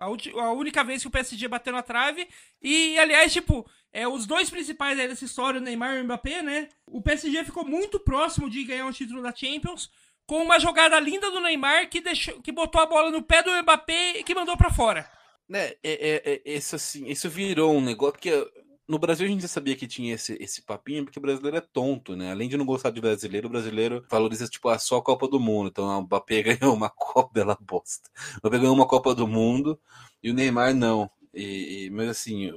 A, 0.00 0.06
a 0.06 0.52
única 0.52 0.82
vez 0.82 1.02
que 1.02 1.08
o 1.08 1.10
PSG 1.10 1.46
bateu 1.48 1.72
na 1.72 1.82
trave. 1.82 2.26
E, 2.62 2.98
aliás, 2.98 3.32
tipo, 3.32 3.68
é, 3.92 4.08
os 4.08 4.26
dois 4.26 4.48
principais 4.48 4.96
dessa 4.96 5.24
história, 5.24 5.60
o 5.60 5.62
Neymar 5.62 5.96
e 5.96 6.00
o 6.00 6.04
Mbappé, 6.04 6.42
né? 6.42 6.68
O 6.86 7.02
PSG 7.02 7.44
ficou 7.44 7.64
muito 7.64 8.00
próximo 8.00 8.48
de 8.48 8.64
ganhar 8.64 8.86
um 8.86 8.92
título 8.92 9.22
da 9.22 9.34
Champions. 9.34 9.90
Com 10.26 10.42
uma 10.42 10.58
jogada 10.58 10.98
linda 10.98 11.30
do 11.30 11.40
Neymar 11.40 11.90
que, 11.90 12.00
deixou, 12.00 12.40
que 12.40 12.50
botou 12.50 12.80
a 12.80 12.86
bola 12.86 13.10
no 13.10 13.22
pé 13.22 13.42
do 13.42 13.50
Mbappé 13.50 14.18
e 14.18 14.24
que 14.24 14.34
mandou 14.34 14.56
para 14.56 14.70
fora. 14.70 15.08
Né, 15.46 15.74
é, 15.82 15.82
é, 15.82 16.42
é, 16.46 16.56
isso 16.56 16.74
assim, 16.74 17.06
isso 17.06 17.28
virou 17.28 17.74
um 17.76 17.80
negócio 17.82 18.18
que 18.18 18.30
no 18.86 18.98
Brasil 18.98 19.26
a 19.26 19.28
gente 19.28 19.42
já 19.42 19.48
sabia 19.48 19.76
que 19.76 19.86
tinha 19.86 20.14
esse, 20.14 20.36
esse 20.40 20.62
papinho, 20.62 21.04
porque 21.04 21.18
o 21.18 21.22
brasileiro 21.22 21.56
é 21.56 21.60
tonto, 21.60 22.14
né? 22.14 22.30
Além 22.30 22.48
de 22.48 22.56
não 22.56 22.66
gostar 22.66 22.90
de 22.90 23.00
brasileiro, 23.00 23.48
o 23.48 23.50
brasileiro 23.50 24.04
valoriza, 24.10 24.46
tipo, 24.46 24.68
a 24.68 24.78
só 24.78 24.98
a 24.98 25.02
Copa 25.02 25.26
do 25.26 25.40
Mundo. 25.40 25.68
Então 25.68 25.86
o 25.86 26.02
Mbappé 26.02 26.42
ganhou 26.58 26.74
uma 26.74 26.90
Copa, 26.90 27.30
bela 27.32 27.56
bosta. 27.60 28.10
O 28.36 28.38
Mbappé 28.48 28.58
ganhou 28.58 28.74
uma 28.74 28.86
Copa 28.86 29.14
do 29.14 29.26
Mundo 29.26 29.80
e 30.22 30.30
o 30.30 30.34
Neymar 30.34 30.74
não. 30.74 31.10
E, 31.32 31.86
e, 31.86 31.90
mas 31.90 32.08
assim, 32.10 32.50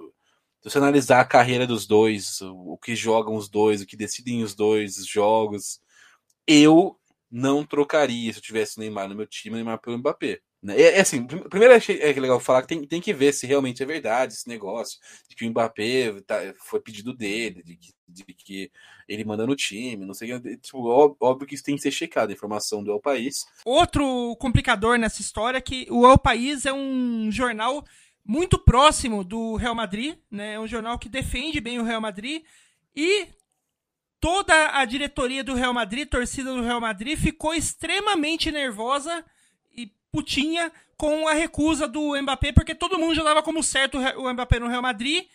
se 0.62 0.70
você 0.70 0.78
analisar 0.78 1.22
a 1.22 1.26
carreira 1.26 1.66
dos 1.66 1.88
dois, 1.88 2.42
o, 2.42 2.74
o 2.74 2.78
que 2.78 2.96
jogam 2.96 3.36
os 3.36 3.50
dois, 3.50 3.82
o 3.82 3.86
que 3.88 3.96
decidem 3.98 4.44
os 4.44 4.54
dois, 4.54 4.98
os 4.98 5.08
jogos, 5.08 5.80
eu 6.48 6.98
não 7.32 7.66
trocaria 7.66 8.32
se 8.34 8.40
eu 8.40 8.44
tivesse 8.44 8.78
o 8.78 8.80
Neymar 8.82 9.10
no 9.10 9.16
meu 9.16 9.28
time, 9.28 9.56
o 9.56 9.58
Neymar 9.58 9.80
pelo 9.80 9.98
Mbappé. 9.98 10.42
Né? 10.68 10.78
É, 10.78 10.98
é 10.98 11.00
assim, 11.00 11.26
primeiro 11.26 11.74
achei 11.74 11.98
é 12.02 12.12
legal 12.12 12.42
falar 12.42 12.62
que 12.62 12.68
tem, 12.68 12.86
tem 12.86 13.00
que 13.00 13.14
ver 13.14 13.32
se 13.34 13.48
realmente 13.48 13.82
é 13.82 13.86
verdade 13.86 14.34
esse 14.34 14.50
negócio, 14.50 15.00
de 15.30 15.34
que 15.34 15.46
o 15.46 15.50
Mbappé 15.50 16.20
tá, 16.28 16.36
foi 16.58 16.82
pedido 16.82 17.14
dele, 17.14 17.64
de 17.64 17.78
que, 17.78 17.94
de 18.06 18.24
que 18.26 18.72
ele 19.08 19.24
manda 19.24 19.48
no 19.48 19.56
time, 19.56 20.06
não 20.06 20.14
sei 20.14 20.38
tipo, 20.58 21.16
óbvio 21.22 21.48
que 21.48 21.56
isso 21.56 21.64
tem 21.64 21.78
que 21.78 21.82
ser 21.82 21.92
checado, 21.92 22.32
a 22.32 22.34
informação 22.34 22.84
do 22.84 22.92
El 22.92 23.00
País. 23.00 23.46
Outro 23.64 24.36
complicador 24.42 25.00
nessa 25.00 25.22
história 25.22 25.58
é 25.58 25.62
que 25.62 25.88
o 25.90 26.06
El 26.06 26.18
País 26.18 26.66
é 26.66 26.74
um 26.74 27.32
jornal 27.32 27.86
muito 28.26 28.60
próximo 28.60 29.24
do 29.24 29.56
Real 29.56 29.74
Madrid, 29.74 30.18
né? 30.30 30.56
É 30.56 30.60
um 30.60 30.68
jornal 30.68 31.00
que 31.00 31.08
defende 31.08 31.62
bem 31.62 31.80
o 31.80 31.84
Real 31.84 32.02
Madrid 32.02 32.44
e 32.94 33.30
toda 34.20 34.78
a 34.78 34.84
diretoria 34.84 35.46
do 35.46 35.54
Real 35.54 35.74
Madrid, 35.74 36.10
torcida 36.10 36.54
do 36.54 36.62
Real 36.62 36.82
Madrid, 36.82 37.18
ficou 37.18 37.54
extremamente 37.54 38.52
nervosa 38.52 39.24
putinha 40.18 40.72
com 40.98 41.28
a 41.28 41.34
recusa 41.34 41.88
do 41.88 42.20
Mbappé, 42.20 42.52
porque 42.52 42.74
todo 42.74 42.98
mundo 42.98 43.14
já 43.14 43.22
dava 43.22 43.44
como 43.44 43.62
certo 43.62 44.00
o 44.00 44.34
Mbappé 44.34 44.60
no 44.60 44.68
Real 44.68 44.82
Madrid. 44.82 45.26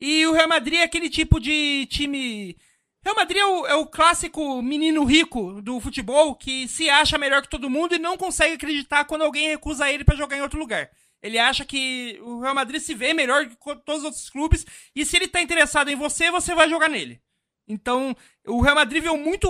E 0.00 0.26
o 0.26 0.32
Real 0.32 0.48
Madrid 0.48 0.80
é 0.80 0.82
aquele 0.82 1.08
tipo 1.08 1.38
de 1.38 1.86
time. 1.86 2.56
Real 3.00 3.14
Madrid 3.14 3.38
é 3.38 3.46
o, 3.46 3.66
é 3.66 3.74
o 3.76 3.86
clássico 3.86 4.60
menino 4.60 5.04
rico 5.04 5.62
do 5.62 5.78
futebol 5.78 6.34
que 6.34 6.66
se 6.66 6.90
acha 6.90 7.16
melhor 7.16 7.42
que 7.42 7.48
todo 7.48 7.70
mundo 7.70 7.94
e 7.94 7.98
não 7.98 8.16
consegue 8.16 8.54
acreditar 8.54 9.04
quando 9.04 9.22
alguém 9.22 9.50
recusa 9.50 9.88
ele 9.88 10.04
para 10.04 10.16
jogar 10.16 10.36
em 10.36 10.42
outro 10.42 10.58
lugar. 10.58 10.90
Ele 11.22 11.38
acha 11.38 11.64
que 11.64 12.18
o 12.22 12.40
Real 12.40 12.54
Madrid 12.54 12.80
se 12.80 12.92
vê 12.92 13.14
melhor 13.14 13.46
que 13.46 13.56
todos 13.84 14.00
os 14.00 14.04
outros 14.04 14.28
clubes 14.28 14.66
e 14.96 15.06
se 15.06 15.16
ele 15.16 15.28
tá 15.28 15.40
interessado 15.40 15.90
em 15.90 15.96
você, 15.96 16.28
você 16.30 16.56
vai 16.56 16.68
jogar 16.68 16.88
nele. 16.88 17.20
Então, 17.68 18.16
o 18.46 18.60
Real 18.60 18.74
Madrid 18.74 19.02
viu 19.02 19.16
muito 19.16 19.48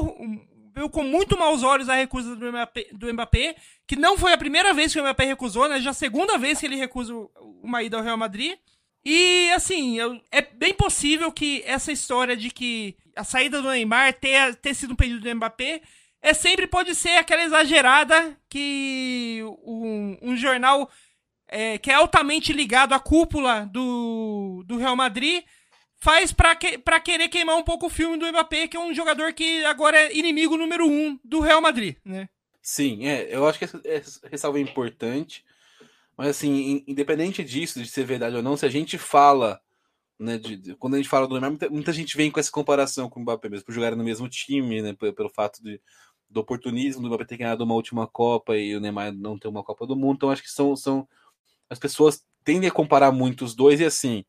viu 0.74 0.90
com 0.90 1.02
muito 1.02 1.38
maus 1.38 1.62
olhos 1.62 1.88
a 1.88 1.94
recusa 1.94 2.34
do 2.34 2.48
Mbappé, 2.50 2.87
do 2.92 3.12
Mbappé, 3.12 3.54
que 3.87 3.96
não 3.96 4.18
foi 4.18 4.32
a 4.32 4.38
primeira 4.38 4.74
vez 4.74 4.92
que 4.92 4.98
o 4.98 5.02
Mbappé 5.02 5.24
recusou, 5.24 5.68
né? 5.68 5.80
Já 5.80 5.90
a 5.90 5.94
segunda 5.94 6.37
vez 6.37 6.58
que 6.58 6.66
ele 6.66 6.76
recusa 6.76 7.14
uma 7.62 7.82
ida 7.82 7.96
ao 7.96 8.02
Real 8.02 8.16
Madrid. 8.16 8.56
E 9.04 9.50
assim, 9.54 9.98
eu, 9.98 10.20
é 10.32 10.42
bem 10.42 10.74
possível 10.74 11.30
que 11.30 11.62
essa 11.66 11.92
história 11.92 12.37
de 12.37 12.50
que 12.50 12.96
a 13.14 13.22
saída 13.22 13.60
do 13.60 13.68
Neymar 13.68 14.14
ter, 14.14 14.56
ter 14.56 14.74
sido 14.74 14.94
um 14.94 14.96
pedido 14.96 15.20
do 15.20 15.34
Mbappé 15.37 15.82
é 16.22 16.32
sempre 16.32 16.66
pode 16.66 16.94
ser 16.94 17.16
aquela 17.18 17.44
exagerada 17.44 18.37
que 18.48 19.42
um, 19.62 20.16
um 20.22 20.37
jornal 20.37 20.90
é, 21.46 21.76
que 21.76 21.90
é 21.90 21.94
altamente 21.94 22.52
ligado 22.52 22.94
à 22.94 22.98
cúpula 22.98 23.68
do, 23.70 24.64
do 24.66 24.78
Real 24.78 24.96
Madrid 24.96 25.44
faz 26.05 26.33
para 26.33 26.55
que, 26.55 26.77
pra 26.77 27.01
querer 27.01 27.29
queimar 27.31 27.57
um 27.57 27.62
pouco 27.62 27.87
o 27.87 27.90
filme 27.90 28.19
do 28.19 28.27
Mbappé, 28.27 28.69
que 28.69 28.77
é 28.77 28.81
um 28.81 28.93
jogador 28.93 29.33
que 29.33 29.64
agora 29.64 29.97
é 29.97 30.14
inimigo 30.14 30.55
número 30.55 30.87
um 30.87 31.19
do 31.25 31.40
Real 31.40 31.62
Madrid, 31.62 31.97
né? 32.05 32.29
Sim, 32.61 33.07
é, 33.07 33.35
eu 33.35 33.47
acho 33.49 33.59
que 33.59 33.64
essa, 33.64 33.81
essa 33.83 34.29
ressalva 34.29 34.59
é 34.59 34.61
importante, 34.61 35.43
mas 36.14 36.29
assim, 36.29 36.85
independente 36.87 37.43
disso, 37.43 37.83
de 37.83 37.88
ser 37.88 38.05
verdade 38.05 38.37
ou 38.37 38.43
não, 38.43 38.55
se 38.55 38.67
a 38.67 38.69
gente 38.69 38.99
fala, 38.99 39.59
né, 40.19 40.37
de, 40.37 40.57
de, 40.57 40.75
quando 40.75 40.93
a 40.93 40.97
gente 40.99 41.09
fala 41.09 41.27
do 41.27 41.33
Neymar, 41.33 41.51
muita, 41.51 41.71
muita, 41.71 41.93
gente 41.93 42.19
vem 42.19 42.31
com 42.31 42.38
essa 42.38 42.51
comparação 42.51 43.09
com 43.09 43.21
o 43.21 43.23
Mbappé, 43.23 43.49
mesmo 43.49 43.64
por 43.64 43.73
jogar 43.73 43.97
no 43.97 44.05
mesmo 44.05 44.29
time, 44.29 44.83
né, 44.83 44.93
pelo, 44.93 45.14
pelo 45.14 45.31
fato 45.31 45.62
de, 45.62 45.81
do 46.29 46.40
oportunismo 46.40 47.01
do 47.01 47.09
Mbappé 47.09 47.25
ter 47.25 47.38
ganhado 47.38 47.64
uma 47.64 47.75
última 47.75 48.07
Copa 48.07 48.59
e 48.59 48.77
o 48.77 48.81
Neymar 48.81 49.11
não 49.11 49.38
ter 49.38 49.49
uma 49.49 49.64
Copa 49.64 49.87
do 49.87 49.97
Mundo, 49.97 50.17
então 50.17 50.31
acho 50.31 50.43
que 50.43 50.51
são, 50.51 50.77
são 50.77 51.09
as 51.71 51.79
pessoas 51.79 52.23
tendem 52.45 52.69
a 52.69 52.73
comparar 52.73 53.11
muito 53.11 53.43
os 53.43 53.55
dois 53.55 53.81
e 53.81 53.87
assim, 53.87 54.23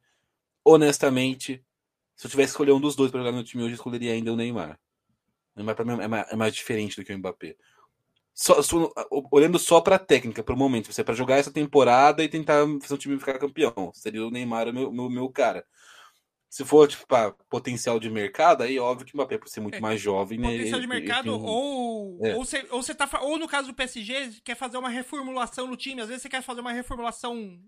honestamente, 0.64 1.65
se 2.16 2.28
eu 2.28 2.32
tivesse 2.32 2.48
que 2.48 2.54
escolher 2.54 2.72
um 2.72 2.80
dos 2.80 2.96
dois 2.96 3.12
para 3.12 3.20
jogar 3.20 3.32
no 3.32 3.44
time 3.44 3.64
hoje, 3.64 3.74
eu 3.74 3.76
escolheria 3.76 4.14
ainda 4.14 4.32
o 4.32 4.36
Neymar. 4.36 4.80
O 5.54 5.60
Neymar 5.60 5.76
para 5.76 5.86
mim 5.86 6.02
é 6.02 6.08
mais, 6.08 6.32
é 6.32 6.36
mais, 6.36 6.56
diferente 6.56 6.96
do 6.96 7.04
que 7.04 7.14
o 7.14 7.18
Mbappé. 7.18 7.56
Só, 8.34 8.62
só, 8.62 8.92
olhando 9.32 9.58
só 9.58 9.80
para 9.80 9.96
a 9.96 10.00
técnica, 10.00 10.44
para 10.44 10.54
o 10.54 10.58
momento, 10.58 10.92
você 10.92 11.02
é 11.02 11.04
para 11.04 11.14
jogar 11.14 11.38
essa 11.38 11.52
temporada 11.52 12.24
e 12.24 12.30
tentar 12.30 12.66
fazer 12.82 12.94
o 12.94 12.98
time 12.98 13.20
ficar 13.20 13.40
campeão. 13.40 13.92
Seria 13.94 14.26
o 14.26 14.32
Neymar 14.32 14.68
o 14.68 14.74
meu, 14.74 14.92
meu, 14.92 15.10
meu 15.10 15.30
cara. 15.30 15.66
Se 16.50 16.64
for, 16.64 16.88
tipo, 16.88 17.06
para 17.06 17.32
potencial 17.50 18.00
de 18.00 18.10
mercado, 18.10 18.64
aí 18.64 18.80
óbvio 18.80 19.06
que 19.06 19.14
o 19.14 19.18
Mbappé, 19.18 19.38
por 19.38 19.50
ser 19.50 19.60
muito 19.60 19.76
é, 19.76 19.82
mais 19.82 20.00
jovem, 20.00 20.38
né? 20.38 20.52
Potencial 20.52 20.80
de 20.80 20.88
mercado, 20.88 21.24
tem... 21.24 21.32
ou, 21.32 22.26
é. 22.26 22.36
ou, 22.36 22.46
você, 22.46 22.66
ou 22.72 22.82
você 22.82 22.96
tá. 22.96 23.10
Ou 23.22 23.38
no 23.38 23.48
caso 23.48 23.68
do 23.68 23.74
PSG, 23.74 24.42
quer 24.42 24.56
fazer 24.56 24.78
uma 24.78 24.88
reformulação 24.88 25.68
no 25.68 25.76
time. 25.76 26.02
Às 26.02 26.08
vezes 26.08 26.22
você 26.22 26.30
quer 26.30 26.42
fazer 26.42 26.62
uma 26.62 26.72
reformulação 26.72 27.60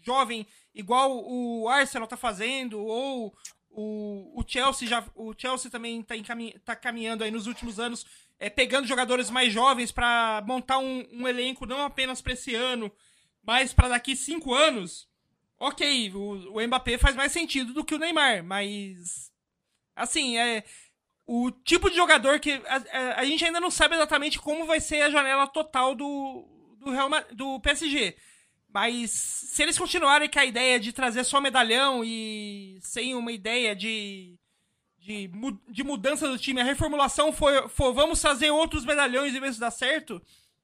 jovem, 0.00 0.46
igual 0.72 1.24
o 1.28 1.68
Arsenal 1.68 2.06
tá 2.06 2.16
fazendo, 2.16 2.78
ou 2.78 3.34
o, 3.70 4.40
o 4.40 4.44
Chelsea 4.46 4.88
já. 4.88 5.04
O 5.14 5.34
Chelsea 5.36 5.70
também 5.70 6.02
tá, 6.02 6.16
encamin, 6.16 6.52
tá 6.64 6.74
caminhando 6.74 7.24
aí 7.24 7.30
nos 7.30 7.46
últimos 7.46 7.78
anos, 7.78 8.04
é, 8.38 8.50
pegando 8.50 8.86
jogadores 8.86 9.30
mais 9.30 9.52
jovens 9.52 9.92
para 9.92 10.42
montar 10.46 10.78
um, 10.78 11.06
um, 11.12 11.28
elenco 11.28 11.66
não 11.66 11.82
apenas 11.82 12.20
para 12.20 12.32
esse 12.32 12.54
ano, 12.54 12.90
mas 13.42 13.72
para 13.72 13.88
daqui 13.88 14.16
cinco 14.16 14.54
anos. 14.54 15.08
Ok, 15.58 16.12
o, 16.14 16.56
o 16.56 16.66
Mbappé 16.66 16.98
faz 16.98 17.16
mais 17.16 17.32
sentido 17.32 17.72
do 17.72 17.84
que 17.84 17.94
o 17.94 17.98
Neymar, 17.98 18.44
mas. 18.44 19.32
Assim, 19.94 20.38
é. 20.38 20.64
O 21.26 21.50
tipo 21.50 21.90
de 21.90 21.96
jogador 21.96 22.40
que. 22.40 22.52
A, 22.52 22.76
a, 22.76 23.20
a 23.20 23.24
gente 23.24 23.44
ainda 23.44 23.60
não 23.60 23.70
sabe 23.70 23.94
exatamente 23.94 24.38
como 24.38 24.66
vai 24.66 24.80
ser 24.80 25.02
a 25.02 25.10
janela 25.10 25.46
total 25.46 25.94
do, 25.94 26.48
do, 26.78 26.90
Real, 26.90 27.10
do 27.32 27.60
PSG. 27.60 28.16
Mas 28.72 29.10
se 29.10 29.62
eles 29.62 29.78
continuarem 29.78 30.28
com 30.28 30.38
a 30.38 30.44
ideia 30.44 30.78
de 30.78 30.92
trazer 30.92 31.24
só 31.24 31.40
medalhão 31.40 32.04
e 32.04 32.78
sem 32.82 33.14
uma 33.14 33.32
ideia 33.32 33.74
de, 33.74 34.38
de, 34.98 35.30
de 35.70 35.82
mudança 35.82 36.28
do 36.28 36.38
time, 36.38 36.60
a 36.60 36.64
reformulação 36.64 37.32
foi, 37.32 37.66
for 37.68 37.94
vamos 37.94 38.20
trazer 38.20 38.50
outros 38.50 38.84
medalhões 38.84 39.34
e 39.34 39.40
ver 39.40 39.54
se 39.54 39.60
dá 39.60 39.70
certo, 39.70 40.20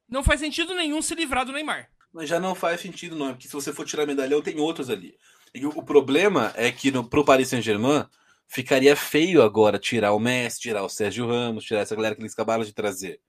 não 0.07 0.23
faz 0.23 0.39
sentido 0.39 0.75
nenhum 0.75 1.01
se 1.01 1.15
livrar 1.15 1.45
do 1.45 1.51
Neymar. 1.51 1.89
Mas 2.13 2.29
já 2.29 2.39
não 2.39 2.55
faz 2.55 2.79
sentido, 2.79 3.15
não, 3.15 3.29
porque 3.29 3.47
se 3.47 3.53
você 3.53 3.73
for 3.73 3.85
tirar 3.85 4.05
medalhão, 4.05 4.41
tem 4.41 4.59
outros 4.59 4.89
ali. 4.89 5.17
E 5.53 5.65
o, 5.65 5.83
problema 5.83 6.53
é 6.55 6.71
que 6.71 6.91
no, 6.91 7.03
pro 7.03 7.25
Paris 7.25 7.49
Saint-Germain 7.49 8.05
ficaria 8.47 8.95
feio 8.95 9.41
agora 9.41 9.79
tirar 9.79 10.13
o 10.13 10.19
Messi, 10.19 10.59
tirar 10.59 10.83
o 10.83 10.89
Sérgio 10.89 11.27
Ramos, 11.27 11.65
tirar 11.65 11.81
essa 11.81 11.95
galera 11.95 12.13
que 12.13 12.21
eles 12.21 12.33
acabaram 12.33 12.63
de 12.63 12.73
trazer. 12.73 13.19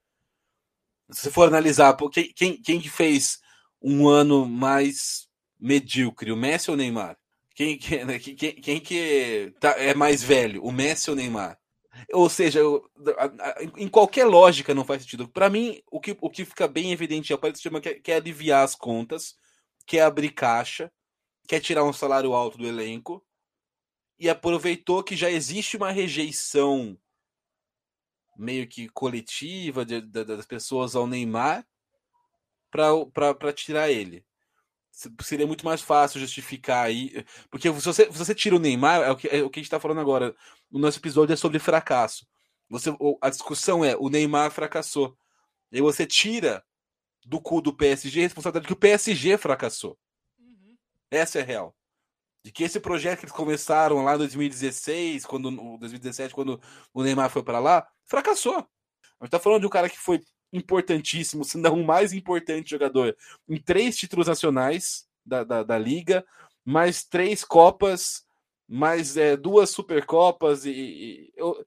Se 1.11 1.31
for 1.31 1.49
analisar, 1.49 1.97
quem, 2.13 2.33
quem, 2.33 2.61
quem 2.61 2.81
que 2.81 2.91
fez 2.91 3.41
um 3.89 4.09
ano 4.09 4.45
mais 4.47 5.29
medíocre, 5.61 6.33
o 6.33 6.37
Messi 6.37 6.73
ou 6.73 6.75
o 6.75 6.77
Neymar? 6.77 7.17
Quem, 7.55 7.79
né, 8.05 8.19
quem, 8.19 8.35
quem, 8.35 8.81
que 8.81 9.55
tá, 9.61 9.71
é 9.79 9.95
mais 9.95 10.25
velho, 10.25 10.61
o 10.65 10.73
Messi 10.73 11.09
ou 11.09 11.15
o 11.15 11.17
Neymar? 11.17 11.57
Ou 12.13 12.29
seja, 12.29 12.59
eu, 12.59 12.85
em 13.77 13.89
qualquer 13.89 14.25
lógica 14.25 14.75
não 14.75 14.85
faz 14.85 15.03
sentido. 15.03 15.29
Para 15.29 15.49
mim, 15.49 15.81
o 15.89 16.01
que, 16.01 16.17
o 16.21 16.29
que 16.29 16.45
fica 16.45 16.67
bem 16.67 16.91
evidente 16.91 17.33
é 17.33 17.37
o 17.37 17.41
Saint-Germain 17.41 17.81
quer, 17.81 17.95
quer 18.01 18.17
aliviar 18.17 18.65
as 18.65 18.75
contas, 18.75 19.37
quer 19.87 20.03
abrir 20.03 20.31
caixa, 20.31 20.93
quer 21.47 21.61
tirar 21.61 21.85
um 21.85 21.93
salário 21.93 22.35
alto 22.35 22.59
do 22.59 22.67
elenco 22.67 23.25
e 24.19 24.29
aproveitou 24.29 25.03
que 25.03 25.15
já 25.15 25.31
existe 25.31 25.77
uma 25.77 25.93
rejeição 25.93 26.99
meio 28.37 28.67
que 28.67 28.89
coletiva 28.89 29.85
de, 29.87 30.01
de, 30.01 30.25
das 30.25 30.45
pessoas 30.45 30.97
ao 30.97 31.07
Neymar 31.07 31.65
para 33.13 33.53
tirar 33.53 33.91
ele. 33.91 34.25
Seria 35.23 35.47
muito 35.47 35.65
mais 35.65 35.83
fácil 35.83 36.21
justificar 36.21 36.87
aí. 36.87 37.25
Porque 37.51 37.69
se 37.69 37.85
você, 37.85 38.05
se 38.05 38.19
você 38.19 38.35
tira 38.35 38.57
o 38.57 38.59
Neymar, 38.59 39.03
é 39.03 39.11
o 39.11 39.17
que, 39.17 39.29
é 39.29 39.43
o 39.43 39.51
que 39.51 39.59
a 39.59 39.61
gente 39.61 39.67
está 39.67 39.79
falando 39.79 40.01
agora. 40.01 40.35
O 40.71 40.79
nosso 40.79 40.99
episódio 40.99 41.35
é 41.35 41.37
sobre 41.37 41.59
fracasso. 41.59 42.27
Você, 42.71 42.91
a 43.21 43.29
discussão 43.29 43.85
é: 43.85 43.95
o 43.97 44.09
Neymar 44.09 44.51
fracassou. 44.51 45.17
E 45.71 45.81
você 45.81 46.07
tira 46.07 46.65
do 47.27 47.41
cu 47.41 47.61
do 47.61 47.75
PSG 47.75 48.21
a 48.21 48.23
responsabilidade 48.23 48.67
que 48.67 48.73
o 48.73 48.77
PSG 48.77 49.37
fracassou. 49.37 49.99
Uhum. 50.39 50.77
Essa 51.11 51.41
é 51.41 51.43
real. 51.43 51.77
De 52.43 52.53
que 52.53 52.63
esse 52.63 52.79
projeto 52.79 53.19
que 53.19 53.25
eles 53.25 53.35
começaram 53.35 54.05
lá 54.05 54.15
em 54.15 54.19
2016, 54.19 55.27
quando, 55.27 55.51
2017, 55.79 56.33
quando 56.33 56.61
o 56.95 57.03
Neymar 57.03 57.29
foi 57.29 57.43
para 57.43 57.59
lá, 57.59 57.87
fracassou. 58.05 58.67
A 59.21 59.25
gente 59.25 59.33
tá 59.33 59.41
falando 59.41 59.61
de 59.61 59.67
um 59.67 59.71
cara 59.71 59.91
que 59.91 59.99
foi 59.99 60.21
importantíssimo, 60.53 61.45
se 61.45 61.59
não 61.59 61.81
o 61.81 61.87
mais 61.87 62.13
importante 62.13 62.71
jogador, 62.71 63.17
em 63.49 63.61
três 63.61 63.97
títulos 63.97 64.27
nacionais 64.27 65.07
da, 65.25 65.45
da, 65.45 65.63
da 65.63 65.79
Liga, 65.79 66.25
mais 66.65 67.05
três 67.05 67.45
Copas, 67.45 68.25
mais 68.69 69.17
é, 69.17 69.37
duas 69.37 69.71
Supercopas. 69.71 70.65
E, 70.65 70.71
e 70.71 71.33
eu, 71.37 71.65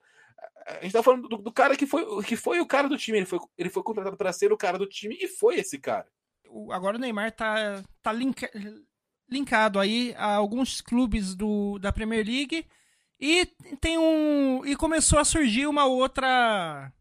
a 0.65 0.83
gente 0.83 0.93
tá 0.93 1.03
falando 1.03 1.27
do, 1.27 1.37
do, 1.37 1.51
cara 1.51 1.75
que 1.75 1.85
foi, 1.85 2.23
que 2.23 2.35
foi 2.35 2.59
o 2.59 2.65
cara 2.65 2.87
do 2.87 2.97
time, 2.97 3.17
ele 3.17 3.25
foi, 3.25 3.39
ele 3.57 3.69
foi 3.69 3.83
contratado 3.83 4.17
para 4.17 4.33
ser 4.33 4.51
o 4.51 4.57
cara 4.57 4.77
do 4.77 4.87
time 4.87 5.17
e 5.19 5.27
foi 5.27 5.55
esse 5.59 5.77
cara. 5.79 6.07
Agora 6.71 6.97
o 6.97 6.99
Neymar 6.99 7.31
tá, 7.31 7.83
tá 8.01 8.11
link, 8.11 8.47
linkado 9.29 9.79
aí 9.79 10.13
a 10.17 10.35
alguns 10.35 10.81
clubes 10.81 11.35
do, 11.35 11.77
da 11.79 11.91
Premier 11.91 12.25
League 12.25 12.65
e 13.19 13.45
tem 13.79 13.97
um 13.97 14.65
e 14.65 14.75
começou 14.75 15.19
a 15.19 15.25
surgir 15.25 15.67
uma 15.67 15.85
outra 15.85 16.91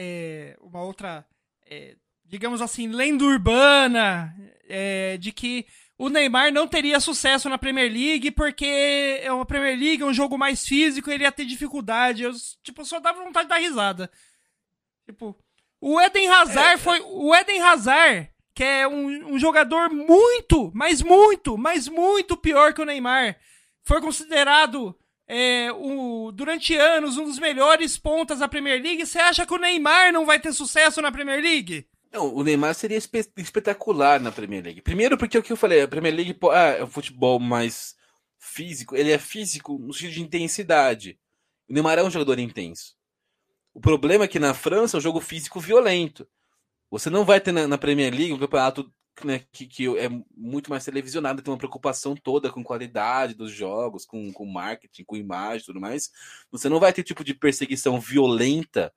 é, 0.00 0.56
uma 0.60 0.80
outra, 0.80 1.26
é, 1.66 1.96
digamos 2.24 2.62
assim, 2.62 2.86
lenda 2.86 3.24
urbana 3.24 4.32
é, 4.68 5.16
de 5.16 5.32
que 5.32 5.66
o 5.98 6.08
Neymar 6.08 6.52
não 6.52 6.68
teria 6.68 7.00
sucesso 7.00 7.48
na 7.48 7.58
Premier 7.58 7.92
League 7.92 8.30
porque 8.30 9.18
é 9.20 9.32
uma 9.32 9.44
Premier 9.44 9.76
League, 9.76 10.02
é 10.02 10.06
um 10.06 10.14
jogo 10.14 10.38
mais 10.38 10.64
físico, 10.64 11.10
ele 11.10 11.24
ia 11.24 11.32
ter 11.32 11.44
dificuldade. 11.44 12.22
Eu, 12.22 12.30
tipo, 12.62 12.84
só 12.84 13.00
dava 13.00 13.24
vontade 13.24 13.46
de 13.46 13.48
dar 13.48 13.58
risada. 13.58 14.08
Tipo, 15.04 15.36
o 15.80 16.00
Eden 16.00 16.28
Hazard 16.28 16.74
é, 16.74 16.78
foi. 16.78 17.00
O 17.00 17.34
Eden 17.34 17.60
Hazard, 17.60 18.30
que 18.54 18.62
é 18.62 18.86
um, 18.86 19.34
um 19.34 19.38
jogador 19.38 19.90
muito, 19.90 20.70
mas 20.72 21.02
muito, 21.02 21.58
mas 21.58 21.88
muito 21.88 22.36
pior 22.36 22.72
que 22.72 22.82
o 22.82 22.84
Neymar. 22.84 23.36
Foi 23.82 24.00
considerado 24.00 24.96
é, 25.28 25.70
o, 25.72 26.32
durante 26.32 26.74
anos 26.74 27.18
um 27.18 27.24
dos 27.24 27.38
melhores 27.38 27.98
pontas 27.98 28.38
da 28.38 28.48
Premier 28.48 28.82
League. 28.82 29.04
Você 29.04 29.18
acha 29.18 29.46
que 29.46 29.52
o 29.52 29.58
Neymar 29.58 30.12
não 30.12 30.24
vai 30.24 30.40
ter 30.40 30.52
sucesso 30.52 31.02
na 31.02 31.12
Premier 31.12 31.42
League? 31.42 31.86
Não, 32.10 32.34
o 32.34 32.42
Neymar 32.42 32.74
seria 32.74 32.96
espe 32.96 33.22
espetacular 33.36 34.18
na 34.18 34.32
Premier 34.32 34.64
League. 34.64 34.80
Primeiro 34.80 35.18
porque 35.18 35.36
é 35.36 35.40
o 35.40 35.42
que 35.42 35.52
eu 35.52 35.56
falei, 35.56 35.82
a 35.82 35.88
Premier 35.88 36.14
League 36.14 36.38
ah, 36.50 36.68
é 36.78 36.84
um 36.84 36.88
futebol 36.88 37.38
mais 37.38 37.94
físico, 38.38 38.96
ele 38.96 39.12
é 39.12 39.18
físico 39.18 39.78
no 39.78 39.92
sentido 39.92 40.14
de 40.14 40.22
intensidade. 40.22 41.18
O 41.68 41.74
Neymar 41.74 41.98
é 41.98 42.02
um 42.02 42.10
jogador 42.10 42.38
intenso. 42.38 42.96
O 43.74 43.80
problema 43.80 44.24
é 44.24 44.28
que 44.28 44.38
na 44.38 44.54
França 44.54 44.96
é 44.96 44.98
um 44.98 45.02
jogo 45.02 45.20
físico 45.20 45.60
violento. 45.60 46.26
Você 46.90 47.10
não 47.10 47.24
vai 47.24 47.40
ter 47.40 47.52
na, 47.52 47.68
na 47.68 47.76
Premier 47.76 48.12
League 48.12 48.32
um 48.32 48.38
campeonato 48.38 48.90
né, 49.26 49.44
que, 49.52 49.66
que, 49.66 49.86
é 49.98 50.08
muito 50.36 50.70
mais 50.70 50.84
televisionado, 50.84 51.42
tem 51.42 51.52
uma 51.52 51.58
preocupação 51.58 52.16
toda 52.16 52.50
com 52.50 52.64
qualidade 52.64 53.34
dos 53.34 53.50
jogos, 53.50 54.04
com, 54.04 54.32
com 54.32 54.46
marketing, 54.46 55.04
com 55.04 55.16
imagem 55.16 55.62
e 55.62 55.66
tudo 55.66 55.80
mais. 55.80 56.10
Você 56.50 56.68
não 56.68 56.80
vai 56.80 56.92
ter 56.92 57.02
tipo 57.02 57.24
de 57.24 57.34
perseguição 57.34 58.00
violenta, 58.00 58.92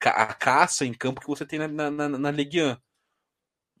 a 0.00 0.34
caça 0.34 0.84
em 0.84 0.92
campo 0.92 1.20
que 1.20 1.26
você 1.28 1.46
tem 1.46 1.58
na, 1.58 1.68
na, 1.68 1.90
na, 1.90 2.08
na 2.08 2.30
Ligue 2.30 2.62
1. 2.62 2.76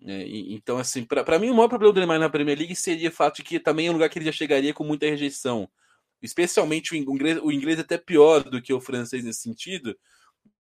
É, 0.04 0.26
então, 0.26 0.78
assim, 0.78 1.04
para 1.04 1.38
mim, 1.38 1.50
o 1.50 1.54
maior 1.54 1.68
problema 1.68 1.92
do 1.92 2.00
Neymar 2.00 2.18
na 2.18 2.30
Premier 2.30 2.58
League 2.58 2.74
seria 2.74 3.08
o 3.08 3.12
fato 3.12 3.36
de 3.36 3.44
que 3.44 3.60
também 3.60 3.86
é 3.86 3.90
um 3.90 3.94
lugar 3.94 4.08
que 4.08 4.18
ele 4.18 4.26
já 4.26 4.32
chegaria 4.32 4.74
com 4.74 4.84
muita 4.84 5.06
rejeição. 5.06 5.68
Especialmente 6.20 6.92
o 6.92 6.96
inglês, 6.96 7.38
o 7.42 7.52
inglês 7.52 7.78
é 7.78 7.82
até 7.82 7.98
pior 7.98 8.42
do 8.44 8.60
que 8.60 8.72
o 8.72 8.80
francês 8.80 9.24
nesse 9.24 9.40
sentido, 9.40 9.96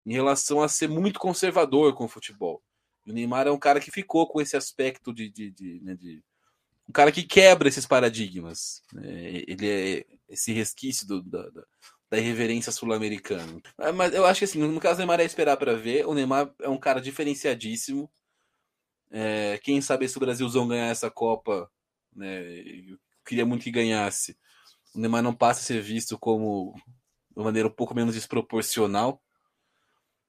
em 0.06 0.14
relação 0.14 0.62
a 0.62 0.68
ser 0.68 0.88
muito 0.90 1.20
conservador 1.20 1.94
com 1.94 2.06
o 2.06 2.08
futebol. 2.10 2.62
O 3.10 3.14
Neymar 3.14 3.48
é 3.48 3.52
um 3.52 3.60
cara 3.60 3.80
que 3.80 3.92
ficou 3.92 4.28
com 4.28 4.40
esse 4.40 4.56
aspecto 4.56 5.14
de. 5.14 5.30
de, 5.30 5.52
de, 5.52 5.80
né, 5.82 5.96
de 5.96 6.24
um 6.88 6.92
cara 6.92 7.12
que 7.12 7.24
quebra 7.24 7.68
esses 7.68 7.86
paradigmas. 7.86 8.82
Né? 8.94 9.44
Ele 9.48 9.70
é 9.70 10.06
esse 10.28 10.52
resquício 10.52 11.08
do, 11.08 11.22
da, 11.22 11.48
da 12.10 12.18
irreverência 12.18 12.72
sul-americana. 12.72 13.62
Ah, 13.78 13.92
mas 13.92 14.14
eu 14.14 14.26
acho 14.26 14.40
que 14.40 14.46
assim, 14.46 14.60
no 14.60 14.80
caso 14.80 14.96
do 14.96 15.00
Neymar 15.00 15.20
é 15.20 15.26
esperar 15.26 15.58
para 15.58 15.76
ver. 15.76 16.08
O 16.08 16.14
Neymar 16.14 16.52
é 16.62 16.70
um 16.70 16.80
cara 16.80 17.00
diferenciadíssimo. 17.00 18.10
É, 19.12 19.60
quem 19.64 19.82
sabe 19.82 20.08
se 20.08 20.18
o 20.18 20.20
Brasilzão 20.20 20.68
ganhar 20.68 20.88
essa 20.88 21.10
Copa, 21.10 21.70
né, 22.16 22.44
eu 22.88 22.98
queria 23.26 23.46
muito 23.46 23.64
que 23.64 23.72
ganhasse. 23.72 24.38
O 24.96 25.00
Neymar 25.00 25.22
não 25.22 25.34
passa 25.34 25.62
a 25.62 25.64
ser 25.64 25.82
visto 25.82 26.18
como 26.18 26.74
de 27.36 27.44
maneira 27.44 27.68
um 27.68 27.72
pouco 27.72 27.96
menos 27.96 28.16
desproporcional. 28.16 29.22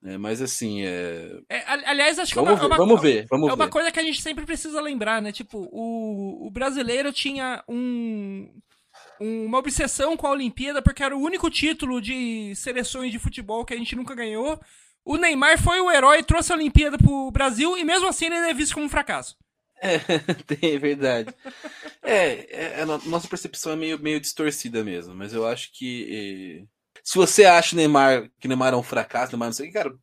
É, 0.03 0.17
mas 0.17 0.41
assim, 0.41 0.83
é... 0.83 1.41
é 1.49 1.63
aliás, 1.67 2.19
acho 2.19 2.35
vamos 2.35 2.59
que 2.59 2.65
é 2.65 2.67
uma, 2.67 2.77
ver, 2.77 2.79
vamos 2.79 3.01
ver, 3.03 3.27
vamos 3.29 3.51
é 3.51 3.53
uma 3.53 3.67
ver. 3.67 3.71
coisa 3.71 3.93
que 3.93 4.01
a 4.01 4.03
gente 4.03 4.23
sempre 4.23 4.47
precisa 4.47 4.81
lembrar, 4.81 5.21
né? 5.21 5.31
Tipo, 5.31 5.69
o, 5.71 6.47
o 6.47 6.51
brasileiro 6.51 7.13
tinha 7.13 7.63
um, 7.69 8.51
uma 9.21 9.59
obsessão 9.59 10.17
com 10.17 10.27
a 10.27 10.31
Olimpíada 10.31 10.81
porque 10.81 11.03
era 11.03 11.15
o 11.15 11.21
único 11.21 11.51
título 11.51 12.01
de 12.01 12.55
seleções 12.57 13.13
de 13.13 13.19
futebol 13.19 13.65
que 13.65 13.75
a 13.75 13.77
gente 13.77 13.95
nunca 13.95 14.15
ganhou. 14.15 14.59
O 15.05 15.17
Neymar 15.17 15.61
foi 15.63 15.81
o 15.81 15.91
herói, 15.91 16.23
trouxe 16.23 16.53
a 16.53 16.57
Olimpíada 16.57 16.97
pro 16.97 17.31
Brasil 17.31 17.77
e 17.77 17.85
mesmo 17.85 18.09
assim 18.09 18.27
ele 18.27 18.37
é 18.37 18.55
visto 18.55 18.75
como 18.75 18.87
um 18.87 18.91
fracasso. 18.91 19.37
É, 19.83 19.99
tem, 20.47 20.75
é 20.75 20.79
verdade. 20.79 21.35
é, 22.03 22.79
é, 22.79 22.83
a 22.83 22.87
nossa 22.87 23.29
percepção 23.29 23.73
é 23.73 23.77
meio, 23.77 23.99
meio 23.99 24.21
distorcida 24.21 24.83
mesmo, 24.83 25.15
mas 25.15 25.33
eu 25.35 25.47
acho 25.47 25.73
que. 25.73 26.67
Se 27.03 27.17
você 27.17 27.45
acha 27.45 27.77
Neymar, 27.77 28.31
que 28.39 28.49
Neymar 28.49 28.73
é 28.73 28.77
um 28.77 28.83
fracasso, 28.83 29.33
Neymar 29.33 29.49
não 29.49 29.53
sei 29.53 29.67
o 29.67 29.69
que, 29.69 29.79
cara, 29.79 29.95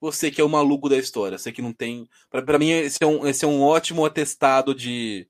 você 0.00 0.30
que 0.30 0.40
é 0.40 0.44
o 0.44 0.48
maluco 0.48 0.88
da 0.88 0.98
história, 0.98 1.38
você 1.38 1.52
que 1.52 1.62
não 1.62 1.72
tem. 1.72 2.08
para 2.28 2.58
mim, 2.58 2.70
esse 2.70 2.98
é, 3.00 3.06
um, 3.06 3.26
esse 3.26 3.44
é 3.44 3.48
um 3.48 3.62
ótimo 3.62 4.04
atestado 4.04 4.74
de, 4.74 5.28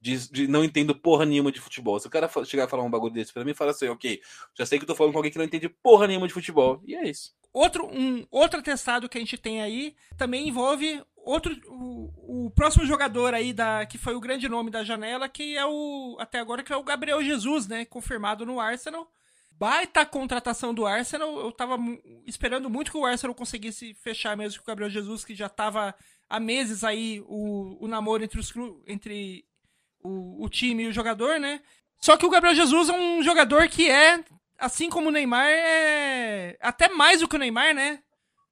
de, 0.00 0.30
de, 0.30 0.48
não 0.48 0.64
entendo 0.64 0.94
porra 0.94 1.26
nenhuma 1.26 1.52
de 1.52 1.60
futebol. 1.60 2.00
Se 2.00 2.06
o 2.06 2.10
cara 2.10 2.30
chegar 2.44 2.64
a 2.64 2.68
falar 2.68 2.82
um 2.82 2.90
bagulho 2.90 3.12
desse 3.12 3.32
pra 3.32 3.44
mim, 3.44 3.52
fala 3.52 3.72
assim, 3.72 3.88
ok, 3.88 4.20
já 4.54 4.64
sei 4.64 4.78
que 4.78 4.84
eu 4.84 4.86
tô 4.86 4.94
falando 4.94 5.12
com 5.12 5.18
alguém 5.18 5.30
que 5.30 5.36
não 5.36 5.44
entende 5.44 5.68
porra 5.68 6.06
nenhuma 6.06 6.26
de 6.26 6.32
futebol. 6.32 6.82
E 6.86 6.94
é 6.94 7.08
isso. 7.08 7.34
Outro, 7.52 7.86
um, 7.86 8.26
outro 8.30 8.60
atestado 8.60 9.08
que 9.08 9.18
a 9.18 9.20
gente 9.20 9.36
tem 9.36 9.60
aí 9.60 9.94
também 10.16 10.48
envolve 10.48 11.02
outro 11.16 11.54
o, 11.66 12.46
o, 12.46 12.50
próximo 12.52 12.86
jogador 12.86 13.34
aí 13.34 13.52
da 13.52 13.84
que 13.84 13.98
foi 13.98 14.14
o 14.14 14.20
grande 14.20 14.48
nome 14.48 14.70
da 14.70 14.84
janela 14.84 15.28
que 15.28 15.56
é 15.56 15.66
o 15.66 16.16
até 16.20 16.38
agora 16.38 16.62
que 16.62 16.72
é 16.72 16.76
o 16.76 16.84
Gabriel 16.84 17.20
Jesus 17.20 17.66
né 17.66 17.84
confirmado 17.84 18.46
no 18.46 18.60
Arsenal 18.60 19.10
baita 19.58 20.06
contratação 20.06 20.72
do 20.72 20.86
Arsenal. 20.86 21.38
Eu 21.38 21.52
tava 21.52 21.76
esperando 22.26 22.70
muito 22.70 22.90
que 22.90 22.96
o 22.96 23.04
Arsenal 23.04 23.34
conseguisse 23.34 23.94
fechar 23.94 24.36
mesmo 24.36 24.58
com 24.58 24.64
o 24.64 24.66
Gabriel 24.66 24.90
Jesus, 24.90 25.24
que 25.24 25.34
já 25.34 25.48
tava 25.48 25.94
há 26.28 26.40
meses 26.40 26.84
aí 26.84 27.22
o, 27.26 27.84
o 27.84 27.88
namoro 27.88 28.24
entre, 28.24 28.38
os, 28.38 28.52
entre 28.86 29.44
o, 30.02 30.44
o 30.44 30.48
time 30.48 30.84
e 30.84 30.88
o 30.88 30.92
jogador, 30.92 31.38
né? 31.38 31.60
Só 31.98 32.16
que 32.16 32.26
o 32.26 32.30
Gabriel 32.30 32.54
Jesus 32.54 32.88
é 32.88 32.92
um 32.92 33.22
jogador 33.22 33.68
que 33.68 33.90
é, 33.90 34.22
assim 34.58 34.90
como 34.90 35.08
o 35.08 35.12
Neymar, 35.12 35.46
é 35.48 36.56
até 36.60 36.88
mais 36.88 37.20
do 37.20 37.28
que 37.28 37.36
o 37.36 37.38
Neymar, 37.38 37.74
né? 37.74 38.00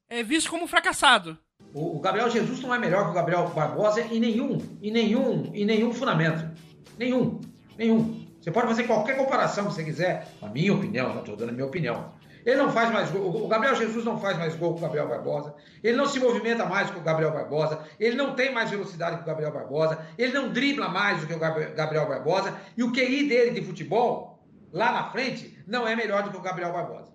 É 0.09 0.23
visto 0.23 0.51
como 0.51 0.67
fracassado. 0.67 1.39
O 1.73 1.99
Gabriel 1.99 2.31
Jesus 2.31 2.61
não 2.61 2.75
é 2.75 2.79
melhor 2.79 3.05
que 3.05 3.11
o 3.11 3.15
Gabriel 3.15 3.49
Barbosa 3.49 4.01
em 4.01 4.21
nenhum, 4.21 4.59
em 4.81 4.91
nenhum, 4.91 5.51
em 5.53 5.65
nenhum 5.65 5.93
fundamento. 5.93 6.49
Nenhum, 6.97 7.41
nenhum. 7.77 8.24
Você 8.45 8.53
pode 8.53 8.67
fazer 8.67 8.85
qualquer 8.85 9.17
comparação 9.17 9.69
que 9.69 9.73
você 9.73 9.83
quiser, 9.83 10.29
a 10.43 10.49
minha 10.49 10.75
opinião, 10.75 11.15
não 11.15 11.21
estou 11.21 11.35
dando 11.35 11.49
a 11.49 11.53
minha 11.53 11.65
opinião. 11.65 12.13
Ele 12.45 12.57
não 12.57 12.71
faz 12.71 12.93
mais 12.93 13.11
gol, 13.11 13.43
o 13.43 13.49
Gabriel 13.49 13.75
Jesus 13.75 14.05
não 14.05 14.21
faz 14.21 14.37
mais 14.37 14.55
gol 14.55 14.75
que 14.75 14.81
o 14.81 14.83
Gabriel 14.83 15.09
Barbosa, 15.09 15.55
ele 15.83 15.97
não 15.97 16.05
se 16.05 16.21
movimenta 16.21 16.67
mais 16.67 16.91
que 16.91 16.99
o 16.99 17.01
Gabriel 17.01 17.33
Barbosa, 17.33 17.83
ele 17.99 18.17
não 18.17 18.35
tem 18.35 18.53
mais 18.53 18.69
velocidade 18.69 19.17
que 19.17 19.23
o 19.23 19.27
Gabriel 19.27 19.51
Barbosa, 19.51 20.07
ele 20.19 20.35
não 20.35 20.53
dribla 20.53 20.91
mais 20.91 21.23
do 21.23 21.27
que 21.27 21.33
o 21.33 21.39
Gabriel 21.39 22.07
Barbosa, 22.07 22.55
e 22.77 22.83
o 22.83 22.93
QI 22.93 23.27
dele 23.27 23.59
de 23.59 23.67
futebol, 23.67 24.47
lá 24.71 24.93
na 24.93 25.11
frente, 25.11 25.59
não 25.67 25.89
é 25.89 25.97
melhor 25.97 26.23
do 26.23 26.31
que 26.31 26.37
o 26.37 26.43
Gabriel 26.43 26.71
Barbosa. 26.71 27.15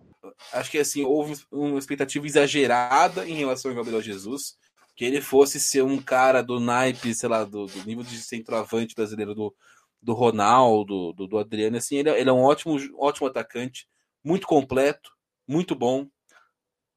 Acho 0.52 0.72
que 0.72 0.80
assim, 0.80 1.06
houve 1.06 1.40
uma 1.52 1.78
expectativa 1.78 2.26
exagerada 2.26 3.30
em 3.30 3.36
relação 3.36 3.70
ao 3.70 3.78
Gabriel 3.78 4.02
Jesus, 4.02 4.58
que 4.96 5.06
ele 5.06 5.22
fosse 5.22 5.60
ser 5.60 5.84
um 5.84 6.02
cara 6.02 6.42
do 6.42 6.60
naipe, 6.60 7.14
sei 7.14 7.30
lá, 7.30 7.44
do, 7.44 7.68
do 7.68 7.86
nível 7.86 8.04
de 8.04 8.18
centroavante 8.18 8.96
brasileiro 8.96 9.36
do, 9.36 9.54
do 10.02 10.14
Ronaldo, 10.14 11.14
do, 11.14 11.28
do 11.28 11.38
Adriano, 11.38 11.78
assim, 11.78 11.98
ele, 11.98 12.10
é, 12.10 12.20
ele, 12.20 12.30
é 12.30 12.34
um 12.34 12.42
ótimo, 12.42 12.78
ótimo 12.98 13.28
atacante, 13.28 13.88
muito 14.24 14.48
completo, 14.48 15.12
muito 15.48 15.76
bom, 15.76 16.08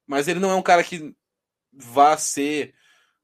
mas 0.07 0.27
ele 0.27 0.39
não 0.39 0.51
é 0.51 0.55
um 0.55 0.61
cara 0.61 0.83
que 0.83 1.15
vá 1.71 2.15
ser 2.17 2.73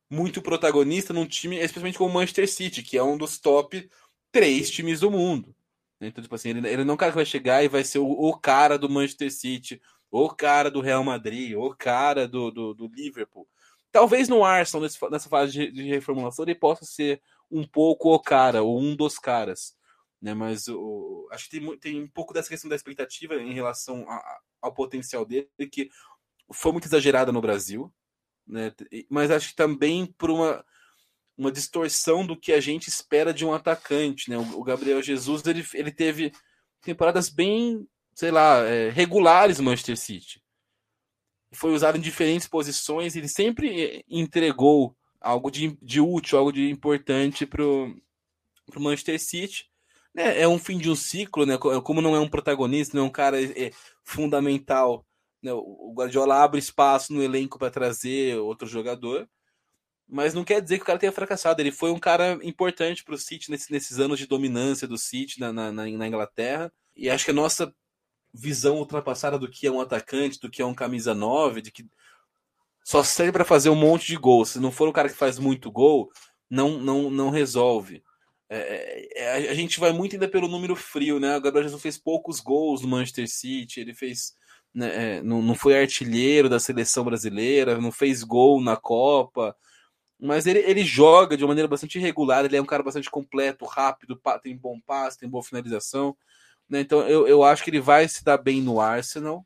muito 0.09 0.41
protagonista 0.41 1.13
num 1.13 1.25
time, 1.25 1.57
especialmente 1.57 1.97
como 1.97 2.09
o 2.09 2.13
Manchester 2.13 2.49
City, 2.49 2.81
que 2.81 2.97
é 2.97 3.03
um 3.03 3.17
dos 3.17 3.39
top 3.39 3.89
três 4.31 4.69
times 4.69 4.99
do 4.99 5.11
mundo. 5.11 5.55
Então, 6.01 6.21
tipo 6.23 6.33
assim, 6.33 6.49
ele, 6.49 6.67
ele 6.67 6.83
não 6.83 6.93
é 6.93 6.95
um 6.95 6.97
cara 6.97 7.11
que 7.11 7.17
vai 7.17 7.25
chegar 7.25 7.63
e 7.63 7.67
vai 7.67 7.83
ser 7.83 7.99
o, 7.99 8.09
o 8.09 8.37
cara 8.37 8.77
do 8.77 8.89
Manchester 8.89 9.31
City, 9.31 9.81
o 10.09 10.29
cara 10.29 10.71
do 10.71 10.81
Real 10.81 11.03
Madrid, 11.03 11.55
o 11.55 11.75
cara 11.75 12.27
do, 12.27 12.49
do, 12.49 12.73
do 12.73 12.87
Liverpool. 12.87 13.47
Talvez 13.91 14.27
no 14.29 14.43
Arsenal, 14.43 14.87
nessa 15.11 15.29
fase 15.29 15.51
de, 15.51 15.71
de 15.71 15.83
reformulação, 15.83 16.45
ele 16.45 16.55
possa 16.55 16.85
ser 16.85 17.21
um 17.51 17.65
pouco 17.65 18.13
o 18.13 18.19
cara, 18.19 18.63
ou 18.63 18.79
um 18.79 18.95
dos 18.95 19.17
caras. 19.17 19.75
Né? 20.21 20.33
Mas 20.33 20.67
o, 20.67 21.27
acho 21.31 21.49
que 21.49 21.59
tem, 21.59 21.77
tem 21.77 22.01
um 22.03 22.07
pouco 22.07 22.33
dessa 22.33 22.49
questão 22.49 22.69
da 22.69 22.75
expectativa 22.75 23.35
em 23.35 23.53
relação 23.53 24.09
a, 24.09 24.39
ao 24.61 24.73
potencial 24.73 25.25
dele, 25.25 25.49
que 25.71 25.89
foi 26.51 26.71
muito 26.71 26.85
exagerada 26.85 27.31
no 27.31 27.41
Brasil, 27.41 27.93
né? 28.45 28.73
mas 29.09 29.31
acho 29.31 29.49
que 29.49 29.55
também 29.55 30.05
por 30.17 30.29
uma, 30.29 30.65
uma 31.37 31.51
distorção 31.51 32.25
do 32.25 32.37
que 32.37 32.51
a 32.51 32.59
gente 32.59 32.87
espera 32.87 33.33
de 33.33 33.45
um 33.45 33.53
atacante. 33.53 34.29
Né? 34.29 34.37
O, 34.37 34.59
o 34.59 34.63
Gabriel 34.63 35.01
Jesus 35.01 35.45
ele, 35.45 35.65
ele 35.73 35.91
teve 35.91 36.33
temporadas 36.81 37.29
bem, 37.29 37.87
sei 38.13 38.31
lá, 38.31 38.63
é, 38.65 38.89
regulares 38.89 39.59
no 39.59 39.65
Manchester 39.65 39.97
City. 39.97 40.43
Foi 41.53 41.71
usado 41.71 41.97
em 41.97 42.01
diferentes 42.01 42.47
posições, 42.47 43.15
ele 43.15 43.27
sempre 43.27 44.03
entregou 44.07 44.95
algo 45.21 45.51
de, 45.51 45.77
de 45.81 45.99
útil, 45.99 46.37
algo 46.37 46.51
de 46.51 46.69
importante 46.69 47.45
para 47.45 47.63
o 47.63 47.93
Manchester 48.75 49.19
City. 49.19 49.69
É, 50.15 50.41
é 50.41 50.47
um 50.47 50.57
fim 50.57 50.77
de 50.77 50.89
um 50.89 50.95
ciclo, 50.95 51.45
né? 51.45 51.57
Como 51.57 52.01
não 52.01 52.15
é 52.15 52.19
um 52.19 52.29
protagonista, 52.29 52.97
não 52.97 53.05
é 53.05 53.07
um 53.07 53.11
cara 53.11 53.41
é, 53.41 53.71
fundamental. 54.03 55.05
Né? 55.41 55.53
O 55.53 55.93
Guardiola 55.95 56.43
abre 56.43 56.59
espaço 56.59 57.13
no 57.13 57.23
elenco 57.23 57.59
para 57.59 57.71
trazer 57.71 58.37
outro 58.37 58.67
jogador, 58.67 59.29
mas 60.07 60.33
não 60.33 60.43
quer 60.43 60.61
dizer 60.61 60.77
que 60.77 60.83
o 60.83 60.85
cara 60.85 60.99
tenha 60.99 61.11
fracassado. 61.11 61.61
Ele 61.61 61.71
foi 61.71 61.91
um 61.91 61.99
cara 61.99 62.39
importante 62.43 63.03
para 63.03 63.15
o 63.15 63.17
City 63.17 63.51
nesse, 63.51 63.71
nesses 63.71 63.99
anos 63.99 64.17
de 64.19 64.25
dominância 64.25 64.87
do 64.87 64.97
City 64.97 65.39
na, 65.39 65.53
na, 65.53 65.71
na 65.71 66.07
Inglaterra. 66.07 66.71
E 66.95 67.09
acho 67.09 67.25
que 67.25 67.31
a 67.31 67.33
nossa 67.33 67.73
visão 68.33 68.77
ultrapassada 68.77 69.37
do 69.39 69.49
que 69.49 69.67
é 69.67 69.71
um 69.71 69.81
atacante, 69.81 70.39
do 70.39 70.49
que 70.49 70.61
é 70.61 70.65
um 70.65 70.73
camisa 70.73 71.13
9, 71.13 71.61
de 71.61 71.71
que 71.71 71.87
só 72.89 73.03
serve 73.03 73.31
para 73.31 73.45
fazer 73.45 73.69
um 73.69 73.75
monte 73.75 74.07
de 74.07 74.17
gol. 74.17 74.43
Se 74.43 74.59
não 74.59 74.71
for 74.71 74.89
um 74.89 74.91
cara 74.91 75.07
que 75.07 75.15
faz 75.15 75.37
muito 75.37 75.71
gol, 75.71 76.09
não 76.49 76.79
não, 76.79 77.11
não 77.11 77.29
resolve. 77.29 78.03
É, 78.49 79.07
é, 79.15 79.45
é 79.45 79.49
a 79.51 79.53
gente 79.53 79.79
vai 79.79 79.91
muito 79.93 80.13
ainda 80.15 80.27
pelo 80.27 80.47
número 80.47 80.75
frio, 80.75 81.19
né? 81.19 81.37
O 81.37 81.41
Gabriel 81.41 81.65
Jesus 81.65 81.83
fez 81.83 81.99
poucos 81.99 82.39
gols 82.39 82.81
no 82.81 82.87
Manchester 82.87 83.29
City, 83.29 83.79
ele 83.79 83.93
fez. 83.93 84.33
Né, 84.73 85.17
é, 85.17 85.21
não, 85.21 85.39
não 85.39 85.53
foi 85.53 85.79
artilheiro 85.79 86.49
da 86.49 86.59
seleção 86.59 87.03
brasileira, 87.03 87.79
não 87.79 87.91
fez 87.91 88.23
gol 88.23 88.59
na 88.59 88.75
Copa. 88.75 89.55
Mas 90.19 90.47
ele, 90.47 90.59
ele 90.59 90.83
joga 90.83 91.37
de 91.37 91.43
uma 91.43 91.49
maneira 91.49 91.67
bastante 91.67 91.99
irregular, 91.99 92.43
ele 92.45 92.57
é 92.57 92.61
um 92.61 92.65
cara 92.65 92.81
bastante 92.81 93.09
completo, 93.09 93.65
rápido, 93.65 94.19
tem 94.41 94.57
bom 94.57 94.79
passe, 94.81 95.19
tem 95.19 95.29
boa 95.29 95.43
finalização. 95.43 96.17
Né? 96.67 96.81
Então 96.81 97.07
eu, 97.07 97.27
eu 97.27 97.43
acho 97.43 97.63
que 97.63 97.69
ele 97.69 97.81
vai 97.81 98.07
se 98.07 98.23
dar 98.23 98.39
bem 98.39 98.61
no 98.63 98.81
Arsenal. 98.81 99.45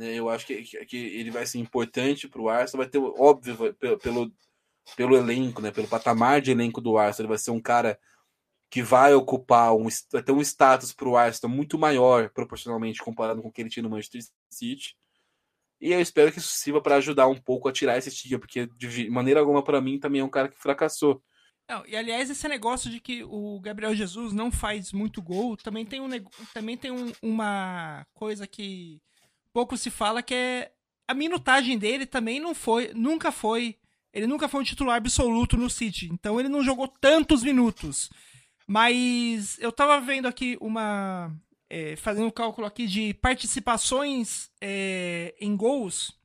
Né? 0.00 0.14
Eu 0.14 0.30
acho 0.30 0.46
que, 0.46 0.62
que 0.62 0.96
ele 0.96 1.30
vai 1.30 1.44
ser 1.44 1.58
importante 1.58 2.26
para 2.26 2.40
o 2.40 2.48
Arsenal. 2.48 2.84
Vai 2.84 2.90
ter, 2.90 2.98
óbvio, 2.98 3.74
pelo, 3.98 4.32
pelo, 4.96 5.14
elenco, 5.14 5.60
né? 5.60 5.70
pelo 5.70 5.86
patamar 5.86 6.40
de 6.40 6.50
elenco 6.50 6.80
do 6.80 6.96
Arsenal, 6.96 7.26
ele 7.26 7.36
vai 7.36 7.38
ser 7.38 7.50
um 7.50 7.60
cara 7.60 8.00
que 8.70 8.82
vai 8.82 9.12
ocupar 9.12 9.76
um, 9.76 9.88
vai 10.10 10.22
ter 10.22 10.32
um 10.32 10.40
status 10.40 10.92
para 10.94 11.06
o 11.06 11.18
Arsenal 11.18 11.54
muito 11.54 11.78
maior 11.78 12.30
proporcionalmente 12.30 13.02
comparado 13.02 13.42
com 13.42 13.48
o 13.48 13.52
que 13.52 13.60
ele 13.60 13.68
tinha 13.68 13.82
no 13.82 13.90
Manchester 13.90 14.22
City. 14.48 14.96
E 15.78 15.92
eu 15.92 16.00
espero 16.00 16.32
que 16.32 16.38
isso 16.38 16.48
sirva 16.48 16.80
para 16.80 16.96
ajudar 16.96 17.26
um 17.26 17.36
pouco 17.36 17.68
a 17.68 17.72
tirar 17.72 17.98
esse 17.98 18.08
estigma, 18.08 18.38
porque 18.38 18.66
de 18.78 19.10
maneira 19.10 19.40
alguma 19.40 19.62
para 19.62 19.82
mim 19.82 19.98
também 19.98 20.22
é 20.22 20.24
um 20.24 20.30
cara 20.30 20.48
que 20.48 20.56
fracassou. 20.56 21.22
Não, 21.68 21.86
e 21.86 21.94
aliás, 21.94 22.30
esse 22.30 22.48
negócio 22.48 22.90
de 22.90 23.00
que 23.00 23.22
o 23.24 23.60
Gabriel 23.60 23.94
Jesus 23.94 24.32
não 24.32 24.50
faz 24.50 24.92
muito 24.92 25.20
gol, 25.20 25.56
também 25.58 25.84
tem, 25.84 26.00
um, 26.00 26.08
também 26.54 26.76
tem 26.76 26.90
um, 26.90 27.12
uma 27.22 28.06
coisa 28.14 28.46
que 28.46 28.98
pouco 29.52 29.76
se 29.76 29.90
fala, 29.90 30.22
que 30.22 30.34
é 30.34 30.72
a 31.08 31.14
minutagem 31.14 31.76
dele 31.76 32.06
também 32.06 32.38
não 32.38 32.54
foi, 32.54 32.92
nunca 32.94 33.32
foi, 33.32 33.76
ele 34.12 34.26
nunca 34.26 34.48
foi 34.48 34.60
um 34.60 34.64
titular 34.64 34.96
absoluto 34.96 35.56
no 35.56 35.68
City, 35.68 36.08
então 36.12 36.38
ele 36.38 36.48
não 36.48 36.62
jogou 36.62 36.86
tantos 36.86 37.42
minutos. 37.42 38.10
Mas 38.66 39.58
eu 39.58 39.72
tava 39.72 40.00
vendo 40.00 40.28
aqui 40.28 40.56
uma, 40.60 41.34
é, 41.68 41.96
fazendo 41.96 42.26
um 42.26 42.30
cálculo 42.30 42.66
aqui 42.66 42.86
de 42.86 43.14
participações 43.14 44.50
é, 44.60 45.34
em 45.40 45.56
gols, 45.56 46.16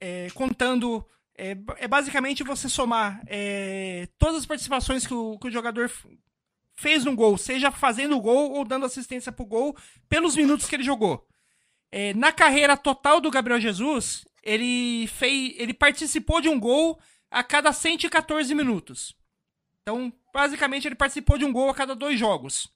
é, 0.00 0.28
contando. 0.34 1.06
É, 1.36 1.50
é, 1.76 1.86
basicamente 1.86 2.42
você 2.42 2.68
somar 2.68 3.22
é, 3.26 4.08
todas 4.18 4.38
as 4.38 4.46
participações 4.46 5.06
que 5.06 5.14
o, 5.14 5.38
que 5.38 5.48
o 5.48 5.50
jogador 5.50 5.90
fez 6.74 7.04
no 7.04 7.14
gol, 7.14 7.36
seja 7.38 7.70
fazendo 7.70 8.16
o 8.16 8.20
gol 8.20 8.52
ou 8.52 8.64
dando 8.64 8.86
assistência 8.86 9.30
pro 9.30 9.44
gol, 9.44 9.76
pelos 10.08 10.34
minutos 10.34 10.66
que 10.66 10.74
ele 10.74 10.82
jogou. 10.82 11.26
Na 12.14 12.32
carreira 12.32 12.76
total 12.76 13.20
do 13.20 13.30
Gabriel 13.30 13.60
Jesus, 13.60 14.24
ele, 14.42 15.06
fez, 15.06 15.54
ele 15.56 15.74
participou 15.74 16.40
de 16.40 16.48
um 16.48 16.58
gol 16.58 16.98
a 17.30 17.42
cada 17.42 17.72
114 17.72 18.54
minutos. 18.54 19.14
Então, 19.82 20.12
basicamente, 20.32 20.86
ele 20.86 20.94
participou 20.94 21.38
de 21.38 21.44
um 21.44 21.52
gol 21.52 21.70
a 21.70 21.74
cada 21.74 21.94
dois 21.94 22.18
jogos 22.18 22.70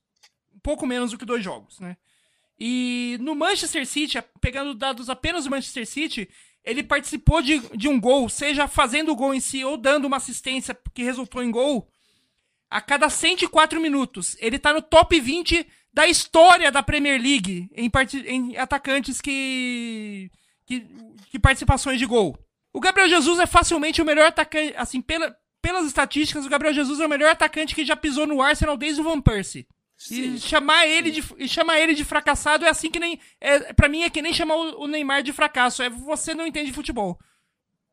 pouco 0.63 0.87
menos 0.87 1.11
do 1.11 1.19
que 1.19 1.25
dois 1.25 1.43
jogos, 1.43 1.81
né? 1.81 1.97
E 2.59 3.19
no 3.21 3.35
Manchester 3.35 3.85
City, 3.87 4.23
pegando 4.41 4.75
dados 4.75 5.11
apenas 5.11 5.45
do 5.45 5.51
Manchester 5.51 5.87
City, 5.87 6.29
ele 6.63 6.83
participou 6.83 7.43
de, 7.43 7.59
de 7.77 7.89
um 7.89 8.01
gol, 8.01 8.29
seja 8.29 8.69
fazendo 8.69 9.11
o 9.11 9.17
gol 9.17 9.35
em 9.35 9.41
si 9.41 9.65
ou 9.65 9.77
dando 9.77 10.05
uma 10.05 10.19
assistência 10.19 10.77
que 10.95 11.03
resultou 11.03 11.43
em 11.43 11.51
gol, 11.51 11.89
a 12.71 12.81
cada 12.81 13.11
104 13.11 13.81
minutos. 13.81 14.37
Ele 14.39 14.59
tá 14.59 14.73
no 14.73 14.81
top 14.81 15.19
20 15.19 15.67
da 15.93 16.07
história 16.07 16.73
da 16.73 16.83
Premier 16.83 17.21
League 17.21 17.69
em, 17.75 17.91
em 18.27 18.57
atacantes 18.57 19.21
que, 19.21 20.31
que, 20.67 20.87
que 21.31 21.39
participações 21.39 21.99
de 21.99 22.07
gol. 22.07 22.39
O 22.73 22.81
Gabriel 22.81 23.09
Jesus 23.09 23.39
é 23.39 23.47
facilmente 23.47 24.01
o 24.01 24.05
melhor 24.05 24.29
atacante, 24.29 24.75
assim, 24.77 25.03
pela, 25.03 25.37
pelas 25.61 25.87
estatísticas, 25.87 26.47
o 26.47 26.49
Gabriel 26.49 26.75
Jesus 26.75 27.01
é 27.01 27.07
o 27.07 27.09
melhor 27.09 27.31
atacante 27.31 27.75
que 27.75 27.85
já 27.85 27.95
pisou 27.95 28.27
no 28.27 28.41
Arsenal 28.41 28.77
desde 28.77 29.01
o 29.01 29.05
Van 29.05 29.21
Persie. 29.21 29.67
E 30.11 30.39
chamar 30.41 30.87
ele 30.87 31.13
de 31.13 31.23
e 31.39 31.47
chamar 31.47 31.79
ele 31.79 31.95
de 31.95 32.05
fracassado 32.05 32.65
é 32.65 32.69
assim 32.69 32.91
que 32.91 32.99
nem 32.99 33.21
é 33.41 33.73
para 33.73 33.89
mim 33.89 34.03
é 34.03 34.11
que 34.11 34.21
nem 34.21 34.33
chamar 34.33 34.57
o 34.57 34.89
Neymar 34.89 35.23
de 35.23 35.33
fracasso, 35.33 35.81
é 35.81 35.89
você 35.89 36.35
não 36.35 36.45
entende 36.45 36.73
futebol. 36.73 37.17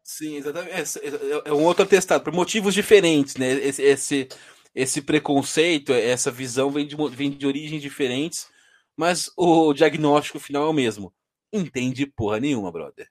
Sim, 0.02 0.38
exatamente. 0.38 0.74
É, 0.74 0.82
é, 0.82 1.42
é 1.46 1.54
um 1.54 1.64
outro 1.64 1.84
atestado 1.84 2.24
por 2.24 2.34
motivos 2.34 2.74
diferentes, 2.74 3.36
né? 3.36 3.52
Esse, 3.52 3.84
esse, 3.84 4.28
esse 4.74 5.02
preconceito, 5.02 5.94
essa 5.94 6.32
visão 6.32 6.70
vem 6.70 6.86
de, 6.86 6.96
vem 7.12 7.30
de 7.32 7.46
origens 7.46 7.82
diferentes, 7.82 8.48
mas 8.96 9.32
o 9.38 9.74
diagnóstico 9.74 10.40
final 10.40 10.64
é 10.64 10.70
o 10.70 10.74
mesmo. 10.74 11.14
Entende 11.52 12.06
porra 12.06 12.40
nenhuma, 12.40 12.72
brother. 12.72 13.10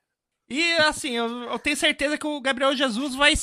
E 0.49 0.73
assim, 0.77 1.11
eu, 1.11 1.29
eu 1.43 1.59
tenho 1.59 1.77
certeza 1.77 2.17
que 2.17 2.27
o 2.27 2.41
Gabriel 2.41 2.75
Jesus 2.75 3.15
vai 3.15 3.35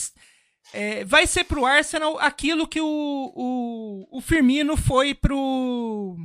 é, 0.73 1.03
vai 1.05 1.27
ser 1.27 1.43
pro 1.43 1.65
Arsenal 1.65 2.17
aquilo 2.17 2.67
que 2.67 2.81
o, 2.81 3.31
o, 3.35 4.17
o 4.17 4.21
Firmino 4.21 4.75
foi 4.75 5.13
pro 5.13 6.17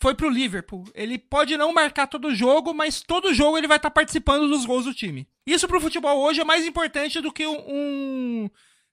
foi 0.00 0.14
pro 0.16 0.28
Liverpool. 0.28 0.82
Ele 0.94 1.16
pode 1.16 1.56
não 1.56 1.72
marcar 1.72 2.08
todo 2.08 2.34
jogo, 2.34 2.74
mas 2.74 3.00
todo 3.00 3.32
jogo 3.32 3.56
ele 3.56 3.68
vai 3.68 3.76
estar 3.76 3.90
tá 3.90 3.94
participando 3.94 4.48
dos 4.48 4.66
gols 4.66 4.84
do 4.84 4.92
time. 4.92 5.28
Isso 5.46 5.68
pro 5.68 5.80
futebol 5.80 6.18
hoje 6.18 6.40
é 6.40 6.44
mais 6.44 6.66
importante 6.66 7.20
do 7.20 7.32
que 7.32 7.46
um, 7.46 7.56
um 7.68 8.50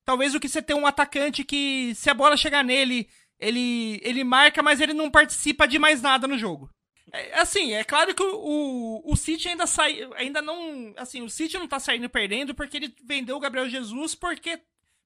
talvez 0.09 0.33
do 0.33 0.39
que 0.39 0.49
você 0.49 0.59
ter 0.59 0.73
um 0.73 0.87
atacante 0.87 1.43
que 1.43 1.93
se 1.93 2.09
a 2.09 2.15
bola 2.15 2.35
chegar 2.35 2.63
nele, 2.63 3.07
ele 3.39 4.01
ele 4.03 4.23
marca, 4.23 4.63
mas 4.63 4.81
ele 4.81 4.91
não 4.91 5.11
participa 5.11 5.67
de 5.67 5.77
mais 5.77 6.01
nada 6.01 6.27
no 6.27 6.35
jogo. 6.35 6.67
É, 7.13 7.39
assim, 7.39 7.73
é 7.73 7.83
claro 7.83 8.15
que 8.15 8.23
o, 8.23 9.03
o, 9.05 9.13
o 9.13 9.15
City 9.15 9.49
ainda 9.49 9.67
sai, 9.67 10.09
ainda 10.15 10.41
não, 10.41 10.95
assim, 10.97 11.21
o 11.21 11.29
City 11.29 11.59
não 11.59 11.67
tá 11.67 11.79
saindo 11.79 12.09
perdendo 12.09 12.55
porque 12.55 12.77
ele 12.77 12.95
vendeu 13.05 13.37
o 13.37 13.39
Gabriel 13.39 13.69
Jesus 13.69 14.15
porque 14.15 14.59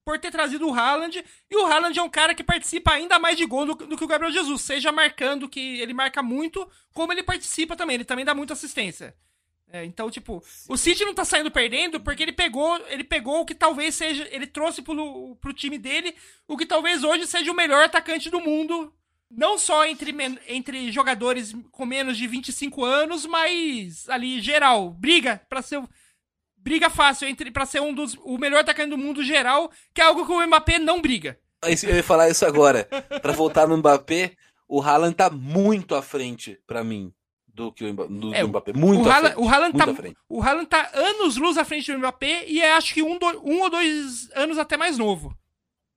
por 0.06 0.18
ter 0.18 0.32
trazido 0.32 0.70
o 0.70 0.74
Haaland, 0.74 1.22
e 1.51 1.58
o 1.58 1.66
Haaland 1.66 1.99
é 1.99 2.01
um 2.01 2.10
cara 2.10 2.34
que 2.34 2.43
participa 2.43 2.93
ainda 2.93 3.20
mais 3.20 3.36
de 3.36 3.45
gol 3.45 3.66
do, 3.66 3.76
do, 3.76 3.97
que 3.97 4.04
o 4.06 4.08
Gabriel 4.08 4.32
Jesus, 4.32 4.62
seja 4.62 4.89
marcando, 4.89 5.49
que 5.49 5.82
ele 5.82 5.93
marca 5.93 6.24
muito, 6.24 6.66
como 6.93 7.12
ele 7.12 7.24
participa 7.24 7.76
também, 7.76 7.95
ele 7.95 8.06
também 8.06 8.24
dá 8.24 8.34
muita 8.34 8.54
assistência. 8.54 9.14
É, 9.74 9.84
então, 9.84 10.11
tipo, 10.11 10.43
o 10.69 10.78
City 10.78 11.03
não 11.03 11.15
tá 11.15 11.26
saindo 11.26 11.49
perdendo 11.49 11.99
porque 11.99 12.21
ele 12.21 12.32
pegou, 12.32 12.80
ele 12.89 13.03
pegou 13.03 13.41
o 13.41 13.45
que 13.45 13.55
talvez 13.55 13.95
seja, 13.95 14.28
ele 14.30 14.45
trouxe 14.45 14.84
pro, 14.84 15.36
pro 15.41 15.51
time 15.51 15.80
dele 15.80 16.15
o 16.47 16.55
que 16.55 16.63
talvez 16.63 17.03
hoje 17.03 17.26
seja 17.26 17.51
o 17.51 17.55
melhor 17.55 17.84
atacante 17.84 18.30
do 18.30 18.39
mundo 18.39 18.93
não 19.32 19.57
só 19.57 19.84
entre, 19.84 20.15
entre 20.47 20.91
jogadores 20.91 21.55
com 21.71 21.88
menos 21.88 22.17
de 22.17 22.28
25 22.28 22.86
anos, 22.86 23.26
mas 23.26 24.07
ali 24.07 24.39
geral, 24.39 24.91
briga 24.91 25.41
para 25.49 25.63
ser 25.63 25.82
briga 26.55 26.88
fácil 26.88 27.28
entre 27.28 27.49
para 27.49 27.65
ser 27.65 27.82
um 27.82 27.95
dos 27.95 28.13
o 28.21 28.38
melhor 28.38 28.59
atacante 28.59 28.91
do 28.91 28.97
mundo 28.97 29.24
geral, 29.24 29.71
que 29.91 30.01
é 30.01 30.03
algo 30.03 30.24
que 30.24 30.32
o 30.32 30.47
Mbappé 30.47 30.78
não 30.78 31.01
briga. 31.01 31.39
Eu 31.63 31.95
ia 31.95 32.03
falar 32.03 32.30
isso 32.30 32.45
agora. 32.45 32.84
para 33.24 33.34
voltar 33.34 33.67
no 33.67 33.78
Mbappé, 33.78 34.34
o 34.67 34.80
Haaland 34.84 35.15
tá 35.15 35.32
muito 35.32 35.95
à 35.95 36.03
frente 36.03 36.59
para 36.67 36.84
mim 36.84 37.11
do 37.54 37.72
que 37.72 37.86
o 37.86 37.93
do, 37.93 38.34
é, 38.34 38.41
do 38.41 38.47
Mbappé, 38.47 38.74
muito 38.74 39.04
o 39.04 39.10
à 39.10 39.16
Haaland, 39.16 39.34
frente. 39.34 39.38
O 39.38 39.47
Haaland, 39.49 39.78
tá, 39.78 40.18
o 40.28 40.41
Haaland 40.41 40.66
tá 40.66 40.91
anos 40.93 41.38
luz 41.38 41.58
à 41.58 41.64
frente 41.64 41.91
do 41.91 41.99
Mbappé 41.99 42.45
e 42.47 42.62
é, 42.62 42.74
acho 42.74 42.93
que 42.93 43.04
um, 43.04 43.18
do, 43.18 43.28
um 43.47 43.62
ou 43.62 43.70
dois 43.70 44.30
anos 44.36 44.58
até 44.58 44.76
mais 44.76 44.97
novo. 44.97 45.38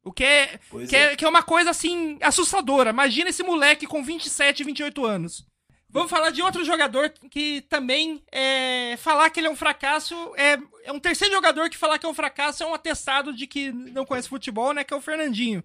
O 0.05 0.13
que 0.13 0.23
é, 0.23 0.61
que 0.89 0.95
é. 0.95 1.13
é, 1.13 1.17
que 1.17 1.25
é 1.25 1.29
uma 1.29 1.43
coisa 1.43 1.71
assim 1.71 2.19
assustadora. 2.21 2.91
Imagina 2.91 3.31
esse 3.31 3.43
moleque 3.43 3.87
com 3.87 4.05
27, 4.05 4.63
28 4.63 5.05
anos. 5.05 5.47
Vamos 5.89 6.11
falar 6.11 6.31
de 6.31 6.43
outro 6.43 6.63
jogador 6.63 7.11
que 7.31 7.63
também 7.63 8.23
é, 8.31 8.97
falar 8.99 9.31
que 9.31 9.41
ele 9.41 9.47
é 9.47 9.51
um 9.51 9.57
fracasso 9.57 10.15
é, 10.37 10.59
é 10.85 10.93
um 10.93 11.01
terceiro 11.01 11.33
jogador 11.35 11.71
que 11.71 11.77
falar 11.77 11.99
que 11.99 12.05
é 12.05 12.09
um 12.09 12.15
fracasso 12.15 12.63
é 12.63 12.67
um 12.67 12.75
atestado 12.75 13.33
de 13.33 13.47
que 13.47 13.73
não 13.73 14.05
conhece 14.05 14.29
futebol, 14.29 14.75
né? 14.75 14.85
Que 14.85 14.93
é 14.93 14.97
o 14.97 15.01
Fernandinho. 15.01 15.65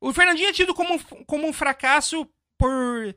O 0.00 0.12
Fernandinho 0.12 0.48
é 0.48 0.52
tido 0.52 0.74
como, 0.74 0.98
como 1.24 1.46
um 1.46 1.52
fracasso 1.52 2.28
por 2.58 3.14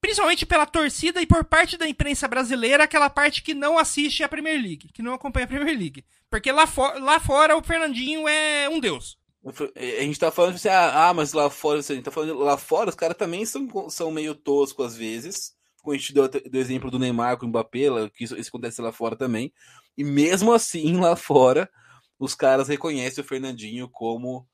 principalmente 0.00 0.46
pela 0.46 0.66
torcida 0.66 1.20
e 1.20 1.26
por 1.26 1.44
parte 1.44 1.76
da 1.76 1.88
imprensa 1.88 2.26
brasileira, 2.26 2.84
aquela 2.84 3.10
parte 3.10 3.42
que 3.42 3.54
não 3.54 3.78
assiste 3.78 4.22
a 4.22 4.28
Premier 4.28 4.60
League, 4.60 4.90
que 4.92 5.02
não 5.02 5.14
acompanha 5.14 5.44
a 5.44 5.48
Premier 5.48 5.78
League. 5.78 6.04
Porque 6.30 6.50
lá, 6.50 6.64
lá 7.00 7.20
fora 7.20 7.56
o 7.56 7.62
Fernandinho 7.62 8.26
é 8.26 8.68
um 8.68 8.80
deus. 8.80 9.18
A 9.44 10.02
gente 10.02 10.18
tá 10.18 10.30
falando 10.30 10.56
assim, 10.56 10.68
ah, 10.68 11.08
ah, 11.08 11.14
mas 11.14 11.32
lá 11.32 11.48
fora, 11.48 11.80
a 11.80 11.82
gente 11.82 12.02
tá 12.02 12.10
falando 12.10 12.38
lá 12.38 12.58
fora, 12.58 12.90
os 12.90 12.94
caras 12.94 13.16
também 13.16 13.44
são, 13.46 13.88
são 13.88 14.10
meio 14.10 14.34
toscos 14.34 14.86
às 14.86 14.96
vezes. 14.96 15.54
Como 15.82 15.94
a 15.94 15.98
gente 15.98 16.12
deu 16.12 16.28
do 16.28 16.58
exemplo 16.58 16.90
do 16.90 16.98
Neymar 16.98 17.38
com 17.38 17.46
o 17.46 17.48
Mbappé, 17.48 17.88
que 18.14 18.24
isso, 18.24 18.36
isso 18.36 18.50
acontece 18.50 18.82
lá 18.82 18.92
fora 18.92 19.16
também. 19.16 19.52
E 19.96 20.04
mesmo 20.04 20.52
assim, 20.52 20.96
lá 21.00 21.16
fora, 21.16 21.70
os 22.18 22.34
caras 22.34 22.68
reconhecem 22.68 23.24
o 23.24 23.26
Fernandinho 23.26 23.88
como. 23.88 24.46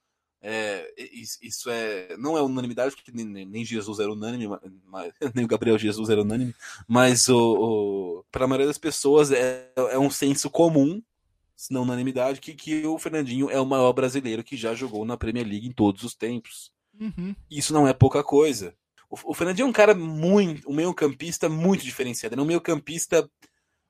É, 0.48 0.94
isso 1.42 1.68
é. 1.68 2.16
Não 2.16 2.38
é 2.38 2.42
unanimidade, 2.42 2.94
porque 2.94 3.10
nem, 3.10 3.44
nem 3.44 3.64
Jesus 3.64 3.98
era 3.98 4.12
unânime, 4.12 4.46
mas, 4.86 5.12
nem 5.34 5.44
o 5.44 5.48
Gabriel 5.48 5.76
Jesus 5.76 6.08
era 6.08 6.22
unânime, 6.22 6.54
mas 6.86 7.28
o, 7.28 7.36
o 7.36 8.24
para 8.30 8.44
a 8.44 8.48
maioria 8.48 8.68
das 8.68 8.78
pessoas 8.78 9.32
é, 9.32 9.72
é 9.74 9.98
um 9.98 10.08
senso 10.08 10.48
comum 10.48 11.02
se 11.56 11.72
não 11.72 11.82
unanimidade, 11.82 12.40
que, 12.40 12.54
que 12.54 12.86
o 12.86 12.98
Fernandinho 12.98 13.50
é 13.50 13.58
o 13.58 13.64
maior 13.64 13.92
brasileiro 13.92 14.44
que 14.44 14.56
já 14.56 14.74
jogou 14.74 15.04
na 15.06 15.16
Premier 15.16 15.46
League 15.46 15.66
em 15.66 15.72
todos 15.72 16.04
os 16.04 16.14
tempos. 16.14 16.70
Uhum. 17.00 17.34
Isso 17.50 17.72
não 17.72 17.88
é 17.88 17.94
pouca 17.94 18.22
coisa. 18.22 18.74
O, 19.10 19.16
o 19.30 19.34
Fernandinho 19.34 19.64
é 19.64 19.68
um 19.68 19.72
cara 19.72 19.94
muito, 19.94 20.70
um 20.70 20.74
meio 20.74 20.92
campista 20.92 21.48
muito 21.48 21.82
diferenciado. 21.82 22.34
Ele 22.34 22.40
é 22.40 22.44
um 22.44 22.46
meio 22.46 22.60
campista, 22.60 23.28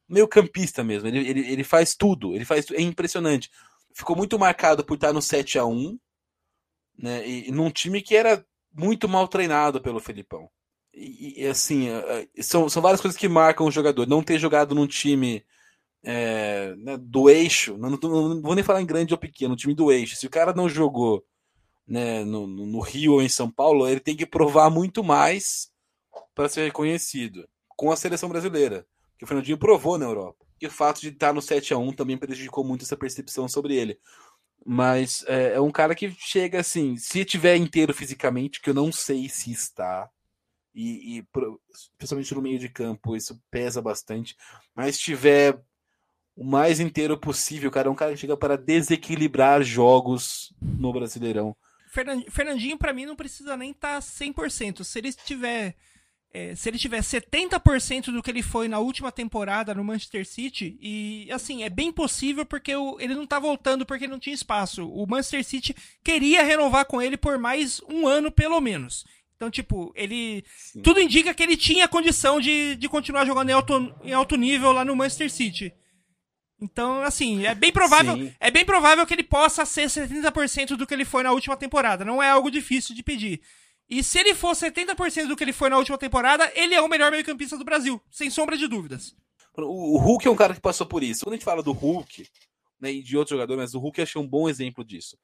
meio 0.09 0.29
campista 0.29 0.85
mesmo. 0.85 1.09
Ele, 1.09 1.19
ele, 1.19 1.41
ele 1.41 1.65
faz 1.65 1.95
tudo, 1.97 2.35
ele 2.35 2.45
faz 2.45 2.71
é 2.71 2.81
impressionante. 2.81 3.51
Ficou 3.93 4.15
muito 4.15 4.39
marcado 4.39 4.85
por 4.85 4.95
estar 4.95 5.13
no 5.13 5.21
7 5.21 5.59
a 5.59 5.67
1 5.67 5.99
né, 6.99 7.27
e, 7.29 7.51
num 7.51 7.71
time 7.71 8.03
que 8.03 8.17
era 8.17 8.45
muito 8.73 9.09
mal 9.09 9.29
treinado 9.29 9.81
pelo 9.81 10.01
Felipão. 10.01 10.49
E, 10.95 11.43
e 11.43 11.47
assim, 11.47 11.89
são, 12.41 12.69
são 12.69 12.83
várias 12.83 13.01
coisas 13.01 13.19
que 13.19 13.29
marcam 13.29 13.67
o 13.67 13.71
jogador. 13.71 14.07
Não 14.07 14.23
ter 14.23 14.39
jogado 14.39 14.75
num 14.75 14.87
time 14.87 15.45
é, 16.03 16.75
né, 16.77 16.97
do 16.97 17.29
eixo, 17.29 17.77
não, 17.77 17.91
não, 17.91 17.99
não, 18.29 18.43
vou 18.43 18.55
nem 18.55 18.63
falar 18.63 18.81
em 18.81 18.87
grande 18.87 19.13
ou 19.13 19.19
pequeno, 19.19 19.57
time 19.57 19.75
do 19.75 19.91
eixo. 19.91 20.17
Se 20.17 20.27
o 20.27 20.31
cara 20.31 20.53
não 20.53 20.69
jogou 20.69 21.25
né, 21.87 22.25
no, 22.25 22.47
no 22.47 22.81
Rio 22.81 23.15
ou 23.15 23.23
em 23.23 23.29
São 23.29 23.51
Paulo, 23.51 23.89
ele 23.89 24.01
tem 24.01 24.17
que 24.17 24.25
provar 24.25 24.71
muito 24.71 25.03
mais 25.03 25.71
para 26.35 26.49
ser 26.49 26.65
reconhecido 26.65 27.49
com 27.71 27.91
a 27.91 27.97
seleção 27.97 28.29
brasileira. 28.29 28.87
Que 29.19 29.25
o 29.25 29.27
Fernandinho 29.27 29.59
provou 29.59 29.99
na 29.99 30.05
Europa. 30.05 30.47
E 30.61 30.67
o 30.67 30.71
fato 30.71 31.01
de 31.01 31.09
estar 31.09 31.33
no 31.33 31.43
7 31.43 31.75
a 31.75 31.79
1 31.79 31.93
também 31.93 32.17
prejudicou 32.17 32.65
muito 32.65 32.85
essa 32.85 32.97
percepção 32.97 33.49
sobre 33.49 33.75
ele. 33.75 33.99
Mas 34.65 35.25
é, 35.29 35.55
é 35.55 35.61
um 35.61 35.71
cara 35.71 35.95
que 35.95 36.11
chega 36.19 36.61
assim, 36.61 36.97
se 36.97 37.25
tiver 37.25 37.57
inteiro 37.57 37.95
fisicamente, 37.95 38.61
que 38.61 38.71
eu 38.71 38.75
não 38.75 38.91
sei 38.91 39.29
se 39.29 39.53
está, 39.53 40.11
e, 40.75 41.19
e 41.19 41.25
principalmente 41.97 42.35
no 42.35 42.43
meio 42.43 42.59
de 42.59 42.69
campo, 42.69 43.17
isso 43.17 43.41
pesa 43.51 43.81
bastante. 43.81 44.37
Mas 44.75 44.99
tiver 44.99 45.59
o 46.37 46.45
mais 46.45 46.81
inteiro 46.81 47.17
possível, 47.17 47.71
cara, 47.71 47.89
é 47.89 47.91
um 47.91 47.95
cara 47.95 48.13
que 48.13 48.19
chega 48.19 48.37
para 48.37 48.59
desequilibrar 48.59 49.63
jogos 49.63 50.55
no 50.61 50.93
Brasileirão. 50.93 51.57
Fernandinho, 52.29 52.77
para 52.77 52.93
mim, 52.93 53.07
não 53.07 53.17
precisa 53.17 53.57
nem 53.57 53.71
estar 53.71 53.95
tá 53.95 54.07
100%. 54.07 54.85
Se 54.85 54.99
ele 54.99 55.13
tiver 55.15 55.75
é, 56.37 56.55
se 56.55 56.69
ele 56.69 56.77
tiver 56.77 57.01
70% 57.01 58.13
do 58.13 58.23
que 58.23 58.31
ele 58.31 58.43
foi 58.43 58.69
na 58.69 58.79
última 58.79 59.11
temporada 59.11 59.75
no 59.75 59.83
Manchester 59.83 60.27
City, 60.27 60.77
e 60.83 61.29
assim, 61.33 61.65
é 61.65 61.71
bem 61.71 61.91
possível 61.91 62.45
porque 62.45 62.77
o, 62.77 63.01
ele 63.01 63.15
não 63.15 63.27
tá 63.27 63.39
voltando 63.39 63.87
porque 63.87 64.07
não 64.07 64.19
tinha 64.19 64.35
espaço. 64.35 64.87
O 64.87 65.07
Manchester 65.07 65.43
City 65.43 65.75
queria 66.05 66.43
renovar 66.43 66.85
com 66.85 67.01
ele 67.01 67.17
por 67.17 67.39
mais 67.39 67.81
um 67.89 68.07
ano, 68.07 68.31
pelo 68.31 68.61
menos. 68.61 69.07
Então, 69.35 69.51
tipo, 69.51 69.95
ele. 69.97 70.45
Sim. 70.59 70.83
Tudo 70.83 71.01
indica 71.01 71.33
que 71.33 71.43
ele 71.43 71.57
tinha 71.57 71.89
condição 71.89 72.39
de, 72.39 72.77
de 72.77 72.87
continuar 72.87 73.25
jogando 73.25 73.49
em 73.49 73.55
alto, 73.55 73.95
em 74.05 74.13
alto 74.13 74.37
nível 74.37 74.73
lá 74.73 74.85
no 74.85 74.95
Manchester 74.95 75.31
City. 75.31 75.73
Então, 76.61 77.01
assim, 77.03 77.47
é 77.47 77.55
bem 77.55 77.73
provável, 77.73 78.15
Sim. 78.15 78.35
é 78.39 78.51
bem 78.51 78.65
provável 78.65 79.07
que 79.07 79.15
ele 79.15 79.23
possa 79.23 79.65
ser 79.65 79.87
70% 79.87 80.77
do 80.77 80.87
que 80.87 80.93
ele 80.93 81.05
foi 81.07 81.23
na 81.23 81.33
última 81.33 81.57
temporada. 81.57 82.05
Não 82.05 82.23
é 82.23 82.29
algo 82.29 82.51
difícil 82.51 82.95
de 82.95 83.03
pedir. 83.03 83.41
E 83.89 84.03
se 84.03 84.19
ele 84.19 84.35
for 84.35 84.53
70% 84.53 85.29
do 85.29 85.37
que 85.37 85.45
ele 85.45 85.53
foi 85.53 85.71
na 85.71 85.79
última 85.79 85.97
temporada, 85.97 86.51
ele 86.55 86.75
é 86.75 86.81
o 86.81 86.89
melhor 86.89 87.11
meio-campista 87.11 87.57
do 87.57 87.65
Brasil, 87.65 88.03
sem 88.11 88.29
sombra 88.31 88.57
de 88.57 88.67
dúvidas. 88.67 89.15
O 89.57 89.97
Hulk 89.99 90.27
é 90.27 90.31
um 90.31 90.37
cara 90.37 90.55
que 90.55 90.61
passou 90.61 90.87
por 90.87 91.03
isso. 91.03 91.25
Quando 91.25 91.35
a 91.35 91.37
gente 91.37 91.45
fala 91.45 91.63
do 91.63 91.73
Hulk, 91.73 92.29
né, 92.81 92.93
e 92.93 93.03
de 93.03 93.17
outro 93.17 93.37
jogador, 93.37 93.57
mas 93.57 93.75
o 93.75 93.79
Hulk 93.79 93.99
eu 93.99 94.03
achei 94.03 94.21
um 94.21 94.27
bom 94.27 94.49
exemplo 94.49 94.85
disso. 94.85 95.17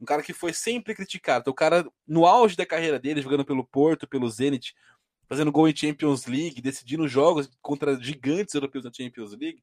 Um 0.00 0.04
cara 0.04 0.22
que 0.22 0.32
foi 0.32 0.52
sempre 0.52 0.94
criticado. 0.94 1.42
Então, 1.42 1.52
o 1.52 1.54
cara, 1.54 1.86
no 2.06 2.24
auge 2.24 2.56
da 2.56 2.64
carreira 2.64 2.98
dele, 2.98 3.20
jogando 3.20 3.44
pelo 3.44 3.64
Porto, 3.64 4.08
pelo 4.08 4.30
Zenit, 4.30 4.74
fazendo 5.28 5.52
gol 5.52 5.68
em 5.68 5.76
Champions 5.76 6.26
League, 6.26 6.60
decidindo 6.60 7.08
jogos 7.08 7.50
contra 7.60 8.00
gigantes 8.00 8.54
europeus 8.54 8.84
na 8.84 8.92
Champions 8.92 9.32
League, 9.32 9.60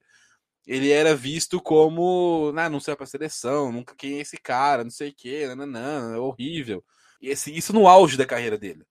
ele 0.68 0.92
era 0.92 1.16
visto 1.16 1.60
como, 1.60 2.54
ah, 2.56 2.70
não 2.70 2.80
sei 2.80 2.96
pra 2.96 3.06
seleção, 3.06 3.72
nunca 3.72 3.96
quem 3.96 4.16
é 4.16 4.22
esse 4.22 4.38
cara, 4.38 4.84
não 4.84 4.92
sei 4.92 5.10
o 5.10 5.56
não, 5.56 5.66
não, 5.66 6.14
é 6.14 6.20
horrível. 6.20 6.84
Esse, 7.22 7.56
isso 7.56 7.72
no 7.74 7.88
auge 7.88 8.18
da 8.18 8.26
carreira 8.26 8.58
dele. 8.58 8.86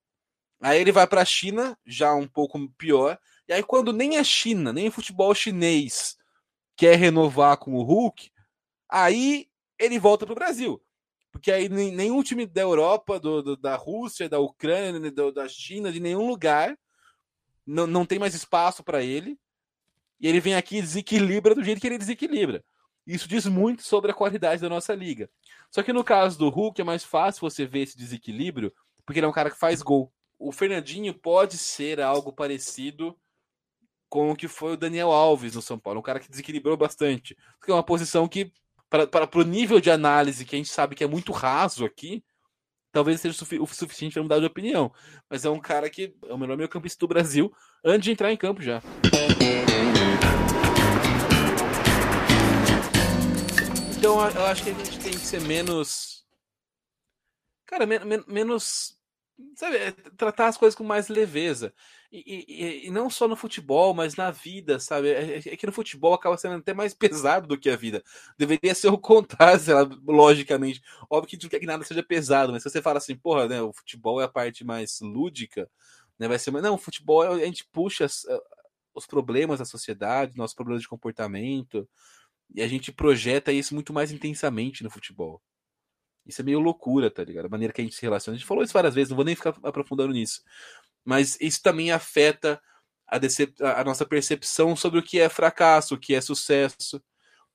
Aí 0.61 0.79
ele 0.79 0.91
vai 0.91 1.07
para 1.07 1.21
a 1.21 1.25
China, 1.25 1.77
já 1.85 2.13
um 2.13 2.27
pouco 2.27 2.69
pior. 2.77 3.19
E 3.47 3.53
aí, 3.53 3.63
quando 3.63 3.91
nem 3.91 4.17
a 4.17 4.23
China, 4.23 4.71
nem 4.71 4.87
o 4.87 4.91
futebol 4.91 5.33
chinês 5.33 6.17
quer 6.75 6.95
renovar 6.97 7.57
com 7.57 7.73
o 7.73 7.83
Hulk, 7.83 8.31
aí 8.87 9.47
ele 9.77 9.99
volta 9.99 10.25
para 10.25 10.33
o 10.33 10.35
Brasil. 10.35 10.81
Porque 11.31 11.51
aí 11.51 11.69
nenhum 11.69 12.21
time 12.21 12.45
da 12.45 12.61
Europa, 12.61 13.19
do, 13.19 13.41
do, 13.41 13.57
da 13.57 13.75
Rússia, 13.75 14.27
da 14.27 14.39
Ucrânia, 14.39 15.11
do, 15.11 15.31
da 15.31 15.47
China, 15.47 15.91
de 15.91 15.99
nenhum 15.99 16.27
lugar, 16.27 16.77
não, 17.65 17.87
não 17.87 18.05
tem 18.05 18.19
mais 18.19 18.35
espaço 18.35 18.83
para 18.83 19.01
ele. 19.01 19.39
E 20.19 20.27
ele 20.27 20.39
vem 20.39 20.55
aqui 20.55 20.77
e 20.77 20.81
desequilibra 20.81 21.55
do 21.55 21.63
jeito 21.63 21.79
que 21.79 21.87
ele 21.87 21.97
desequilibra. 21.97 22.63
Isso 23.07 23.27
diz 23.27 23.45
muito 23.47 23.81
sobre 23.81 24.11
a 24.11 24.13
qualidade 24.13 24.61
da 24.61 24.69
nossa 24.69 24.93
liga. 24.93 25.29
Só 25.71 25.81
que 25.81 25.93
no 25.93 26.03
caso 26.03 26.37
do 26.37 26.49
Hulk 26.49 26.81
é 26.81 26.83
mais 26.83 27.03
fácil 27.03 27.41
você 27.41 27.65
ver 27.65 27.83
esse 27.83 27.97
desequilíbrio, 27.97 28.73
porque 29.05 29.19
ele 29.19 29.25
é 29.25 29.29
um 29.29 29.33
cara 29.33 29.49
que 29.49 29.57
faz 29.57 29.81
gol. 29.81 30.11
O 30.37 30.51
Fernandinho 30.51 31.13
pode 31.13 31.57
ser 31.57 32.01
algo 32.01 32.33
parecido 32.33 33.17
com 34.09 34.31
o 34.31 34.35
que 34.35 34.49
foi 34.49 34.73
o 34.73 34.77
Daniel 34.77 35.11
Alves 35.11 35.55
no 35.55 35.61
São 35.61 35.79
Paulo, 35.79 36.01
um 36.01 36.03
cara 36.03 36.19
que 36.19 36.29
desequilibrou 36.29 36.75
bastante. 36.75 37.37
Porque 37.57 37.71
é 37.71 37.73
uma 37.73 37.81
posição 37.83 38.27
que 38.27 38.51
para 38.89 39.29
o 39.33 39.43
nível 39.43 39.79
de 39.79 39.89
análise 39.89 40.43
que 40.43 40.53
a 40.55 40.57
gente 40.57 40.69
sabe 40.69 40.95
que 40.95 41.03
é 41.03 41.07
muito 41.07 41.31
raso 41.31 41.85
aqui, 41.85 42.21
talvez 42.91 43.21
seja 43.21 43.41
o 43.61 43.67
suficiente 43.67 44.11
para 44.11 44.23
mudar 44.23 44.39
de 44.39 44.45
opinião. 44.45 44.91
Mas 45.29 45.45
é 45.45 45.49
um 45.49 45.61
cara 45.61 45.89
que 45.89 46.13
é 46.27 46.33
o 46.33 46.37
melhor 46.37 46.57
meio 46.57 46.67
campista 46.67 46.99
do 46.99 47.07
Brasil 47.07 47.53
antes 47.85 48.03
de 48.03 48.11
entrar 48.11 48.33
em 48.33 48.35
campo 48.35 48.61
já. 48.61 48.81
Então 53.97 54.19
eu 54.29 54.45
acho 54.47 54.63
que 54.63 54.71
a 54.71 54.73
gente 54.73 54.99
que 55.21 55.27
ser 55.27 55.41
menos. 55.41 56.25
Cara, 57.65 57.85
men 57.85 58.03
men 58.05 58.23
menos. 58.27 58.97
Sabe, 59.55 59.77
é, 59.77 59.91
tratar 60.17 60.47
as 60.47 60.57
coisas 60.57 60.75
com 60.75 60.83
mais 60.83 61.07
leveza. 61.07 61.73
E, 62.11 62.45
e, 62.47 62.87
e, 62.87 62.91
não 62.91 63.09
só 63.09 63.27
no 63.27 63.35
futebol, 63.35 63.93
mas 63.93 64.15
na 64.15 64.29
vida, 64.29 64.79
sabe? 64.79 65.09
É, 65.09 65.37
é, 65.37 65.37
é, 65.37 65.57
que 65.57 65.65
no 65.65 65.71
futebol 65.71 66.13
acaba 66.13 66.37
sendo 66.37 66.55
até 66.55 66.73
mais 66.73 66.93
pesado 66.95 67.47
do 67.47 67.57
que 67.57 67.69
a 67.69 67.75
vida. 67.75 68.03
Deveria 68.37 68.75
ser 68.75 68.89
o 68.89 68.97
contrário, 68.97 69.59
sei 69.59 69.73
lá, 69.73 69.89
logicamente. 70.05 70.81
Óbvio 71.09 71.29
que 71.29 71.43
não 71.43 71.49
quer 71.49 71.59
que 71.59 71.65
nada 71.65 71.83
seja 71.83 72.03
pesado, 72.03 72.51
mas 72.51 72.61
se 72.63 72.69
você 72.69 72.81
fala 72.81 72.97
assim, 72.97 73.15
porra, 73.15 73.47
né, 73.47 73.61
o 73.61 73.73
futebol 73.73 74.21
é 74.21 74.25
a 74.25 74.29
parte 74.29 74.63
mais 74.63 74.99
lúdica, 75.01 75.69
né? 76.19 76.27
Vai 76.27 76.37
ser. 76.37 76.51
Não, 76.51 76.75
o 76.75 76.77
futebol 76.77 77.21
a 77.23 77.39
gente 77.39 77.65
puxa 77.71 78.05
os 78.93 79.05
problemas 79.07 79.59
da 79.59 79.65
sociedade, 79.65 80.37
nossos 80.37 80.55
problemas 80.55 80.81
de 80.81 80.89
comportamento, 80.89 81.87
e 82.53 82.61
a 82.61 82.67
gente 82.67 82.91
projeta 82.91 83.51
isso 83.51 83.73
muito 83.73 83.93
mais 83.93 84.11
intensamente 84.11 84.83
no 84.83 84.89
futebol. 84.89 85.41
Isso 86.25 86.41
é 86.41 86.43
meio 86.43 86.59
loucura, 86.59 87.09
tá 87.09 87.23
ligado? 87.23 87.45
A 87.45 87.49
maneira 87.49 87.73
que 87.73 87.81
a 87.81 87.83
gente 87.83 87.95
se 87.95 88.01
relaciona. 88.01 88.35
A 88.35 88.37
gente 88.37 88.47
falou 88.47 88.63
isso 88.63 88.73
várias 88.73 88.93
vezes, 88.93 89.09
não 89.09 89.15
vou 89.15 89.25
nem 89.25 89.35
ficar 89.35 89.55
aprofundando 89.63 90.13
nisso 90.13 90.41
mas 91.03 91.37
isso 91.39 91.61
também 91.61 91.91
afeta 91.91 92.61
a, 93.07 93.81
a, 93.81 93.83
nossa 93.83 94.05
percepção 94.05 94.75
sobre 94.75 94.99
o 94.99 95.03
que 95.03 95.19
é 95.19 95.27
fracasso, 95.29 95.95
o 95.95 95.99
que 95.99 96.13
é 96.13 96.21
sucesso. 96.21 97.01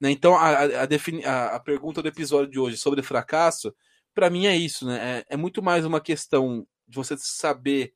Né? 0.00 0.10
Então, 0.10 0.36
a, 0.36 0.64
a, 0.64 1.54
a, 1.54 1.60
pergunta 1.60 2.02
do 2.02 2.08
episódio 2.08 2.50
de 2.50 2.58
hoje 2.58 2.76
sobre 2.76 3.02
fracasso, 3.02 3.74
para 4.14 4.30
mim 4.30 4.46
é 4.46 4.56
isso, 4.56 4.86
né? 4.86 5.24
É, 5.28 5.34
é, 5.34 5.36
muito 5.36 5.62
mais 5.62 5.84
uma 5.84 6.00
questão 6.00 6.66
de 6.86 6.96
você 6.96 7.16
saber 7.18 7.94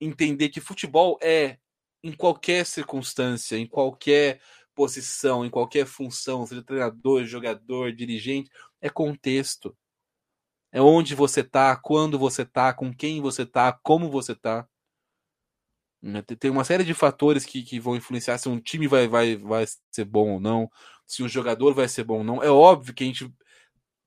entender 0.00 0.48
que 0.48 0.60
futebol 0.60 1.18
é, 1.22 1.58
em 2.02 2.12
qualquer 2.12 2.64
circunstância, 2.64 3.56
em 3.56 3.66
qualquer 3.66 4.40
posição, 4.80 5.44
em 5.44 5.50
qualquer 5.50 5.84
função, 5.84 6.46
seja 6.46 6.62
treinador, 6.62 7.26
jogador, 7.26 7.92
dirigente, 7.92 8.50
é 8.80 8.88
contexto. 8.88 9.76
É 10.72 10.80
onde 10.80 11.14
você 11.14 11.44
tá, 11.44 11.76
quando 11.76 12.18
você 12.18 12.46
tá, 12.46 12.72
com 12.72 12.90
quem 12.90 13.20
você 13.20 13.44
tá, 13.44 13.78
como 13.82 14.10
você 14.10 14.34
tá. 14.34 14.66
Né, 16.00 16.22
tem 16.22 16.50
uma 16.50 16.64
série 16.64 16.82
de 16.82 16.94
fatores 16.94 17.44
que, 17.44 17.62
que 17.62 17.78
vão 17.78 17.94
influenciar 17.94 18.38
se 18.38 18.48
um 18.48 18.58
time 18.58 18.86
vai, 18.86 19.06
vai, 19.06 19.36
vai 19.36 19.66
ser 19.90 20.06
bom 20.06 20.30
ou 20.30 20.40
não, 20.40 20.70
se 21.06 21.22
um 21.22 21.28
jogador 21.28 21.74
vai 21.74 21.86
ser 21.86 22.04
bom 22.04 22.18
ou 22.18 22.24
não. 22.24 22.42
É 22.42 22.48
óbvio 22.50 22.94
que 22.94 23.04
a 23.04 23.06
gente 23.06 23.30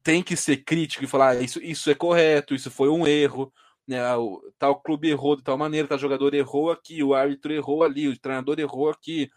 tem 0.02 0.24
que 0.24 0.36
ser 0.36 0.64
crítico 0.64 1.04
e 1.04 1.08
falar 1.08 1.38
ah, 1.38 1.42
isso, 1.42 1.62
isso 1.62 1.92
é 1.92 1.94
correto, 1.94 2.56
isso 2.56 2.72
foi 2.72 2.90
um 2.90 3.06
erro, 3.06 3.54
né? 3.88 4.02
Ah, 4.02 4.18
tal 4.58 4.82
clube 4.82 5.08
errou 5.08 5.36
de 5.36 5.44
tal 5.44 5.56
maneira, 5.56 5.88
tal 5.88 6.00
jogador 6.00 6.34
errou 6.34 6.72
aqui, 6.72 7.04
o 7.04 7.14
árbitro 7.14 7.54
errou 7.54 7.84
ali, 7.84 8.08
o 8.08 8.20
treinador 8.20 8.60
errou 8.60 8.90
aqui, 8.90 9.30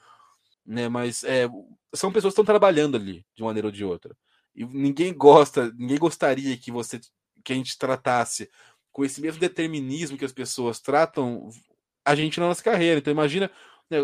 né? 0.66 0.88
Mas 0.88 1.24
é, 1.24 1.48
são 1.94 2.12
pessoas 2.12 2.32
que 2.32 2.40
estão 2.40 2.44
trabalhando 2.44 2.96
ali 2.96 3.24
de 3.34 3.42
uma 3.42 3.48
maneira 3.48 3.68
ou 3.68 3.72
de 3.72 3.84
outra. 3.84 4.16
E 4.54 4.64
ninguém 4.64 5.12
gosta, 5.14 5.72
ninguém 5.76 5.98
gostaria 5.98 6.56
que 6.56 6.70
você 6.70 7.00
que 7.44 7.52
a 7.52 7.56
gente 7.56 7.78
tratasse 7.78 8.50
com 8.90 9.04
esse 9.04 9.20
mesmo 9.20 9.38
determinismo 9.38 10.18
que 10.18 10.24
as 10.24 10.32
pessoas 10.32 10.80
tratam 10.80 11.48
a 12.04 12.14
gente 12.14 12.40
na 12.40 12.48
nossa 12.48 12.62
carreira. 12.62 12.98
Então 12.98 13.12
imagina, 13.12 13.50
né, 13.90 13.98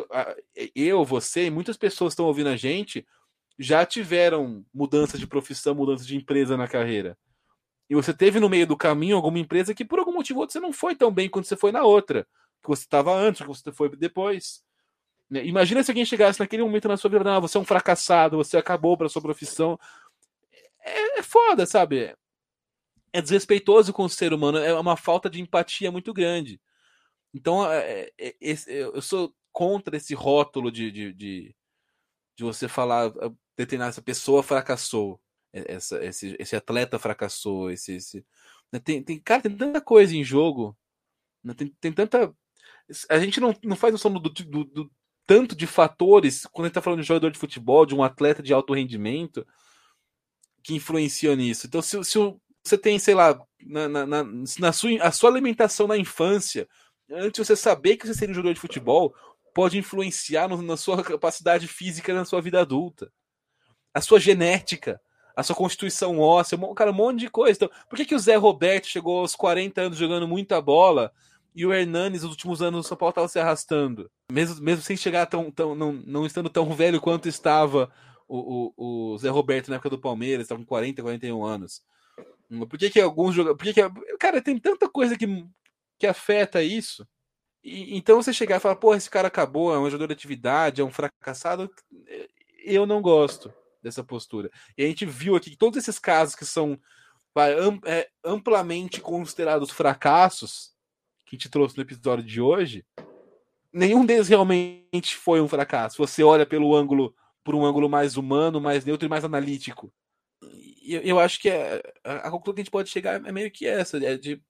eu, 0.75 1.05
você 1.05 1.47
e 1.47 1.51
muitas 1.51 1.77
pessoas 1.77 2.13
estão 2.13 2.27
ouvindo 2.27 2.49
a 2.49 2.57
gente 2.57 3.07
já 3.59 3.85
tiveram 3.85 4.65
mudança 4.73 5.19
de 5.19 5.27
profissão, 5.27 5.75
mudança 5.75 6.05
de 6.05 6.17
empresa 6.17 6.57
na 6.57 6.69
carreira. 6.69 7.17
E 7.89 7.95
você 7.95 8.15
teve 8.15 8.41
no 8.41 8.49
meio 8.49 8.67
do 8.67 8.77
caminho 8.77 9.17
alguma 9.17 9.39
empresa 9.39 9.75
que 9.75 9.85
por 9.85 9.99
algum 9.99 10.13
motivo 10.13 10.41
você 10.41 10.61
não 10.61 10.73
foi 10.73 10.95
tão 10.95 11.11
bem 11.13 11.29
quanto 11.29 11.47
você 11.47 11.57
foi 11.57 11.73
na 11.73 11.83
outra, 11.85 12.27
que 12.63 12.69
você 12.69 12.83
estava 12.83 13.15
antes, 13.15 13.43
que 13.43 13.49
você 13.49 13.73
foi 13.73 13.95
depois. 13.97 14.63
Né? 15.33 15.47
Imagina 15.47 15.83
se 15.83 15.91
alguém 15.91 16.05
chegasse 16.05 16.39
naquele 16.39 16.63
momento 16.63 16.89
na 16.89 16.97
sua 16.99 17.09
vida, 17.09 17.25
não, 17.25 17.41
você 17.41 17.57
é 17.57 17.61
um 17.61 17.65
fracassado, 17.65 18.37
você 18.37 18.59
acabou 18.59 18.99
para 18.99 19.09
sua 19.09 19.23
profissão. 19.23 19.81
É, 20.79 21.21
é 21.21 21.23
foda, 21.23 21.65
sabe? 21.65 22.15
É 23.15 23.23
desrespeitoso 23.23 23.95
com 23.95 24.05
o 24.05 24.11
ser 24.11 24.35
humano, 24.35 24.59
é 24.59 24.79
uma 24.79 24.97
falta 24.97 25.31
de 25.31 25.41
empatia 25.41 25.91
muito 25.91 26.13
grande. 26.13 26.61
Então, 27.33 27.65
é, 27.73 28.11
é, 28.19 28.37
eu 28.69 29.01
sou 29.01 29.35
contra 29.51 29.97
esse 29.97 30.15
rótulo 30.15 30.71
de, 30.71 30.91
de, 30.91 31.15
de, 31.15 31.57
de 32.37 32.45
você 32.45 32.69
falar, 32.69 33.07
ah, 33.07 33.33
determinar 33.57 33.89
essa 33.89 34.03
pessoa 34.03 34.43
fracassou, 34.43 35.19
essa, 35.51 36.05
esse, 36.05 36.37
esse 36.39 36.57
atleta 36.57 36.99
fracassou, 36.99 37.71
esse, 37.71 37.95
esse... 37.95 38.27
Né, 38.71 38.79
tem, 38.81 39.03
tem, 39.03 39.19
cara, 39.19 39.43
tem 39.43 39.57
tanta 39.57 39.81
coisa 39.81 40.15
em 40.15 40.25
jogo, 40.25 40.77
né? 41.43 41.55
tem, 41.55 41.69
tem 41.81 41.93
tanta. 41.93 42.35
A 43.09 43.19
gente 43.19 43.41
não, 43.41 43.55
não 43.63 43.77
faz 43.77 43.93
noção 43.93 44.13
do, 44.13 44.21
do, 44.21 44.65
do 44.65 44.91
tanto 45.33 45.57
de 45.57 45.67
fatores, 45.67 46.45
quando 46.53 46.67
a 46.67 46.69
gente 46.69 46.75
tá 46.75 46.83
falando 46.83 47.01
de 47.01 47.09
jogador 47.09 47.31
de 47.31 47.39
futebol, 47.39 47.87
de 47.87 47.95
um 47.95 48.03
atleta 48.03 48.43
de 48.43 48.53
alto 48.53 48.75
rendimento, 48.75 49.47
que 50.63 50.75
influenciam 50.75 51.35
nisso. 51.35 51.67
Então, 51.67 51.81
se, 51.81 52.05
se 52.05 52.19
você 52.63 52.77
tem, 52.77 52.99
sei 52.99 53.15
lá, 53.15 53.41
na, 53.63 53.89
na, 53.89 54.05
na, 54.07 54.25
na, 54.59 54.73
sua, 54.75 54.91
a 55.01 55.11
sua 55.11 55.31
alimentação 55.31 55.87
na 55.87 55.97
infância, 55.97 56.69
antes 57.11 57.41
de 57.41 57.47
você 57.47 57.57
saber 57.57 57.97
que 57.97 58.07
você 58.07 58.13
seria 58.13 58.33
um 58.33 58.35
jogador 58.35 58.53
de 58.53 58.61
futebol, 58.61 59.15
pode 59.55 59.79
influenciar 59.79 60.49
no, 60.49 60.61
na 60.61 60.77
sua 60.77 61.03
capacidade 61.03 61.67
física 61.67 62.13
na 62.13 62.27
sua 62.27 62.43
vida 62.43 62.61
adulta. 62.61 63.11
A 63.95 64.03
sua 64.03 64.21
genética, 64.21 65.01
a 65.35 65.43
sua 65.43 65.57
constituição 65.57 66.19
óssea, 66.19 66.59
cara, 66.77 66.91
um 66.91 66.95
monte 66.95 67.21
de 67.21 67.31
coisa. 67.31 67.57
Então, 67.57 67.71
por 67.89 67.97
que, 67.97 68.05
que 68.05 68.15
o 68.15 68.19
Zé 68.19 68.37
Roberto 68.37 68.87
chegou 68.87 69.21
aos 69.21 69.35
40 69.35 69.81
anos 69.81 69.97
jogando 69.97 70.29
muita 70.29 70.61
bola 70.61 71.11
e 71.55 71.67
o 71.67 71.73
Hernanes, 71.73 72.23
nos 72.23 72.31
últimos 72.31 72.63
anos, 72.63 72.87
o 72.87 72.89
São 72.89 72.97
Paulo 72.97 73.11
estava 73.11 73.29
se 73.29 73.39
arrastando? 73.39 74.11
Mesmo, 74.31 74.63
mesmo 74.63 74.83
sem 74.83 74.97
chegar 74.97 75.27
tão, 75.27 75.51
tão 75.51 75.75
não, 75.75 75.93
não 75.93 76.27
estando 76.27 76.49
tão 76.49 76.73
velho 76.75 77.01
quanto 77.01 77.29
estava 77.29 77.93
o, 78.29 78.73
o, 78.77 79.13
o 79.13 79.19
Zé 79.19 79.29
Roberto 79.29 79.69
na 79.69 79.77
época 79.77 79.91
do 79.91 80.01
Palmeiras, 80.01 80.45
estava 80.45 80.61
com 80.61 80.67
40, 80.67 81.03
41 81.03 81.45
anos. 81.45 81.83
Por 82.69 82.79
que, 82.79 82.91
que 82.91 83.01
alguns 83.01 83.35
jogadores. 83.35 83.75
Que, 83.75 83.83
cara, 84.19 84.41
tem 84.41 84.59
tanta 84.59 84.89
coisa 84.89 85.17
que, 85.17 85.47
que 85.99 86.07
afeta 86.07 86.63
isso. 86.63 87.07
E, 87.63 87.97
então 87.97 88.23
você 88.23 88.33
chegar 88.33 88.57
e 88.57 88.61
falar, 88.61 88.77
pô, 88.77 88.95
esse 88.95 89.11
cara 89.11 89.29
acabou, 89.29 89.75
é 89.75 89.79
um 89.79 89.91
jogador 89.91 90.09
de 90.09 90.15
atividade, 90.15 90.81
é 90.81 90.85
um 90.85 90.91
fracassado. 90.91 91.71
Eu 92.65 92.87
não 92.87 93.01
gosto 93.03 93.53
dessa 93.83 94.03
postura. 94.03 94.51
E 94.77 94.85
a 94.85 94.87
gente 94.87 95.05
viu 95.05 95.37
aqui 95.37 95.51
que 95.51 95.57
todos 95.57 95.79
esses 95.79 95.99
casos 95.99 96.35
que 96.35 96.45
são 96.45 96.79
é, 97.85 98.09
amplamente 98.25 99.01
considerados 99.01 99.71
fracassos, 99.71 100.72
que 101.33 101.37
gente 101.37 101.49
trouxe 101.49 101.77
no 101.77 101.83
episódio 101.83 102.25
de 102.25 102.41
hoje, 102.41 102.85
nenhum 103.73 104.05
deles 104.05 104.29
realmente 104.29 105.17
foi 105.17 105.41
um 105.41 105.49
fracasso. 105.49 105.97
Você 105.97 106.23
olha 106.23 106.45
pelo 106.45 106.77
ângulo, 106.77 107.15
por 107.43 107.55
um 107.55 107.65
ângulo 107.65 107.89
mais 107.89 108.19
humano, 108.19 108.61
mais 108.61 108.85
neutro 108.85 109.07
e 109.07 109.09
mais 109.09 109.25
analítico. 109.25 109.91
E 110.83 111.01
eu, 111.03 111.19
acho 111.19 111.41
que 111.41 111.49
é, 111.49 111.83
a, 112.05 112.29
a 112.29 112.31
conclusão 112.31 112.55
que 112.55 112.61
a 112.61 112.65
gente 112.65 112.71
pode 112.71 112.91
chegar 112.91 113.25
é 113.25 113.33
meio 113.33 113.51
que 113.51 113.67
essa, 113.67 113.97
é 114.05 114.19
de 114.19 114.43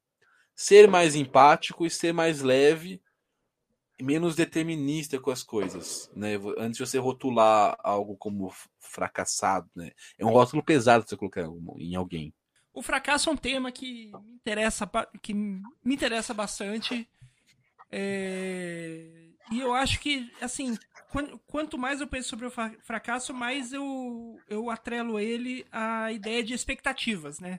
ser 0.56 0.88
mais 0.88 1.14
empático 1.14 1.86
e 1.86 1.90
ser 1.90 2.12
mais 2.12 2.42
leve 2.42 3.00
menos 4.00 4.34
determinista 4.34 5.20
com 5.20 5.30
as 5.30 5.44
coisas, 5.44 6.10
né? 6.16 6.34
Antes 6.58 6.78
de 6.78 6.86
você 6.86 6.98
rotular 6.98 7.76
algo 7.84 8.16
como 8.16 8.52
fracassado, 8.80 9.70
né? 9.76 9.92
É 10.18 10.26
um 10.26 10.30
rótulo 10.30 10.64
pesado 10.64 11.04
você 11.06 11.16
colocar 11.16 11.42
em 11.78 11.94
alguém. 11.94 12.34
O 12.72 12.82
fracasso 12.82 13.28
é 13.28 13.32
um 13.32 13.36
tema 13.36 13.70
que 13.70 14.10
me 14.24 14.34
interessa, 14.34 14.90
que 15.20 15.34
me 15.34 15.62
interessa 15.84 16.32
bastante. 16.32 17.08
É... 17.90 19.28
E 19.50 19.60
eu 19.60 19.74
acho 19.74 20.00
que, 20.00 20.32
assim, 20.40 20.78
quanto 21.46 21.76
mais 21.76 22.00
eu 22.00 22.06
penso 22.06 22.30
sobre 22.30 22.46
o 22.46 22.50
fracasso, 22.50 23.34
mais 23.34 23.72
eu, 23.72 24.40
eu 24.48 24.70
atrelo 24.70 25.20
ele 25.20 25.66
à 25.70 26.10
ideia 26.10 26.42
de 26.42 26.54
expectativas, 26.54 27.38
né? 27.38 27.58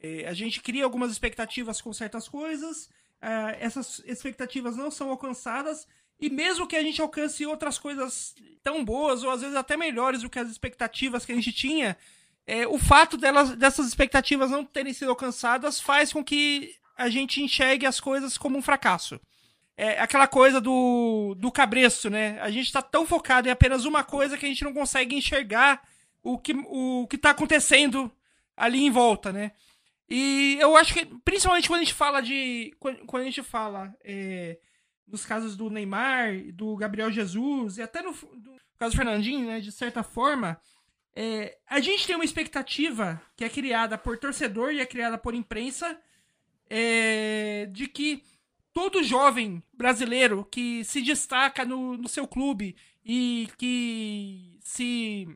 É, 0.00 0.28
a 0.28 0.32
gente 0.32 0.60
cria 0.60 0.84
algumas 0.84 1.10
expectativas 1.10 1.80
com 1.80 1.92
certas 1.92 2.28
coisas, 2.28 2.86
uh, 3.22 3.56
essas 3.58 4.00
expectativas 4.04 4.76
não 4.76 4.90
são 4.90 5.10
alcançadas, 5.10 5.86
e 6.20 6.30
mesmo 6.30 6.66
que 6.66 6.76
a 6.76 6.82
gente 6.82 7.00
alcance 7.00 7.44
outras 7.44 7.78
coisas 7.78 8.34
tão 8.62 8.84
boas, 8.84 9.24
ou 9.24 9.30
às 9.30 9.40
vezes 9.40 9.56
até 9.56 9.76
melhores 9.76 10.22
do 10.22 10.30
que 10.30 10.38
as 10.38 10.48
expectativas 10.48 11.26
que 11.26 11.32
a 11.32 11.34
gente 11.34 11.52
tinha, 11.52 11.96
é, 12.46 12.66
o 12.66 12.78
fato 12.78 13.16
delas, 13.16 13.56
dessas 13.56 13.88
expectativas 13.88 14.50
não 14.50 14.64
terem 14.64 14.92
sido 14.92 15.10
alcançadas 15.10 15.80
faz 15.80 16.12
com 16.12 16.22
que 16.22 16.74
a 16.96 17.08
gente 17.08 17.42
enxergue 17.42 17.84
as 17.84 18.00
coisas 18.00 18.38
como 18.38 18.56
um 18.56 18.62
fracasso. 18.62 19.20
É 19.76 20.00
aquela 20.00 20.26
coisa 20.26 20.60
do, 20.60 21.34
do 21.36 21.52
cabresto, 21.52 22.08
né? 22.08 22.40
A 22.40 22.50
gente 22.50 22.66
está 22.66 22.80
tão 22.80 23.04
focado 23.04 23.48
em 23.48 23.50
apenas 23.50 23.84
uma 23.84 24.02
coisa 24.02 24.38
que 24.38 24.46
a 24.46 24.48
gente 24.48 24.64
não 24.64 24.72
consegue 24.72 25.14
enxergar 25.14 25.82
o 26.22 26.38
que, 26.38 26.54
o 26.54 27.06
que 27.08 27.18
tá 27.18 27.30
acontecendo 27.30 28.10
ali 28.56 28.84
em 28.84 28.90
volta, 28.90 29.32
né? 29.32 29.52
E 30.08 30.56
eu 30.60 30.76
acho 30.76 30.94
que, 30.94 31.04
principalmente 31.24 31.68
quando 31.68 31.80
a 31.80 31.84
gente 31.84 31.94
fala 31.94 32.20
de. 32.22 32.74
Quando 32.78 33.22
a 33.22 33.26
gente 33.26 33.42
fala 33.42 33.94
é, 34.02 34.56
casos 35.26 35.56
do 35.56 35.68
Neymar, 35.68 36.52
do 36.54 36.76
Gabriel 36.76 37.10
Jesus, 37.10 37.76
e 37.76 37.82
até 37.82 38.02
no, 38.02 38.12
no 38.12 38.56
caso 38.78 38.94
do 38.94 38.96
Fernandinho, 38.96 39.46
né, 39.46 39.60
de 39.60 39.72
certa 39.72 40.02
forma, 40.02 40.58
é, 41.18 41.56
a 41.66 41.80
gente 41.80 42.06
tem 42.06 42.14
uma 42.14 42.26
expectativa 42.26 43.20
que 43.34 43.42
é 43.42 43.48
criada 43.48 43.96
por 43.96 44.18
torcedor 44.18 44.72
e 44.72 44.80
é 44.80 44.86
criada 44.86 45.16
por 45.16 45.34
imprensa 45.34 45.98
é, 46.68 47.66
de 47.72 47.88
que 47.88 48.22
todo 48.70 49.02
jovem 49.02 49.62
brasileiro 49.72 50.46
que 50.50 50.84
se 50.84 51.00
destaca 51.00 51.64
no, 51.64 51.96
no 51.96 52.06
seu 52.06 52.28
clube 52.28 52.76
e 53.02 53.48
que 53.56 54.58
se. 54.60 55.26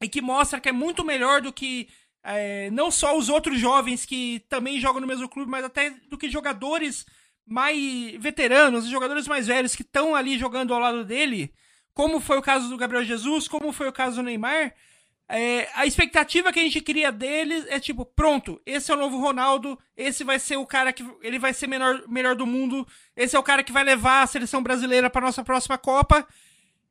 e 0.00 0.08
que 0.08 0.22
mostra 0.22 0.60
que 0.60 0.68
é 0.68 0.72
muito 0.72 1.04
melhor 1.04 1.40
do 1.40 1.52
que 1.52 1.88
é, 2.22 2.70
não 2.70 2.88
só 2.88 3.18
os 3.18 3.28
outros 3.28 3.58
jovens 3.58 4.06
que 4.06 4.44
também 4.48 4.78
jogam 4.78 5.00
no 5.00 5.06
mesmo 5.08 5.28
clube, 5.28 5.50
mas 5.50 5.64
até 5.64 5.90
do 6.08 6.16
que 6.16 6.30
jogadores 6.30 7.04
mais 7.44 8.14
veteranos, 8.20 8.86
jogadores 8.86 9.26
mais 9.26 9.48
velhos 9.48 9.74
que 9.74 9.82
estão 9.82 10.14
ali 10.14 10.38
jogando 10.38 10.72
ao 10.72 10.78
lado 10.78 11.04
dele, 11.04 11.52
como 11.92 12.20
foi 12.20 12.38
o 12.38 12.42
caso 12.42 12.68
do 12.68 12.76
Gabriel 12.76 13.04
Jesus, 13.04 13.48
como 13.48 13.72
foi 13.72 13.88
o 13.88 13.92
caso 13.92 14.16
do 14.16 14.22
Neymar. 14.22 14.72
É, 15.34 15.66
a 15.74 15.86
expectativa 15.86 16.52
que 16.52 16.60
a 16.60 16.62
gente 16.62 16.78
cria 16.82 17.10
deles 17.10 17.64
é 17.70 17.80
tipo, 17.80 18.04
pronto, 18.04 18.60
esse 18.66 18.92
é 18.92 18.94
o 18.94 18.98
novo 18.98 19.18
Ronaldo, 19.18 19.78
esse 19.96 20.22
vai 20.24 20.38
ser 20.38 20.58
o 20.58 20.66
cara 20.66 20.92
que 20.92 21.02
ele 21.22 21.38
vai 21.38 21.54
ser 21.54 21.66
melhor, 21.66 22.02
melhor 22.06 22.36
do 22.36 22.46
mundo, 22.46 22.86
esse 23.16 23.34
é 23.34 23.38
o 23.38 23.42
cara 23.42 23.64
que 23.64 23.72
vai 23.72 23.82
levar 23.82 24.20
a 24.20 24.26
seleção 24.26 24.62
brasileira 24.62 25.08
para 25.08 25.24
nossa 25.24 25.42
próxima 25.42 25.78
Copa. 25.78 26.28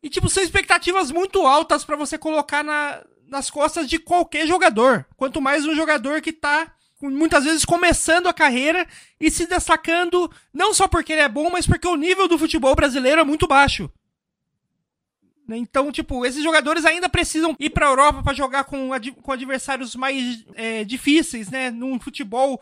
E 0.01 0.09
tipo, 0.09 0.27
são 0.27 0.41
expectativas 0.41 1.11
muito 1.11 1.45
altas 1.45 1.85
para 1.85 1.95
você 1.95 2.17
colocar 2.17 2.63
na, 2.63 3.03
nas 3.27 3.51
costas 3.51 3.87
de 3.87 3.99
qualquer 3.99 4.47
jogador. 4.47 5.05
Quanto 5.15 5.39
mais 5.39 5.67
um 5.67 5.75
jogador 5.75 6.19
que 6.19 6.33
tá 6.33 6.73
muitas 6.99 7.43
vezes 7.43 7.63
começando 7.63 8.25
a 8.25 8.33
carreira 8.33 8.87
e 9.19 9.29
se 9.29 9.45
destacando 9.45 10.31
não 10.51 10.73
só 10.73 10.87
porque 10.87 11.13
ele 11.13 11.21
é 11.21 11.29
bom, 11.29 11.51
mas 11.51 11.67
porque 11.67 11.87
o 11.87 11.95
nível 11.95 12.27
do 12.27 12.39
futebol 12.39 12.73
brasileiro 12.73 13.21
é 13.21 13.23
muito 13.23 13.47
baixo. 13.47 13.87
Então, 15.57 15.91
tipo, 15.91 16.25
esses 16.25 16.43
jogadores 16.43 16.85
ainda 16.85 17.09
precisam 17.09 17.55
ir 17.59 17.69
para 17.69 17.87
a 17.87 17.89
Europa 17.89 18.23
para 18.23 18.33
jogar 18.33 18.63
com, 18.63 18.93
ad 18.93 19.11
com 19.11 19.31
adversários 19.31 19.95
mais 19.95 20.43
é, 20.55 20.83
difíceis, 20.83 21.49
né? 21.49 21.71
Num 21.71 21.99
futebol 21.99 22.61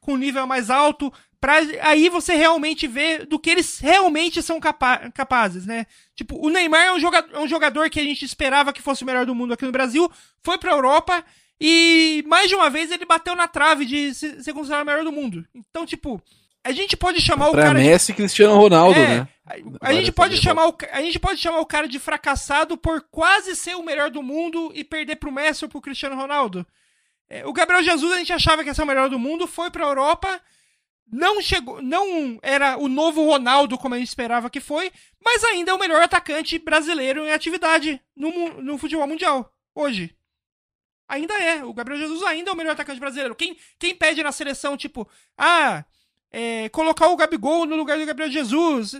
com 0.00 0.16
nível 0.16 0.46
mais 0.46 0.70
alto, 0.70 1.12
Pra 1.46 1.58
aí 1.82 2.08
você 2.08 2.34
realmente 2.34 2.86
ver 2.86 3.26
do 3.26 3.38
que 3.38 3.50
eles 3.50 3.78
realmente 3.78 4.42
são 4.42 4.58
capa 4.58 5.10
capazes, 5.10 5.66
né? 5.66 5.86
Tipo, 6.14 6.44
o 6.44 6.48
Neymar 6.48 6.86
é 6.86 6.92
um, 6.92 6.98
jogador, 6.98 7.36
é 7.36 7.38
um 7.38 7.46
jogador 7.46 7.90
que 7.90 8.00
a 8.00 8.02
gente 8.02 8.24
esperava 8.24 8.72
que 8.72 8.80
fosse 8.80 9.02
o 9.02 9.06
melhor 9.06 9.26
do 9.26 9.34
mundo 9.34 9.52
aqui 9.52 9.64
no 9.64 9.72
Brasil, 9.72 10.10
foi 10.42 10.56
pra 10.56 10.72
Europa 10.72 11.22
e 11.60 12.24
mais 12.26 12.48
de 12.48 12.54
uma 12.54 12.70
vez 12.70 12.90
ele 12.90 13.04
bateu 13.04 13.36
na 13.36 13.46
trave 13.46 13.84
de 13.84 14.14
ser 14.14 14.52
considerado 14.54 14.82
o 14.82 14.86
melhor 14.86 15.04
do 15.04 15.12
mundo. 15.12 15.46
Então, 15.54 15.84
tipo, 15.84 16.20
a 16.68 16.72
gente 16.72 16.96
pode 16.96 17.20
chamar 17.20 17.50
pra 17.50 17.60
o 17.60 17.62
cara. 17.64 17.78
Messi 17.78 18.12
e 18.12 18.14
Cristiano 18.14 18.56
Ronaldo, 18.56 18.98
é, 18.98 19.08
né? 19.08 19.28
A, 19.80 19.88
a 19.88 19.92
gente 19.92 20.12
pode 20.12 20.36
chamar 20.36 20.68
o, 20.68 20.76
a 20.90 21.00
gente 21.00 21.18
pode 21.18 21.38
chamar 21.40 21.60
o 21.60 21.66
cara 21.66 21.88
de 21.88 21.98
fracassado 21.98 22.76
por 22.76 23.00
quase 23.10 23.54
ser 23.56 23.76
o 23.76 23.82
melhor 23.82 24.10
do 24.10 24.22
mundo 24.22 24.70
e 24.74 24.84
perder 24.84 25.16
pro 25.16 25.32
Messi 25.32 25.64
ou 25.64 25.68
pro 25.68 25.80
Cristiano 25.80 26.16
Ronaldo. 26.16 26.66
É, 27.28 27.46
o 27.46 27.52
Gabriel 27.52 27.82
Jesus 27.82 28.12
a 28.12 28.18
gente 28.18 28.32
achava 28.32 28.62
que 28.62 28.70
ia 28.70 28.74
ser 28.74 28.82
o 28.82 28.86
melhor 28.86 29.08
do 29.08 29.18
mundo, 29.18 29.46
foi 29.46 29.70
pra 29.70 29.84
Europa 29.84 30.40
não 31.10 31.40
chegou, 31.40 31.80
não 31.80 32.38
era 32.42 32.76
o 32.76 32.88
novo 32.88 33.24
Ronaldo 33.24 33.78
como 33.78 33.94
a 33.94 33.98
gente 33.98 34.08
esperava 34.08 34.50
que 34.50 34.60
foi, 34.60 34.92
mas 35.24 35.44
ainda 35.44 35.70
é 35.70 35.74
o 35.74 35.78
melhor 35.78 36.02
atacante 36.02 36.58
brasileiro 36.58 37.24
em 37.24 37.32
atividade 37.32 38.00
no, 38.14 38.60
no 38.60 38.76
futebol 38.76 39.06
mundial 39.06 39.52
hoje. 39.74 40.16
Ainda 41.08 41.34
é, 41.34 41.64
o 41.64 41.72
Gabriel 41.72 42.00
Jesus 42.00 42.22
ainda 42.24 42.50
é 42.50 42.52
o 42.52 42.56
melhor 42.56 42.72
atacante 42.72 42.98
brasileiro. 42.98 43.36
Quem, 43.36 43.56
quem 43.78 43.94
pede 43.94 44.22
na 44.24 44.32
seleção, 44.32 44.76
tipo, 44.76 45.08
ah, 45.38 45.84
é, 46.38 46.68
colocar 46.68 47.08
o 47.08 47.16
Gabigol 47.16 47.64
no 47.64 47.76
lugar 47.76 47.98
do 47.98 48.04
Gabriel 48.04 48.30
Jesus. 48.30 48.94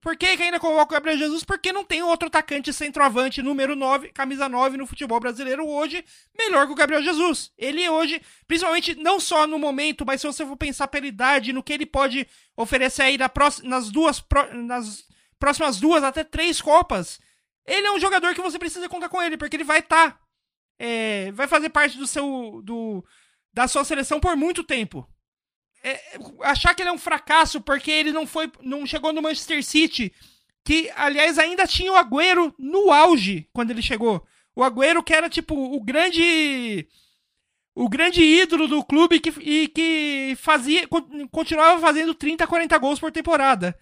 Por 0.00 0.16
que, 0.16 0.36
que 0.36 0.42
ainda 0.42 0.58
coloca 0.58 0.92
o 0.92 0.96
Gabriel 0.96 1.16
Jesus? 1.16 1.44
Porque 1.44 1.72
não 1.72 1.84
tem 1.84 2.02
outro 2.02 2.26
atacante 2.26 2.72
centroavante 2.72 3.40
número 3.40 3.76
9, 3.76 4.08
camisa 4.08 4.48
9 4.48 4.76
no 4.76 4.88
futebol 4.88 5.20
brasileiro 5.20 5.64
hoje 5.68 6.04
melhor 6.36 6.66
que 6.66 6.72
o 6.72 6.74
Gabriel 6.74 7.00
Jesus. 7.00 7.52
Ele 7.56 7.88
hoje, 7.88 8.20
principalmente 8.48 8.96
não 8.96 9.20
só 9.20 9.46
no 9.46 9.56
momento, 9.56 10.04
mas 10.04 10.20
se 10.20 10.26
você 10.26 10.44
for 10.44 10.56
pensar 10.56 10.88
pela 10.88 11.06
idade, 11.06 11.52
no 11.52 11.62
que 11.62 11.72
ele 11.72 11.86
pode 11.86 12.26
oferecer 12.56 13.02
aí 13.02 13.16
nas 13.62 13.88
duas 13.88 14.20
nas 14.52 15.04
próximas 15.38 15.78
duas 15.78 16.02
até 16.02 16.24
três 16.24 16.60
copas, 16.60 17.20
ele 17.64 17.86
é 17.86 17.92
um 17.92 18.00
jogador 18.00 18.34
que 18.34 18.42
você 18.42 18.58
precisa 18.58 18.88
contar 18.88 19.08
com 19.08 19.22
ele, 19.22 19.36
porque 19.36 19.54
ele 19.54 19.62
vai 19.62 19.78
estar 19.78 20.10
tá, 20.10 20.20
é, 20.76 21.30
vai 21.30 21.46
fazer 21.46 21.68
parte 21.68 21.96
do 21.96 22.06
seu 22.08 22.60
do 22.64 23.04
da 23.52 23.68
sua 23.68 23.84
seleção 23.84 24.18
por 24.18 24.34
muito 24.34 24.64
tempo 24.64 25.08
é, 25.82 26.18
achar 26.42 26.74
que 26.74 26.82
ele 26.82 26.90
é 26.90 26.92
um 26.92 26.98
fracasso 26.98 27.60
porque 27.60 27.90
ele 27.90 28.12
não 28.12 28.26
foi, 28.26 28.50
não 28.62 28.84
chegou 28.86 29.12
no 29.12 29.22
Manchester 29.22 29.62
City, 29.64 30.12
que 30.64 30.90
aliás 30.94 31.38
ainda 31.38 31.66
tinha 31.66 31.92
o 31.92 31.96
Agüero 31.96 32.54
no 32.58 32.92
auge 32.92 33.48
quando 33.52 33.70
ele 33.70 33.82
chegou. 33.82 34.24
O 34.54 34.62
Agüero 34.62 35.02
que 35.02 35.14
era 35.14 35.28
tipo 35.30 35.54
o 35.54 35.80
grande 35.82 36.86
o 37.74 37.88
grande 37.88 38.22
ídolo 38.22 38.66
do 38.68 38.84
clube 38.84 39.20
que, 39.20 39.30
e 39.40 39.68
que 39.68 40.34
fazia 40.36 40.86
continuava 41.30 41.80
fazendo 41.80 42.14
30, 42.14 42.46
40 42.46 42.76
gols 42.78 42.98
por 43.00 43.10
temporada. 43.12 43.76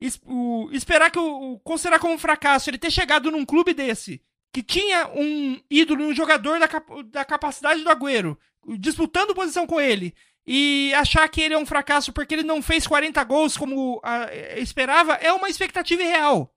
es- 0.00 0.20
o- 0.26 0.68
esperar 0.72 1.10
que 1.10 1.18
o, 1.18 1.52
o- 1.54 1.60
considerar 1.60 1.98
como 1.98 2.14
um 2.14 2.18
fracasso 2.18 2.68
ele 2.68 2.78
ter 2.78 2.90
chegado 2.90 3.30
num 3.30 3.44
clube 3.44 3.72
desse, 3.72 4.20
que 4.52 4.62
tinha 4.62 5.08
um 5.14 5.58
ídolo, 5.70 6.04
um 6.04 6.14
jogador 6.14 6.58
da, 6.58 6.68
da 7.06 7.24
capacidade 7.24 7.82
do 7.82 7.90
Agüero, 7.90 8.38
disputando 8.78 9.34
posição 9.34 9.66
com 9.66 9.80
ele, 9.80 10.14
e 10.46 10.92
achar 10.94 11.28
que 11.28 11.40
ele 11.40 11.54
é 11.54 11.58
um 11.58 11.66
fracasso 11.66 12.12
porque 12.12 12.34
ele 12.34 12.42
não 12.42 12.60
fez 12.62 12.86
40 12.86 13.22
gols 13.24 13.56
como 13.56 14.00
ah, 14.04 14.26
eh, 14.30 14.60
esperava, 14.60 15.14
é 15.14 15.32
uma 15.32 15.48
expectativa 15.48 16.02
irreal. 16.02 16.50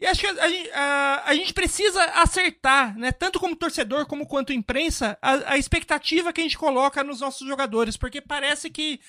E 0.00 0.06
acho 0.06 0.20
que 0.20 0.26
a, 0.26 0.34
a- 0.74 1.22
a 1.26 1.34
gente 1.34 1.52
precisa 1.54 2.02
acertar, 2.20 2.96
né, 2.98 3.12
tanto 3.12 3.38
como 3.38 3.54
torcedor 3.56 4.06
como 4.06 4.26
quanto 4.26 4.52
imprensa, 4.52 5.16
a, 5.22 5.52
a 5.52 5.58
expectativa 5.58 6.32
que 6.32 6.40
a 6.40 6.44
gente 6.44 6.58
coloca 6.58 7.04
nos 7.04 7.20
nossos 7.20 7.46
jogadores, 7.46 7.96
porque 7.96 8.20
parece 8.20 8.70
que 8.70 9.00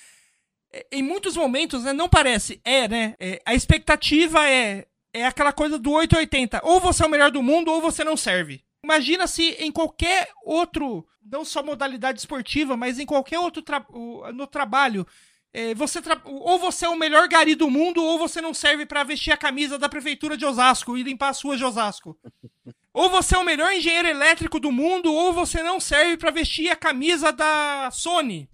é, 0.72 0.86
em 0.92 1.02
muitos 1.02 1.36
momentos, 1.36 1.82
né, 1.84 1.92
não 1.92 2.08
parece, 2.08 2.60
é, 2.64 2.86
né, 2.88 3.14
é, 3.18 3.40
a 3.44 3.54
expectativa 3.54 4.48
é, 4.48 4.86
é 5.12 5.26
aquela 5.26 5.52
coisa 5.52 5.78
do 5.78 5.90
880, 5.90 6.60
ou 6.62 6.80
você 6.80 7.02
é 7.02 7.06
o 7.06 7.10
melhor 7.10 7.30
do 7.30 7.42
mundo 7.42 7.70
ou 7.70 7.80
você 7.80 8.04
não 8.04 8.16
serve. 8.16 8.62
Imagina 8.86 9.26
se 9.26 9.50
em 9.58 9.72
qualquer 9.72 10.30
outro, 10.44 11.04
não 11.20 11.44
só 11.44 11.60
modalidade 11.60 12.20
esportiva, 12.20 12.76
mas 12.76 13.00
em 13.00 13.04
qualquer 13.04 13.40
outro 13.40 13.60
tra 13.60 13.84
no 14.32 14.46
trabalho, 14.46 15.04
é, 15.52 15.74
você 15.74 16.00
tra- 16.00 16.22
ou 16.24 16.56
você 16.56 16.86
é 16.86 16.88
o 16.88 16.96
melhor 16.96 17.26
gari 17.26 17.56
do 17.56 17.68
mundo, 17.68 18.00
ou 18.00 18.16
você 18.16 18.40
não 18.40 18.54
serve 18.54 18.86
pra 18.86 19.02
vestir 19.02 19.32
a 19.32 19.36
camisa 19.36 19.76
da 19.76 19.88
prefeitura 19.88 20.36
de 20.36 20.46
Osasco 20.46 20.96
e 20.96 21.02
limpar 21.02 21.30
as 21.30 21.42
ruas 21.42 21.58
de 21.58 21.64
Osasco. 21.64 22.16
Ou 22.94 23.10
você 23.10 23.34
é 23.36 23.38
o 23.38 23.44
melhor 23.44 23.70
engenheiro 23.74 24.08
elétrico 24.08 24.58
do 24.58 24.72
mundo, 24.72 25.12
ou 25.12 25.30
você 25.30 25.62
não 25.62 25.78
serve 25.78 26.16
pra 26.16 26.30
vestir 26.30 26.70
a 26.70 26.74
camisa 26.76 27.30
da 27.30 27.90
Sony. 27.92 28.48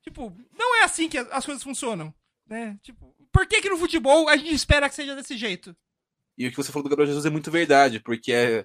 Tipo, 0.00 0.34
não 0.58 0.76
é 0.76 0.84
assim 0.84 1.06
que 1.06 1.18
as 1.18 1.44
coisas 1.44 1.62
funcionam, 1.62 2.14
né? 2.46 2.78
Tipo, 2.82 3.14
por 3.30 3.46
que 3.46 3.60
que 3.60 3.68
no 3.68 3.76
futebol 3.76 4.26
a 4.30 4.38
gente 4.38 4.54
espera 4.54 4.88
que 4.88 4.94
seja 4.94 5.14
desse 5.14 5.36
jeito? 5.36 5.76
E 6.38 6.46
o 6.46 6.50
que 6.50 6.56
você 6.56 6.72
falou 6.72 6.84
do 6.84 6.88
Gabriel 6.88 7.08
Jesus 7.08 7.26
é 7.26 7.30
muito 7.30 7.50
verdade, 7.50 8.00
porque 8.00 8.32
é. 8.32 8.64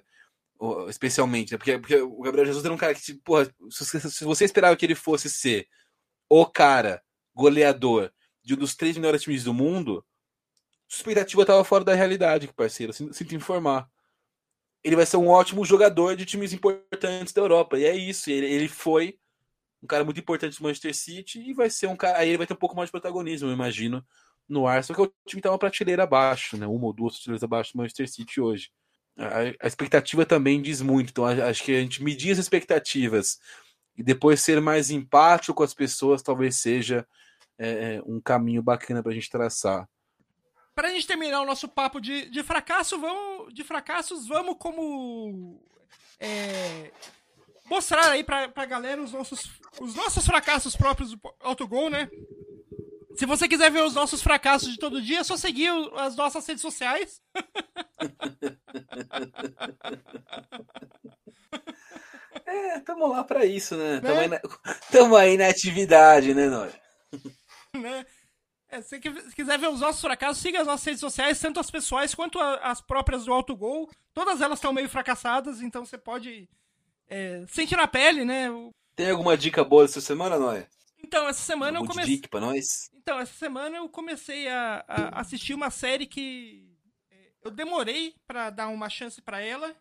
Especialmente, 0.88 1.52
né? 1.52 1.58
porque, 1.58 1.78
porque 1.78 1.96
o 1.96 2.22
Gabriel 2.22 2.46
Jesus 2.46 2.64
era 2.64 2.72
um 2.72 2.78
cara 2.78 2.94
que, 2.94 3.02
tipo, 3.02 3.20
porra, 3.24 3.52
se 3.70 4.24
você, 4.24 4.44
esperava 4.44 4.76
que 4.76 4.86
ele 4.86 4.94
fosse 4.94 5.28
ser 5.28 5.66
o 6.28 6.46
cara 6.46 7.02
goleador 7.34 8.12
de 8.44 8.54
um 8.54 8.56
dos 8.56 8.76
três 8.76 8.96
melhores 8.96 9.22
times 9.22 9.44
do 9.44 9.52
mundo, 9.52 10.04
sua 10.88 11.00
expectativa 11.00 11.42
estava 11.42 11.64
fora 11.64 11.84
da 11.84 11.94
realidade, 11.94 12.46
parceiro. 12.48 12.92
Sinto, 12.92 13.34
informar. 13.34 13.88
Ele 14.84 14.96
vai 14.96 15.06
ser 15.06 15.16
um 15.16 15.28
ótimo 15.28 15.64
jogador 15.64 16.14
de 16.14 16.24
times 16.24 16.52
importantes 16.52 17.32
da 17.32 17.40
Europa. 17.40 17.78
E 17.78 17.84
é 17.84 17.96
isso. 17.96 18.30
Ele, 18.30 18.46
ele 18.46 18.68
foi 18.68 19.18
um 19.82 19.86
cara 19.86 20.04
muito 20.04 20.20
importante 20.20 20.58
do 20.58 20.62
Manchester 20.62 20.94
City 20.94 21.40
e 21.40 21.52
vai 21.52 21.70
ser 21.70 21.88
um 21.88 21.96
cara. 21.96 22.18
Aí 22.18 22.28
ele 22.28 22.38
vai 22.38 22.46
ter 22.46 22.54
um 22.54 22.58
pouco 22.58 22.76
mais 22.76 22.88
de 22.88 22.92
protagonismo, 22.92 23.48
eu 23.48 23.52
imagino, 23.52 24.04
no 24.48 24.66
Arsenal, 24.66 24.96
que 24.96 25.02
é 25.02 25.12
o 25.12 25.28
time 25.28 25.42
tá 25.42 25.50
uma 25.50 25.58
prateleira 25.58 26.04
abaixo, 26.04 26.56
né? 26.56 26.66
Uma 26.66 26.86
ou 26.86 26.92
duas 26.92 27.14
prateleiras 27.14 27.42
abaixo 27.42 27.72
do 27.72 27.78
Manchester 27.78 28.08
City 28.08 28.40
hoje. 28.40 28.70
A, 29.18 29.64
a 29.64 29.66
expectativa 29.68 30.24
também 30.24 30.60
diz 30.62 30.80
muito, 30.80 31.10
então 31.10 31.24
a- 31.26 31.48
acho 31.48 31.62
que 31.64 31.74
a 31.76 31.80
gente 31.80 32.02
medir 32.02 32.32
as 32.32 32.38
expectativas 32.38 33.38
e 33.96 34.02
depois 34.02 34.40
ser 34.40 34.60
mais 34.60 34.90
empático 34.90 35.54
com 35.54 35.62
as 35.62 35.74
pessoas 35.74 36.22
talvez 36.22 36.56
seja 36.56 37.06
é, 37.58 37.96
é, 37.96 38.02
um 38.06 38.20
caminho 38.20 38.62
bacana 38.62 39.02
pra 39.02 39.12
gente 39.12 39.28
traçar. 39.30 39.86
Pra 40.74 40.88
gente 40.88 41.06
terminar 41.06 41.42
o 41.42 41.46
nosso 41.46 41.68
papo 41.68 42.00
de, 42.00 42.30
de 42.30 42.42
fracasso, 42.42 42.98
vamos. 42.98 43.52
De 43.52 43.62
fracassos, 43.62 44.26
vamos 44.26 44.56
como. 44.58 45.62
é, 46.18 46.90
mostrar 47.66 48.10
aí 48.10 48.24
pra, 48.24 48.48
pra 48.48 48.64
galera 48.64 49.02
os 49.02 49.12
nossos, 49.12 49.50
os 49.78 49.94
nossos 49.94 50.24
fracassos 50.24 50.74
próprios 50.74 51.10
do 51.12 51.20
autogol, 51.40 51.90
né? 51.90 52.08
Se 53.16 53.26
você 53.26 53.48
quiser 53.48 53.70
ver 53.70 53.82
os 53.82 53.94
nossos 53.94 54.22
fracassos 54.22 54.72
de 54.72 54.78
todo 54.78 55.02
dia, 55.02 55.20
é 55.20 55.24
só 55.24 55.36
seguir 55.36 55.70
as 55.96 56.16
nossas 56.16 56.46
redes 56.46 56.62
sociais. 56.62 57.20
É, 62.44 62.80
tamo 62.80 63.06
lá 63.06 63.24
pra 63.24 63.44
isso, 63.44 63.76
né? 63.76 64.00
Tamo, 64.00 64.20
aí, 64.20 64.28
na, 64.28 64.40
tamo 64.90 65.16
aí 65.16 65.36
na 65.36 65.48
atividade, 65.48 66.34
né, 66.34 66.48
Nóia? 66.48 66.80
né? 67.76 68.06
É, 68.68 68.80
se 68.80 68.98
quiser 68.98 69.58
ver 69.58 69.68
os 69.68 69.80
nossos 69.80 70.00
fracassos, 70.00 70.42
siga 70.42 70.60
as 70.60 70.66
nossas 70.66 70.84
redes 70.86 71.00
sociais, 71.00 71.38
tanto 71.38 71.60
as 71.60 71.70
pessoais 71.70 72.14
quanto 72.14 72.38
as 72.38 72.80
próprias 72.80 73.26
do 73.26 73.32
autogol. 73.32 73.90
Todas 74.14 74.40
elas 74.40 74.58
estão 74.58 74.72
meio 74.72 74.88
fracassadas, 74.88 75.60
então 75.60 75.84
você 75.84 75.98
pode 75.98 76.48
é, 77.08 77.44
sentir 77.48 77.76
na 77.76 77.86
pele, 77.86 78.24
né? 78.24 78.48
Tem 78.96 79.10
alguma 79.10 79.36
dica 79.36 79.62
boa 79.62 79.84
essa 79.84 80.00
semana, 80.00 80.38
Nóia? 80.38 80.66
Então, 81.12 81.28
essa 81.28 81.42
semana 81.42 81.76
eu 81.76 81.82
Algum 81.82 81.92
comecei. 81.92 82.22
pra 82.22 82.40
nós? 82.40 82.90
Então, 82.94 83.18
essa 83.20 83.34
semana 83.34 83.76
eu 83.76 83.86
comecei 83.86 84.48
a, 84.48 84.82
a 84.88 85.20
assistir 85.20 85.52
uma 85.52 85.70
série 85.70 86.06
que 86.06 86.66
é, 87.10 87.16
eu 87.44 87.50
demorei 87.50 88.14
pra 88.26 88.48
dar 88.48 88.68
uma 88.68 88.88
chance 88.88 89.20
pra 89.20 89.38
ela. 89.38 89.76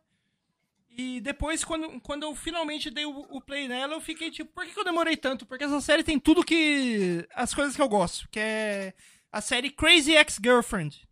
E 0.89 1.21
depois, 1.21 1.63
quando, 1.63 2.01
quando 2.01 2.23
eu 2.23 2.35
finalmente 2.35 2.89
dei 2.89 3.05
o, 3.05 3.25
o 3.29 3.39
play 3.39 3.65
nela, 3.65 3.93
eu 3.93 4.01
fiquei 4.01 4.29
tipo, 4.29 4.51
por 4.51 4.65
que, 4.65 4.73
que 4.73 4.79
eu 4.81 4.83
demorei 4.83 5.15
tanto? 5.15 5.45
Porque 5.45 5.63
essa 5.63 5.79
série 5.79 6.03
tem 6.03 6.19
tudo 6.19 6.43
que. 6.43 7.25
as 7.33 7.53
coisas 7.53 7.77
que 7.77 7.81
eu 7.81 7.87
gosto, 7.87 8.27
que 8.29 8.37
é 8.37 8.93
a 9.31 9.39
série 9.39 9.69
Crazy 9.69 10.11
Ex-Girlfriend. 10.11 11.07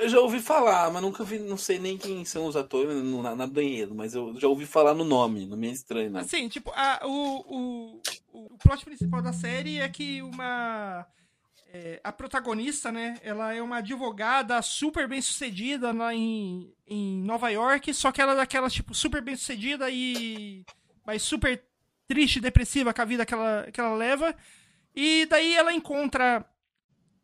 Eu 0.00 0.08
já 0.08 0.20
ouvi 0.20 0.40
falar, 0.40 0.90
mas 0.92 1.02
nunca 1.02 1.24
vi, 1.24 1.38
não 1.38 1.56
sei 1.56 1.78
nem 1.78 1.98
quem 1.98 2.24
são 2.24 2.46
os 2.46 2.56
atores 2.56 3.02
na, 3.02 3.34
na 3.34 3.46
banheiro, 3.46 3.94
mas 3.94 4.14
eu 4.14 4.38
já 4.38 4.46
ouvi 4.46 4.66
falar 4.66 4.94
no 4.94 5.04
nome, 5.04 5.46
não 5.46 5.56
me 5.56 5.68
é 5.68 5.72
estranho, 5.72 6.10
não. 6.10 6.20
Assim, 6.20 6.48
tipo, 6.48 6.70
a, 6.74 7.00
o, 7.04 7.44
o, 7.48 8.00
o 8.32 8.58
plot 8.58 8.84
principal 8.84 9.20
da 9.20 9.32
série 9.32 9.78
é 9.78 9.88
que 9.88 10.22
uma. 10.22 11.06
é, 11.72 12.00
a 12.04 12.12
protagonista, 12.12 12.92
né? 12.92 13.18
Ela 13.22 13.52
é 13.52 13.60
uma 13.60 13.78
advogada 13.78 14.62
super 14.62 15.08
bem 15.08 15.20
sucedida 15.20 15.92
lá 15.92 16.14
em, 16.14 16.72
em 16.86 17.22
Nova 17.22 17.48
York, 17.50 17.92
só 17.94 18.12
que 18.12 18.20
ela 18.20 18.32
é 18.32 18.36
daquela, 18.36 18.70
tipo, 18.70 18.94
super 18.94 19.22
bem 19.22 19.36
sucedida 19.36 19.90
e. 19.90 20.64
mas 21.04 21.22
super 21.22 21.64
triste 22.06 22.40
depressiva 22.40 22.94
com 22.94 23.02
a 23.02 23.04
vida 23.04 23.26
que 23.26 23.34
ela, 23.34 23.68
que 23.72 23.80
ela 23.80 23.94
leva. 23.94 24.34
E 24.94 25.26
daí 25.26 25.54
ela 25.54 25.72
encontra. 25.72 26.44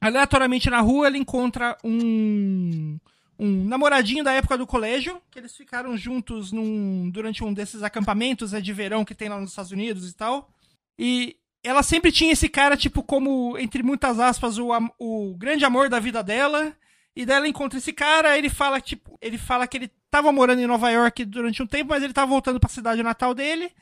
Aleatoriamente 0.05 0.69
na 0.69 0.83
rua, 0.83 1.07
ela 1.07 1.17
encontra 1.17 1.79
um. 1.83 2.99
Um 3.37 3.65
namoradinho 3.65 4.23
da 4.23 4.33
época 4.33 4.57
do 4.57 4.65
colégio, 4.65 5.21
que 5.29 5.41
eles 5.41 5.57
ficaram 5.57 5.97
juntos 5.97 6.53
num, 6.53 7.11
durante 7.11 7.43
um 7.43 7.53
desses 7.53 7.83
acampamentos 7.83 8.53
né, 8.53 8.61
de 8.61 8.73
verão 8.73 9.05
que 9.05 9.15
tem 9.15 9.29
lá 9.29 9.41
nos 9.41 9.51
Estados 9.51 9.73
Unidos 9.73 10.09
e 10.09 10.15
tal. 10.15 10.49
E 10.97 11.37
ela 11.65 11.83
sempre 11.83 12.13
tinha 12.13 12.33
esse 12.33 12.49
cara, 12.49 12.77
tipo, 12.77 13.03
como, 13.03 13.59
entre 13.59 13.83
muitas 13.83 14.21
aspas, 14.21 14.57
o, 14.57 14.69
o 15.01 15.35
grande 15.37 15.65
amor 15.65 15.89
da 15.89 15.99
vida 15.99 16.23
dela. 16.23 16.77
E 17.17 17.27
daí 17.27 17.39
ela 17.39 17.49
encontra 17.49 17.79
esse 17.79 17.93
cara, 17.93 18.39
ele 18.39 18.51
fala, 18.51 18.81
tipo, 18.81 19.19
ele 19.21 19.39
fala 19.39 19.67
que 19.67 19.79
ele 19.79 19.91
tava 20.11 20.31
morando 20.31 20.61
em 20.61 20.67
Nova 20.67 20.91
York 20.91 21.25
durante 21.25 21.61
um 21.63 21.67
tempo, 21.67 21.91
mas 21.91 22.05
ele 22.05 22.13
tava 22.13 22.31
voltando 22.31 22.61
pra 22.61 22.69
cidade 22.69 23.03
natal 23.03 23.35
dele. 23.35 23.73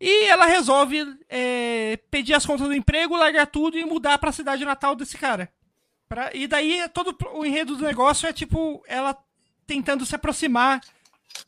E 0.00 0.24
ela 0.26 0.46
resolve 0.46 1.04
é, 1.28 1.98
pedir 2.10 2.34
as 2.34 2.44
contas 2.44 2.66
do 2.66 2.74
emprego, 2.74 3.16
largar 3.16 3.46
tudo 3.46 3.78
e 3.78 3.84
mudar 3.84 4.18
pra 4.18 4.32
cidade 4.32 4.64
natal 4.64 4.94
desse 4.94 5.16
cara. 5.16 5.50
Pra- 6.08 6.30
e 6.34 6.46
daí 6.46 6.86
todo 6.92 7.16
o 7.32 7.44
enredo 7.44 7.76
do 7.76 7.84
negócio 7.84 8.26
é 8.28 8.32
tipo 8.32 8.82
ela 8.86 9.16
tentando 9.66 10.04
se 10.04 10.14
aproximar 10.14 10.80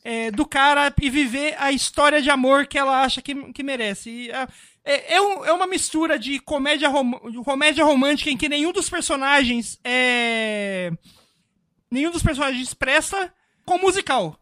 é, 0.03 0.31
do 0.31 0.45
cara 0.45 0.93
e 1.01 1.09
viver 1.09 1.55
a 1.59 1.71
história 1.71 2.21
de 2.21 2.29
amor 2.29 2.65
que 2.65 2.77
ela 2.77 3.01
acha 3.03 3.21
que, 3.21 3.53
que 3.53 3.63
merece. 3.63 4.09
E, 4.09 4.31
é, 4.83 5.15
é, 5.15 5.21
um- 5.21 5.45
é 5.45 5.51
uma 5.53 5.67
mistura 5.67 6.17
de 6.17 6.39
comédia, 6.39 6.89
rom- 6.89 7.19
comédia 7.43 7.85
romântica 7.85 8.29
em 8.31 8.37
que 8.37 8.49
nenhum 8.49 8.71
dos 8.71 8.89
personagens 8.89 9.79
é. 9.83 10.91
Nenhum 11.91 12.11
dos 12.11 12.23
personagens 12.23 12.73
presta 12.73 13.31
com 13.65 13.77
musical. 13.77 14.37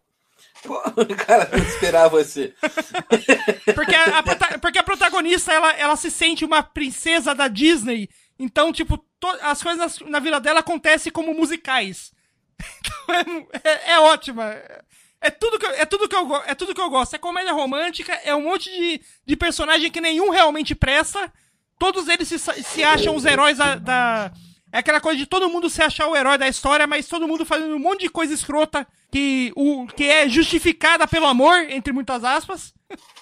Pô, 0.66 0.82
Cara, 1.26 1.50
não 1.52 1.64
esperava 1.66 2.24
você. 2.24 2.54
Porque 3.74 3.96
a, 3.96 4.20
a 4.20 4.60
porque 4.60 4.80
a 4.80 4.84
protagonista, 4.84 5.54
ela, 5.54 5.72
ela 5.74 5.96
se 5.96 6.10
sente 6.12 6.44
uma 6.46 6.64
princesa 6.64 7.34
da 7.36 7.48
Disney. 7.48 8.10
Então, 8.38 8.72
tipo, 8.74 8.98
to- 9.20 9.38
as 9.42 9.62
coisas 9.64 10.00
na, 10.00 10.10
na 10.10 10.20
vida 10.20 10.40
dela 10.40 10.60
acontecem 10.60 11.12
como 11.12 11.34
musicais. 11.34 12.12
Então, 13.06 13.48
é, 13.64 13.70
é, 13.70 13.92
é 13.94 14.00
ótima. 14.00 14.56
É 15.22 15.30
tudo, 15.30 15.58
que, 15.60 15.66
é, 15.66 15.86
tudo 15.86 16.08
que 16.08 16.16
eu, 16.16 16.36
é 16.46 16.56
tudo 16.56 16.74
que 16.74 16.82
eu 16.82 16.90
gosto. 16.90 17.16
É 17.16 17.20
comédia 17.20 17.52
romântica, 17.54 18.14
é 18.24 18.34
um 18.36 18.44
monte 18.44 18.70
de, 18.72 19.02
de 19.26 19.36
personagem 19.36 19.92
que 19.92 20.00
nenhum 20.02 20.30
realmente 20.30 20.74
presta. 20.76 21.32
Todos 21.78 22.08
eles 22.08 22.28
se, 22.28 22.38
se 22.40 22.84
acham 22.84 23.16
os 23.16 23.26
heróis 23.26 23.58
da, 23.58 23.76
da- 23.76 24.32
É 24.76 24.80
aquela 24.80 25.00
coisa 25.00 25.18
de 25.18 25.26
todo 25.26 25.48
mundo 25.50 25.70
se 25.70 25.82
achar 25.82 26.08
o 26.08 26.16
herói 26.18 26.38
da 26.38 26.50
história, 26.50 26.86
mas 26.86 27.08
todo 27.08 27.28
mundo 27.28 27.46
fazendo 27.46 27.76
um 27.76 27.80
monte 27.80 28.02
de 28.02 28.10
coisa 28.10 28.34
escrota 28.34 28.86
que, 29.10 29.54
o, 29.56 29.88
que 29.88 30.04
é 30.04 30.28
justificada 30.28 31.08
pelo 31.08 31.28
amor, 31.28 31.56
entre 31.70 31.94
muitas 31.94 32.26
aspas. 32.26 32.74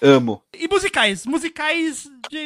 Amo. 0.02 0.42
E 0.52 0.66
musicais. 0.66 1.24
Musicais 1.24 2.10
de. 2.28 2.38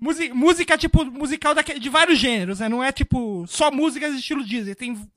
musi- 0.00 0.32
música, 0.32 0.76
tipo, 0.76 1.04
musical 1.06 1.54
daque- 1.54 1.78
de 1.78 1.88
vários 1.88 2.18
gêneros, 2.18 2.60
né? 2.60 2.68
Não 2.68 2.84
é 2.84 2.92
tipo 2.92 3.46
só 3.48 3.70
músicas 3.70 4.12
de 4.12 4.18
estilo 4.20 4.44
Disney. 4.44 4.74
Tem 4.74 5.08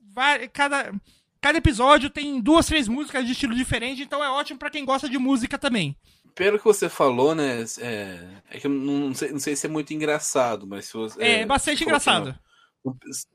cada, 0.52 0.92
cada 1.40 1.58
episódio 1.58 2.08
tem 2.10 2.40
duas, 2.40 2.66
três 2.66 2.88
músicas 2.88 3.26
de 3.26 3.32
estilo 3.32 3.54
diferente, 3.54 4.02
então 4.02 4.24
é 4.24 4.30
ótimo 4.30 4.58
pra 4.58 4.70
quem 4.70 4.84
gosta 4.84 5.08
de 5.08 5.18
música 5.18 5.58
também. 5.58 5.94
Pelo 6.34 6.58
que 6.58 6.64
você 6.64 6.88
falou, 6.88 7.34
né? 7.34 7.62
É, 7.80 8.18
é 8.50 8.58
que 8.58 8.66
eu 8.66 8.70
não 8.70 9.12
sei, 9.14 9.30
não 9.30 9.38
sei 9.38 9.54
se 9.54 9.66
é 9.66 9.68
muito 9.68 9.92
engraçado, 9.92 10.66
mas 10.66 10.86
se 10.86 10.94
você. 10.94 11.22
É, 11.22 11.44
bastante 11.44 11.78
se 11.78 11.84
colocar 11.84 12.18
engraçado. 12.20 12.38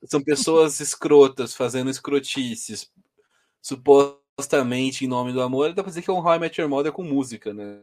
São 0.05 0.21
pessoas 0.21 0.79
escrotas 0.79 1.55
fazendo 1.55 1.89
escrotices, 1.89 2.91
supostamente 3.61 5.05
em 5.05 5.07
nome 5.07 5.31
do 5.31 5.41
amor. 5.41 5.73
Dá 5.73 5.83
pra 5.83 5.89
dizer 5.89 6.01
que 6.01 6.09
é 6.09 6.13
um 6.13 6.19
How 6.19 6.35
I 6.35 6.39
Met 6.39 6.59
Your 6.59 6.69
Mother 6.69 6.91
com 6.91 7.03
música, 7.03 7.53
né? 7.53 7.79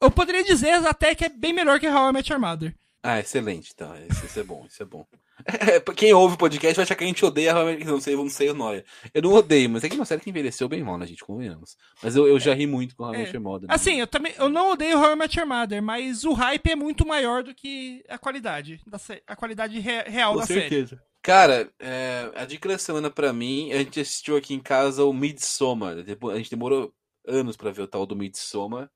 Eu 0.00 0.10
poderia 0.10 0.44
dizer 0.44 0.74
até 0.86 1.14
que 1.14 1.24
é 1.24 1.28
bem 1.28 1.52
melhor 1.52 1.80
que 1.80 1.88
How 1.88 2.10
I 2.10 2.12
Met 2.12 2.30
Your 2.30 2.40
Mother. 2.40 2.74
Ah, 3.02 3.18
excelente, 3.18 3.72
então. 3.74 3.94
Isso, 4.10 4.26
isso 4.26 4.40
é 4.40 4.42
bom, 4.42 4.66
isso 4.66 4.82
é 4.82 4.86
bom. 4.86 5.06
É, 5.46 5.80
quem 5.94 6.12
ouve 6.12 6.34
o 6.34 6.38
podcast 6.38 6.76
vai 6.76 6.82
achar 6.82 6.94
que 6.94 7.02
a 7.02 7.06
gente 7.06 7.24
odeia. 7.24 7.54
Não 7.86 7.98
sei, 7.98 8.14
não 8.14 8.28
sei 8.28 8.50
o 8.50 8.54
Noia. 8.54 8.84
Eu 9.14 9.22
não 9.22 9.32
odeio, 9.32 9.70
mas 9.70 9.82
é 9.82 9.88
que 9.88 9.96
uma 9.96 10.04
série 10.04 10.20
que 10.20 10.28
envelheceu 10.28 10.68
bem 10.68 10.84
mal, 10.84 10.98
né, 10.98 11.06
gente? 11.06 11.24
Convenhamos. 11.24 11.78
Mas 12.02 12.14
eu, 12.14 12.28
eu 12.28 12.38
já 12.38 12.52
ri 12.52 12.66
muito 12.66 12.94
com 12.94 13.04
How 13.04 13.14
I 13.14 13.18
Met 13.18 13.34
Your 13.34 13.42
Mother. 13.42 13.68
né? 13.68 13.74
Assim, 13.74 13.98
eu 14.00 14.06
também 14.06 14.34
eu 14.36 14.50
não 14.50 14.72
odeio 14.72 14.98
How 14.98 15.12
I 15.12 15.16
Met 15.16 15.38
Your 15.38 15.48
Mother, 15.48 15.82
mas 15.82 16.24
o 16.24 16.34
hype 16.34 16.70
é 16.72 16.76
muito 16.76 17.06
maior 17.06 17.42
do 17.42 17.54
que 17.54 18.04
a 18.06 18.18
qualidade 18.18 18.80
da 18.86 18.98
sé- 18.98 19.22
a 19.26 19.34
qualidade 19.34 19.78
re- 19.78 20.02
real 20.02 20.34
Com 20.34 20.40
da 20.40 20.46
série. 20.46 20.60
certeza. 20.60 21.02
Cara, 21.22 21.70
é, 21.78 22.30
a 22.34 22.44
dica 22.44 22.68
da 22.68 22.76
semana 22.76 23.10
pra 23.10 23.32
mim, 23.32 23.72
a 23.72 23.78
gente 23.78 23.98
assistiu 24.00 24.36
aqui 24.36 24.52
em 24.52 24.60
casa 24.60 25.04
o 25.04 25.12
Midsommar. 25.12 25.96
A 26.32 26.36
gente 26.36 26.50
demorou 26.50 26.92
anos 27.26 27.56
pra 27.56 27.70
ver 27.70 27.80
o 27.82 27.88
tal 27.88 28.04
do 28.04 28.14
Midsommar. 28.16 28.90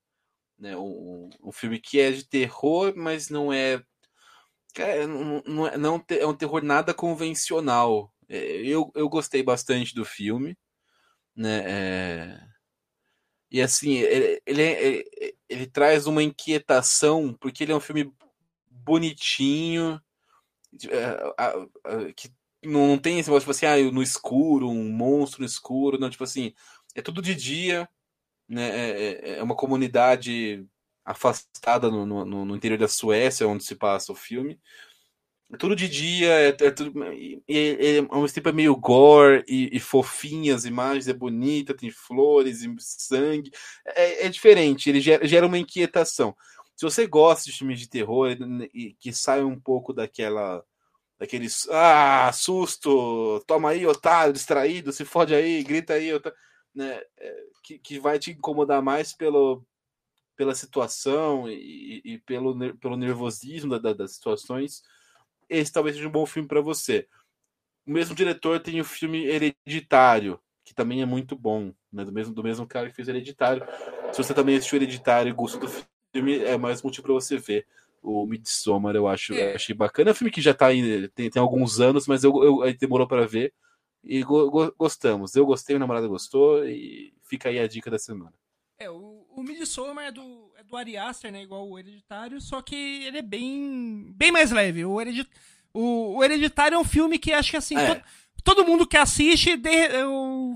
Né? 0.58 0.76
Um, 0.76 1.30
um 1.42 1.50
filme 1.52 1.80
que 1.80 1.98
é 1.98 2.10
de 2.12 2.22
terror, 2.28 2.92
mas 2.94 3.30
não 3.30 3.50
é. 3.52 3.82
Cara, 4.74 5.06
não, 5.06 5.42
não 5.46 5.66
é, 5.68 5.76
não 5.78 6.04
é 6.10 6.26
um 6.26 6.34
terror 6.36 6.62
nada 6.62 6.92
convencional. 6.94 8.12
É, 8.28 8.38
Eu, 8.66 8.90
eu 8.94 9.08
gostei 9.08 9.42
bastante 9.42 9.94
do 9.94 10.04
filme. 10.04 10.56
Né? 11.36 11.62
É, 12.36 12.40
E 13.50 13.60
assim, 13.62 13.92
ele, 13.94 14.42
ele, 14.46 14.62
é- 14.62 14.84
ele- 14.84 15.36
ele 15.48 15.66
traz 15.66 16.06
uma 16.06 16.22
inquietação, 16.22 17.32
porque 17.40 17.62
ele 17.64 17.72
é 17.72 17.76
um 17.76 17.80
filme 17.80 18.12
bonitinho 18.70 20.00
é, 20.90 22.12
que 22.16 22.30
não 22.64 22.98
tem 22.98 23.18
esse 23.18 23.28
negócio, 23.28 23.42
tipo 23.46 23.50
assim, 23.50 23.66
ah, 23.66 23.92
no 23.92 24.02
escuro, 24.02 24.68
um 24.68 24.90
monstro 24.90 25.40
no 25.40 25.46
escuro, 25.46 25.98
não, 25.98 26.08
tipo 26.10 26.24
assim, 26.24 26.52
é 26.94 27.02
tudo 27.02 27.20
de 27.22 27.34
dia, 27.34 27.88
né? 28.48 28.70
É, 28.70 29.32
é- 29.34 29.38
é 29.38 29.44
uma 29.44 29.56
comunidade 29.56 30.66
afastada 31.04 31.90
no, 31.90 32.06
no, 32.06 32.44
no- 32.44 32.56
interior 32.56 32.78
da 32.78 32.88
Suécia, 32.88 33.46
onde 33.48 33.64
se 33.64 33.74
passa 33.76 34.12
o 34.12 34.14
filme. 34.16 34.58
É 35.52 35.56
tudo 35.56 35.76
de 35.76 35.88
dia, 35.88 36.30
é, 36.30 36.48
é 36.48 36.70
tudo. 36.70 36.92
E, 37.12 37.42
é, 37.48 37.98
é 37.98 38.52
meio 38.52 38.74
gore 38.76 39.44
e, 39.46 39.70
e 39.76 39.80
fofinha 39.80 40.54
as 40.54 40.64
imagens, 40.64 41.06
é 41.08 41.12
bonita, 41.12 41.74
tem 41.76 41.90
flores 41.90 42.62
e 42.62 42.74
sangue. 42.78 43.50
É, 43.86 44.26
é 44.26 44.28
diferente, 44.28 44.88
ele 44.88 45.00
gera, 45.00 45.26
gera 45.26 45.46
uma 45.46 45.58
inquietação. 45.58 46.34
Se 46.76 46.84
você 46.84 47.06
gosta 47.06 47.44
de 47.50 47.56
filmes 47.56 47.78
de 47.78 47.88
terror 47.88 48.30
e, 48.74 48.94
que 48.98 49.12
sai 49.12 49.42
um 49.44 49.58
pouco 49.58 49.92
daquela. 49.92 50.64
Daquele. 51.18 51.48
Ah, 51.70 52.30
susto! 52.32 53.40
Toma 53.46 53.70
aí, 53.70 53.86
otário, 53.86 54.32
distraído, 54.32 54.92
se 54.92 55.04
fode 55.04 55.34
aí, 55.34 55.62
grita 55.64 55.94
aí, 55.94 56.12
otário, 56.12 56.36
né? 56.74 57.00
é, 57.18 57.36
que, 57.64 57.78
que 57.78 57.98
vai 58.00 58.18
te 58.18 58.32
incomodar 58.32 58.82
mais 58.82 59.12
pelo, 59.14 59.64
pela 60.36 60.54
situação 60.54 61.48
e, 61.48 62.00
e 62.04 62.18
pelo, 62.18 62.56
pelo 62.76 62.96
nervosismo 62.96 63.70
da- 63.70 63.78
da- 63.78 63.92
das 63.92 64.12
situações, 64.12 64.82
esse 65.48 65.72
talvez 65.72 65.96
seja 65.96 66.08
um 66.08 66.12
bom 66.12 66.26
filme 66.26 66.48
para 66.48 66.60
você. 66.60 67.06
O 67.86 67.90
mesmo 67.92 68.14
diretor 68.14 68.60
tem 68.60 68.80
o 68.80 68.84
filme 68.84 69.24
Hereditário, 69.26 70.40
que 70.64 70.74
também 70.74 71.02
é 71.02 71.06
muito 71.06 71.36
bom, 71.36 71.72
né? 71.92 72.04
Do 72.04 72.12
mesmo, 72.12 72.34
do 72.34 72.42
mesmo 72.42 72.66
cara 72.66 72.88
que 72.88 72.96
fez 72.96 73.08
Hereditário. 73.08 73.66
Se 74.12 74.22
você 74.22 74.32
também 74.32 74.56
assistiu 74.56 74.76
Hereditário 74.76 75.30
e 75.30 75.34
gostou 75.34 75.60
do 75.60 75.68
filme, 76.14 76.38
é 76.38 76.56
mais 76.56 76.82
motivo 76.82 77.02
para 77.04 77.12
você 77.14 77.36
ver. 77.36 77.66
O 78.02 78.26
Midsommar 78.26 78.94
eu 78.94 79.06
acho, 79.08 79.34
É. 79.34 79.54
achei 79.54 79.74
bacana. 79.74 80.10
É 80.10 80.12
um 80.12 80.14
filme 80.14 80.30
que 80.30 80.40
já 80.40 80.52
tá 80.54 80.66
aí, 80.66 81.08
tem, 81.08 81.30
tem 81.30 81.40
alguns 81.40 81.80
anos, 81.80 82.06
mas 82.06 82.24
eu, 82.24 82.42
eu, 82.42 82.74
demorou 82.78 83.06
para 83.06 83.26
ver. 83.26 83.52
E 84.02 84.22
go- 84.22 84.50
go- 84.50 84.74
gostamos. 84.78 85.34
Eu 85.34 85.46
gostei, 85.46 85.76
o 85.76 85.78
namorado 85.78 86.08
gostou, 86.08 86.66
e 86.66 87.14
fica 87.22 87.48
aí 87.48 87.58
a 87.58 87.66
dica 87.66 87.90
da 87.90 87.98
semana. 87.98 88.32
É, 88.78 88.90
o, 88.90 89.23
o 89.36 89.42
Midsommar 89.42 90.06
é 90.06 90.12
do, 90.12 90.52
é 90.58 90.62
do 90.64 90.76
Ari 90.76 90.96
Aster, 90.96 91.30
né? 91.32 91.42
Igual 91.42 91.68
o 91.68 91.78
Hereditário, 91.78 92.40
só 92.40 92.60
que 92.62 92.74
ele 93.04 93.18
é 93.18 93.22
bem, 93.22 94.12
bem 94.16 94.30
mais 94.32 94.50
leve. 94.50 94.84
O, 94.84 95.00
Heredi- 95.00 95.28
o, 95.72 96.16
o 96.16 96.24
Hereditário 96.24 96.76
é 96.76 96.78
um 96.78 96.84
filme 96.84 97.18
que 97.18 97.32
acho 97.32 97.50
que 97.50 97.56
assim, 97.56 97.76
É. 97.76 97.94
to- 97.94 98.02
todo 98.42 98.64
mundo 98.66 98.86
que 98.86 98.96
assiste 98.96 99.56
de- 99.56 99.68
é, 99.68 100.06
o- 100.06 100.54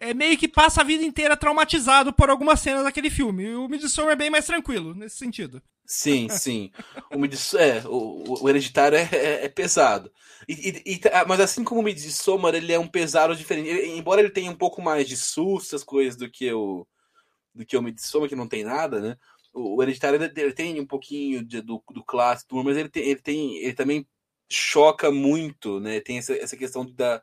é 0.00 0.12
meio 0.14 0.36
que 0.36 0.48
passa 0.48 0.80
a 0.80 0.84
vida 0.84 1.04
inteira 1.04 1.36
traumatizado 1.36 2.12
por 2.12 2.28
algumas 2.30 2.60
cenas 2.60 2.82
daquele 2.84 3.10
filme. 3.10 3.44
E 3.44 3.54
o 3.54 3.68
Midsommar 3.68 4.12
é 4.12 4.16
bem 4.16 4.30
mais 4.30 4.46
tranquilo 4.46 4.94
nesse 4.94 5.16
sentido. 5.16 5.62
Sim, 5.84 6.28
sim. 6.30 6.70
O, 7.12 7.18
Midiss- 7.18 7.54
é, 7.54 7.82
o, 7.86 8.42
o 8.42 8.48
Hereditário 8.48 8.96
é, 8.96 9.08
é- 9.12 9.44
é 9.44 9.48
pesado. 9.48 10.10
E, 10.48 10.52
e- 10.86 10.94
e- 10.94 11.00
ah, 11.12 11.24
mas 11.26 11.38
assim 11.38 11.62
como 11.62 11.80
o 11.80 11.84
Midsommar, 11.84 12.54
ele 12.54 12.72
é 12.72 12.78
um 12.78 12.86
pesado 12.86 13.36
diferente. 13.36 13.68
Ele- 13.68 13.96
embora 13.98 14.20
ele 14.20 14.30
tenha 14.30 14.50
um 14.50 14.54
pouco 14.56 14.80
mais 14.80 15.06
de 15.08 15.16
susto, 15.16 15.76
as 15.76 15.84
coisas, 15.84 16.16
do 16.16 16.30
que 16.30 16.52
o 16.52 16.86
do 17.54 17.64
que 17.66 17.76
o 17.76 17.82
Midsommar, 17.82 18.28
que 18.28 18.36
não 18.36 18.48
tem 18.48 18.64
nada, 18.64 19.00
né? 19.00 19.16
O, 19.52 19.76
o 19.76 19.82
Hereditário 19.82 20.22
ele, 20.22 20.52
tem 20.52 20.80
um 20.80 20.86
pouquinho 20.86 21.44
de- 21.44 21.60
do, 21.62 21.82
do 21.92 22.04
clássico, 22.04 22.62
mas 22.64 22.76
ele 22.76 22.88
tem, 22.88 23.02
ele 23.04 23.20
tem 23.20 23.56
ele 23.58 23.74
também 23.74 24.06
choca 24.50 25.10
muito, 25.10 25.80
né? 25.80 26.00
Tem 26.00 26.18
essa, 26.18 26.34
essa 26.34 26.56
questão 26.56 26.84
da, 26.94 27.22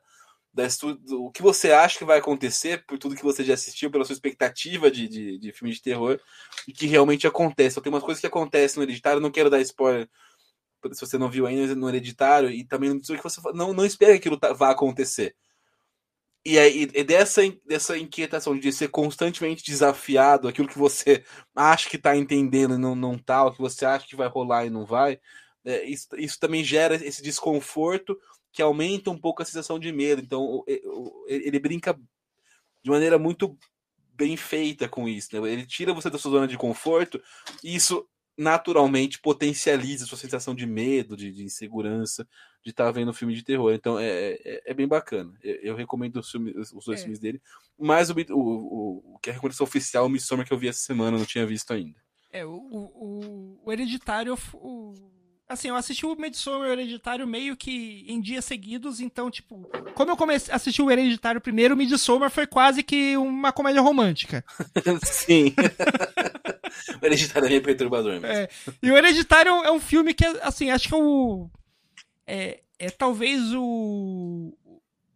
da 0.54 0.64
estu- 0.66 0.96
do, 0.96 1.24
o 1.26 1.30
que 1.32 1.42
você 1.42 1.72
acha 1.72 1.98
que 1.98 2.04
vai 2.04 2.18
acontecer 2.18 2.84
por 2.86 2.98
tudo 2.98 3.16
que 3.16 3.22
você 3.24 3.44
já 3.44 3.54
assistiu, 3.54 3.90
pela 3.90 4.04
sua 4.04 4.14
expectativa 4.14 4.90
de, 4.90 5.08
de, 5.08 5.38
de 5.38 5.52
filme 5.52 5.72
de 5.74 5.82
terror 5.82 6.20
e 6.68 6.72
que 6.72 6.86
realmente 6.86 7.26
acontece. 7.26 7.74
Só 7.76 7.80
tem 7.80 7.92
umas 7.92 8.02
coisas 8.04 8.20
que 8.20 8.26
acontecem 8.26 8.78
no 8.78 8.84
Hereditário, 8.84 9.20
não 9.22 9.30
quero 9.30 9.50
dar 9.50 9.60
spoiler 9.60 10.08
se 10.92 11.00
você 11.00 11.18
não 11.18 11.30
viu 11.30 11.46
ainda 11.46 11.74
no 11.74 11.88
Hereditário, 11.88 12.50
e 12.50 12.64
também 12.64 12.90
não 12.90 13.00
que 13.00 13.22
você 13.22 13.40
não, 13.54 13.72
não 13.72 13.84
espera 13.84 14.12
que 14.12 14.18
aquilo 14.18 14.38
tá- 14.38 14.52
vá 14.52 14.70
acontecer. 14.70 15.34
E 16.44 16.58
aí, 16.58 16.86
dessa, 16.86 17.42
dessa 17.66 17.98
inquietação 17.98 18.58
de 18.58 18.72
ser 18.72 18.88
constantemente 18.88 19.62
desafiado, 19.62 20.48
aquilo 20.48 20.68
que 20.68 20.78
você 20.78 21.22
acha 21.54 21.88
que 21.88 21.98
tá 21.98 22.16
entendendo 22.16 22.74
e 22.74 22.78
não, 22.78 22.94
não 22.94 23.18
tá, 23.18 23.44
o 23.44 23.52
que 23.52 23.60
você 23.60 23.84
acha 23.84 24.06
que 24.06 24.16
vai 24.16 24.26
rolar 24.26 24.64
e 24.64 24.70
não 24.70 24.86
vai, 24.86 25.20
é, 25.64 25.84
isso, 25.84 26.08
isso 26.16 26.38
também 26.40 26.64
gera 26.64 26.94
esse 26.94 27.22
desconforto 27.22 28.18
que 28.52 28.62
aumenta 28.62 29.10
um 29.10 29.18
pouco 29.18 29.42
a 29.42 29.44
sensação 29.44 29.78
de 29.78 29.92
medo. 29.92 30.22
Então, 30.22 30.64
ele 31.26 31.58
brinca 31.58 31.98
de 32.82 32.90
maneira 32.90 33.18
muito 33.18 33.56
bem 34.14 34.36
feita 34.36 34.88
com 34.88 35.08
isso. 35.08 35.28
Né? 35.32 35.52
Ele 35.52 35.66
tira 35.66 35.92
você 35.92 36.10
da 36.10 36.18
sua 36.18 36.32
zona 36.32 36.48
de 36.48 36.58
conforto 36.58 37.22
e 37.62 37.74
isso 37.74 38.08
naturalmente 38.36 39.20
potencializa 39.20 40.04
a 40.04 40.08
sua 40.08 40.18
sensação 40.18 40.54
de 40.54 40.66
medo, 40.66 41.16
de, 41.16 41.30
de 41.30 41.44
insegurança, 41.44 42.26
de 42.62 42.70
estar 42.70 42.90
vendo 42.90 43.10
um 43.10 43.14
filme 43.14 43.34
de 43.34 43.42
terror. 43.42 43.72
Então 43.72 43.98
é, 43.98 44.32
é, 44.44 44.62
é 44.66 44.74
bem 44.74 44.86
bacana. 44.86 45.32
Eu, 45.42 45.54
eu 45.56 45.74
recomendo 45.76 46.16
os, 46.16 46.30
filmes- 46.30 46.72
os 46.72 46.84
dois 46.84 46.98
É. 47.00 47.02
filmes 47.02 47.18
dele. 47.18 47.40
Mas 47.78 48.10
o, 48.10 48.14
o, 48.30 49.14
o, 49.14 49.18
que 49.22 49.30
é 49.30 49.32
a 49.32 49.34
recomendação 49.34 49.64
oficial, 49.64 50.06
o 50.06 50.08
Midsommar 50.08 50.46
que 50.46 50.52
eu 50.52 50.58
vi 50.58 50.68
essa 50.68 50.80
semana, 50.80 51.16
não 51.18 51.24
tinha 51.24 51.46
visto 51.46 51.72
ainda. 51.72 51.96
É, 52.32 52.44
o, 52.44 52.50
o, 52.50 53.60
o- 53.64 53.72
Hereditário. 53.72 54.36
o- 54.54 54.94
assim, 55.48 55.66
eu 55.68 55.74
assisti 55.74 56.06
o 56.06 56.14
Midsommar 56.14 56.68
e 56.68 56.70
o 56.70 56.72
Hereditário 56.74 57.26
meio 57.26 57.56
que 57.56 58.04
em 58.06 58.20
dias 58.20 58.44
seguidos, 58.44 59.00
então, 59.00 59.28
tipo, 59.30 59.68
como 59.94 60.12
eu 60.12 60.16
comecei 60.16 60.52
a 60.52 60.56
assistir 60.56 60.80
o 60.82 60.90
Hereditário 60.90 61.40
primeiro, 61.40 61.74
o 61.74 61.76
Midsommar 61.76 62.30
foi 62.30 62.46
quase 62.46 62.82
que 62.84 63.16
uma 63.16 63.50
comédia 63.52 63.80
romântica. 63.82 64.44
Sim. 65.02 65.52
o 67.02 67.04
Hereditário 67.06 67.46
é 67.46 67.48
meio 67.48 67.62
perturbador. 67.62 68.20
Mas... 68.20 68.30
É, 68.30 68.48
e 68.82 68.90
o 68.90 68.96
Hereditário 68.96 69.50
é 69.64 69.72
um 69.72 69.80
filme 69.80 70.14
que, 70.14 70.24
assim, 70.42 70.70
acho 70.70 70.88
que 70.88 70.94
é 70.94 70.98
o. 70.98 71.50
É, 72.32 72.60
é 72.78 72.90
talvez 72.90 73.40
o, 73.54 74.56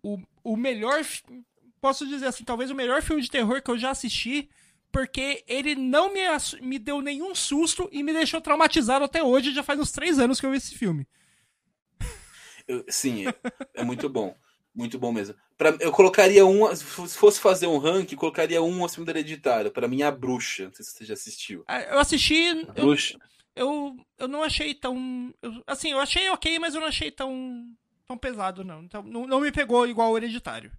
o. 0.03 0.19
O 0.43 0.57
melhor. 0.57 1.01
Posso 1.81 2.07
dizer 2.07 2.27
assim, 2.27 2.45
talvez 2.45 2.71
o 2.71 2.75
melhor 2.75 3.03
filme 3.03 3.23
de 3.23 3.31
terror 3.31 3.63
que 3.63 3.71
eu 3.71 3.79
já 3.79 3.91
assisti, 3.91 4.49
porque 4.91 5.45
ele 5.47 5.75
não 5.75 6.13
me, 6.13 6.21
me 6.61 6.79
deu 6.79 7.01
nenhum 7.01 7.35
susto 7.35 7.89
e 7.93 8.03
me 8.03 8.13
deixou 8.13 8.41
traumatizado 8.41 9.05
até 9.05 9.23
hoje. 9.23 9.55
Já 9.55 9.63
faz 9.63 9.79
uns 9.79 9.93
três 9.93 10.19
anos 10.19 10.41
que 10.41 10.47
eu 10.47 10.51
vi 10.51 10.57
esse 10.57 10.75
filme. 10.75 11.07
Eu- 12.67 12.85
sim, 12.89 13.27
é, 13.29 13.35
é 13.75 13.85
muito 13.85 14.09
bom. 14.09 14.35
Muito 14.75 14.99
bom 14.99 15.13
mesmo. 15.13 15.37
Pra, 15.57 15.77
eu 15.79 15.93
colocaria 15.93 16.45
um. 16.45 16.75
Se 16.75 16.85
fosse 17.17 17.39
fazer 17.39 17.69
um 17.69 17.79
ranking, 17.79 18.17
colocaria 18.17 18.61
um 18.61 18.85
acima 18.85 19.05
do 19.07 19.11
Hereditário. 19.11 19.71
Pra 19.71 19.87
mim, 19.87 20.03
a 20.03 20.11
bruxa. 20.11 20.65
Não 20.65 20.73
sei 20.75 20.85
se 20.85 20.93
você 20.93 21.05
já 21.05 21.15
assistiu. 21.15 21.63
Ah, 21.69 21.81
Eu 21.83 21.99
assisti. 22.01 22.49
A 22.69 22.73
bruxa. 22.73 23.15
eu, 23.15 23.21
eu 24.19 24.29
não 24.29 24.43
achei 24.43 24.75
tão. 24.75 25.33
eu- 25.43 25.63
assim, 25.67 25.93
eu 25.93 26.01
achei 26.01 26.29
ok, 26.31 26.59
mas 26.59 26.75
eu 26.75 26.81
não 26.81 26.89
achei 26.89 27.11
tão. 27.11 27.67
tão 28.07 28.19
pesado, 28.19 28.65
não. 28.65 28.83
Então, 28.83 29.03
não, 29.03 29.27
não 29.27 29.41
me 29.41 29.53
pegou 29.53 29.87
igual 29.87 30.13
o 30.13 30.17
Hereditário. 30.17 30.73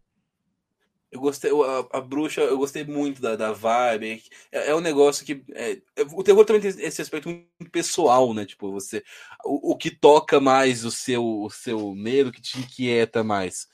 Eu 1.11 1.21
gostei, 1.21 1.49
a, 1.51 1.97
a 1.97 2.01
bruxa, 2.01 2.41
eu 2.41 2.57
gostei 2.57 2.83
muito 2.83 3.21
da, 3.21 3.35
da 3.37 3.53
vibe. 3.53 4.21
É, 4.51 4.71
é 4.71 4.75
um 4.75 4.81
negócio 4.81 5.25
que. 5.25 5.43
é- 5.53 5.81
é- 5.95 6.03
o 6.13 6.23
terror 6.23 6.43
também 6.45 6.61
tem 6.61 6.71
esse 6.85 7.01
aspecto 7.01 7.29
muito 7.29 7.71
pessoal, 7.71 8.33
né? 8.33 8.45
Tipo, 8.45 8.71
você. 8.71 9.03
O, 9.45 9.71
o 9.73 9.77
que 9.77 9.91
toca 9.91 10.39
mais 10.41 10.83
o 10.83 10.91
seu, 10.91 11.23
o 11.25 11.49
seu 11.49 11.95
medo, 11.95 12.31
que 12.31 12.41
te 12.41 12.59
inquieta 12.59 13.23
mais. 13.23 13.67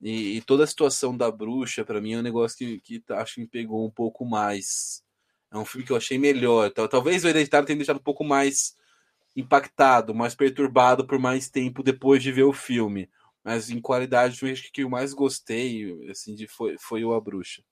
E, 0.00 0.38
e 0.38 0.42
toda 0.42 0.64
a 0.64 0.66
situação 0.66 1.16
da 1.16 1.30
bruxa, 1.30 1.84
pra 1.84 2.00
mim, 2.00 2.14
é 2.14 2.18
um 2.18 2.22
negócio 2.22 2.58
que, 2.58 2.80
que 2.80 3.12
acho 3.12 3.34
que 3.34 3.40
me 3.42 3.48
pegou 3.48 3.86
um 3.86 3.90
pouco 3.90 4.24
mais. 4.24 5.02
É 5.52 5.58
um 5.58 5.64
filme 5.64 5.86
que 5.86 5.92
eu 5.92 5.96
achei 5.96 6.18
melhor. 6.18 6.70
Tal- 6.70 6.88
Talvez 6.88 7.24
o 7.24 7.28
Hereditário 7.28 7.66
tenha 7.66 7.76
deixado 7.76 7.96
um 7.96 8.02
pouco 8.02 8.22
mais 8.24 8.76
impactado, 9.36 10.14
mais 10.14 10.34
perturbado 10.34 11.06
por 11.06 11.18
mais 11.18 11.48
tempo 11.48 11.82
depois 11.82 12.22
de 12.22 12.32
ver 12.32 12.44
o 12.44 12.52
filme. 12.52 13.08
Mas 13.42 13.70
em 13.70 13.80
qualidade, 13.80 14.38
eu 14.42 14.52
acho 14.52 14.70
que 14.72 14.84
o 14.84 14.90
mais 14.90 15.12
gostei 15.14 15.96
assim, 16.10 16.34
de, 16.34 16.46
foi, 16.46 16.76
foi 16.78 17.04
o 17.04 17.14
A 17.14 17.20
Bruxa. 17.20 17.62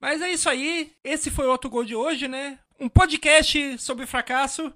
Mas 0.00 0.22
é 0.22 0.30
isso 0.32 0.48
aí. 0.48 0.92
Esse 1.04 1.30
foi 1.30 1.46
o 1.46 1.50
outro 1.50 1.68
gol 1.68 1.84
de 1.84 1.94
hoje, 1.94 2.26
né? 2.28 2.58
Um 2.78 2.88
podcast 2.88 3.76
sobre 3.78 4.06
fracasso. 4.06 4.72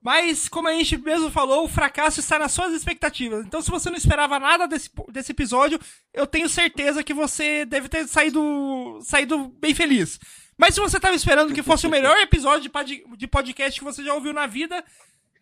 Mas, 0.00 0.48
como 0.50 0.68
a 0.68 0.72
gente 0.74 0.98
mesmo 0.98 1.30
falou, 1.30 1.64
o 1.64 1.68
fracasso 1.68 2.20
está 2.20 2.38
nas 2.38 2.52
suas 2.52 2.72
expectativas. 2.74 3.44
Então, 3.44 3.60
se 3.62 3.70
você 3.70 3.88
não 3.88 3.96
esperava 3.96 4.38
nada 4.38 4.68
desse, 4.68 4.90
desse 5.10 5.32
episódio, 5.32 5.80
eu 6.12 6.26
tenho 6.26 6.48
certeza 6.48 7.02
que 7.02 7.14
você 7.14 7.64
deve 7.64 7.88
ter 7.88 8.06
saído, 8.06 8.98
saído 9.02 9.48
bem 9.58 9.74
feliz. 9.74 10.18
Mas 10.56 10.74
se 10.74 10.80
você 10.80 10.96
estava 10.96 11.16
esperando 11.16 11.52
que 11.52 11.62
fosse 11.62 11.86
o 11.86 11.90
melhor 11.90 12.16
episódio 12.22 12.70
de 13.16 13.26
podcast 13.26 13.78
que 13.78 13.84
você 13.84 14.04
já 14.04 14.14
ouviu 14.14 14.32
na 14.32 14.46
vida, 14.46 14.84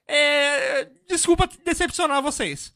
é... 0.06 0.88
desculpa 1.08 1.48
decepcionar 1.64 2.22
vocês. 2.22 2.72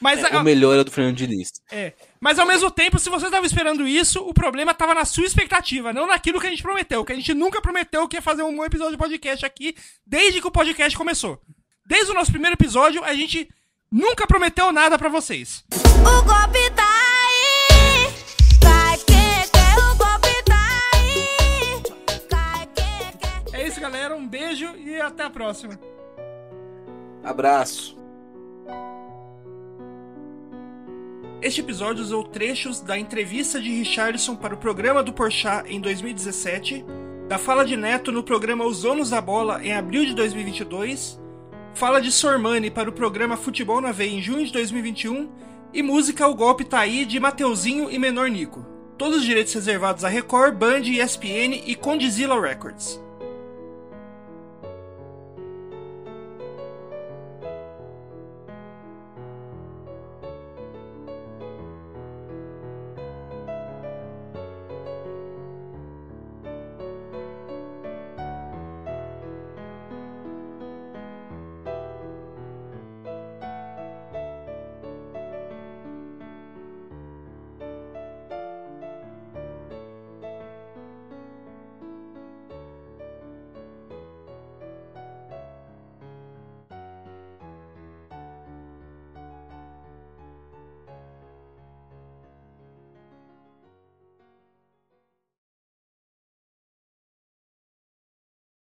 Mas 0.00 0.22
é, 0.22 0.34
a... 0.34 0.40
O 0.40 0.44
melhor 0.44 0.78
é 0.78 0.84
do 0.84 0.90
Fernando 0.90 1.16
Diniz. 1.16 1.50
É. 1.70 1.92
Mas 2.20 2.38
ao 2.38 2.46
mesmo 2.46 2.70
tempo, 2.70 2.98
se 2.98 3.10
você 3.10 3.26
estava 3.26 3.46
esperando 3.46 3.86
isso, 3.86 4.20
o 4.20 4.32
problema 4.32 4.72
estava 4.72 4.94
na 4.94 5.04
sua 5.04 5.24
expectativa, 5.24 5.92
não 5.92 6.06
naquilo 6.06 6.40
que 6.40 6.46
a 6.46 6.50
gente 6.50 6.62
prometeu. 6.62 7.04
Que 7.04 7.12
a 7.12 7.16
gente 7.16 7.34
nunca 7.34 7.60
prometeu 7.60 8.06
que 8.06 8.16
ia 8.16 8.22
fazer 8.22 8.42
um 8.42 8.64
episódio 8.64 8.92
de 8.92 8.98
podcast 8.98 9.44
aqui 9.44 9.74
desde 10.06 10.40
que 10.40 10.46
o 10.46 10.52
podcast 10.52 10.96
começou. 10.96 11.40
Desde 11.86 12.10
o 12.12 12.14
nosso 12.14 12.30
primeiro 12.30 12.54
episódio, 12.54 13.02
a 13.02 13.14
gente 13.14 13.48
nunca 13.90 14.26
prometeu 14.26 14.70
nada 14.72 14.98
para 14.98 15.08
vocês. 15.08 15.64
O 15.72 16.22
golpe 16.22 16.70
tá 16.76 16.97
galera. 24.08 24.16
Um 24.16 24.26
beijo 24.26 24.74
e 24.76 25.00
até 25.00 25.24
a 25.24 25.30
próxima. 25.30 25.78
Abraço. 27.22 27.96
Este 31.40 31.60
episódio 31.60 32.02
usou 32.02 32.24
trechos 32.24 32.80
da 32.80 32.98
entrevista 32.98 33.60
de 33.60 33.70
Richardson 33.70 34.34
para 34.34 34.54
o 34.54 34.58
programa 34.58 35.02
do 35.02 35.12
Porchat 35.12 35.70
em 35.72 35.80
2017, 35.80 36.84
da 37.28 37.38
fala 37.38 37.64
de 37.64 37.76
Neto 37.76 38.10
no 38.10 38.24
programa 38.24 38.64
Os 38.64 38.82
Donos 38.82 39.10
da 39.10 39.20
Bola 39.20 39.64
em 39.64 39.72
abril 39.72 40.04
de 40.04 40.14
2022, 40.14 41.20
fala 41.74 42.00
de 42.00 42.10
Sormani 42.10 42.72
para 42.72 42.90
o 42.90 42.92
programa 42.92 43.36
Futebol 43.36 43.80
na 43.80 43.92
Veia 43.92 44.10
em 44.10 44.20
junho 44.20 44.44
de 44.44 44.52
2021 44.52 45.30
e 45.72 45.80
música 45.80 46.26
O 46.26 46.34
Golpe 46.34 46.64
Tá 46.64 46.80
Aí 46.80 47.04
de 47.04 47.20
Mateuzinho 47.20 47.88
e 47.88 47.98
Menor 48.00 48.28
Nico. 48.28 48.66
Todos 48.96 49.18
os 49.18 49.24
direitos 49.24 49.54
reservados 49.54 50.04
a 50.04 50.08
Record, 50.08 50.56
Band, 50.56 50.80
ESPN 50.80 51.62
e 51.66 51.76
Condizila 51.76 52.40
Records. 52.40 53.00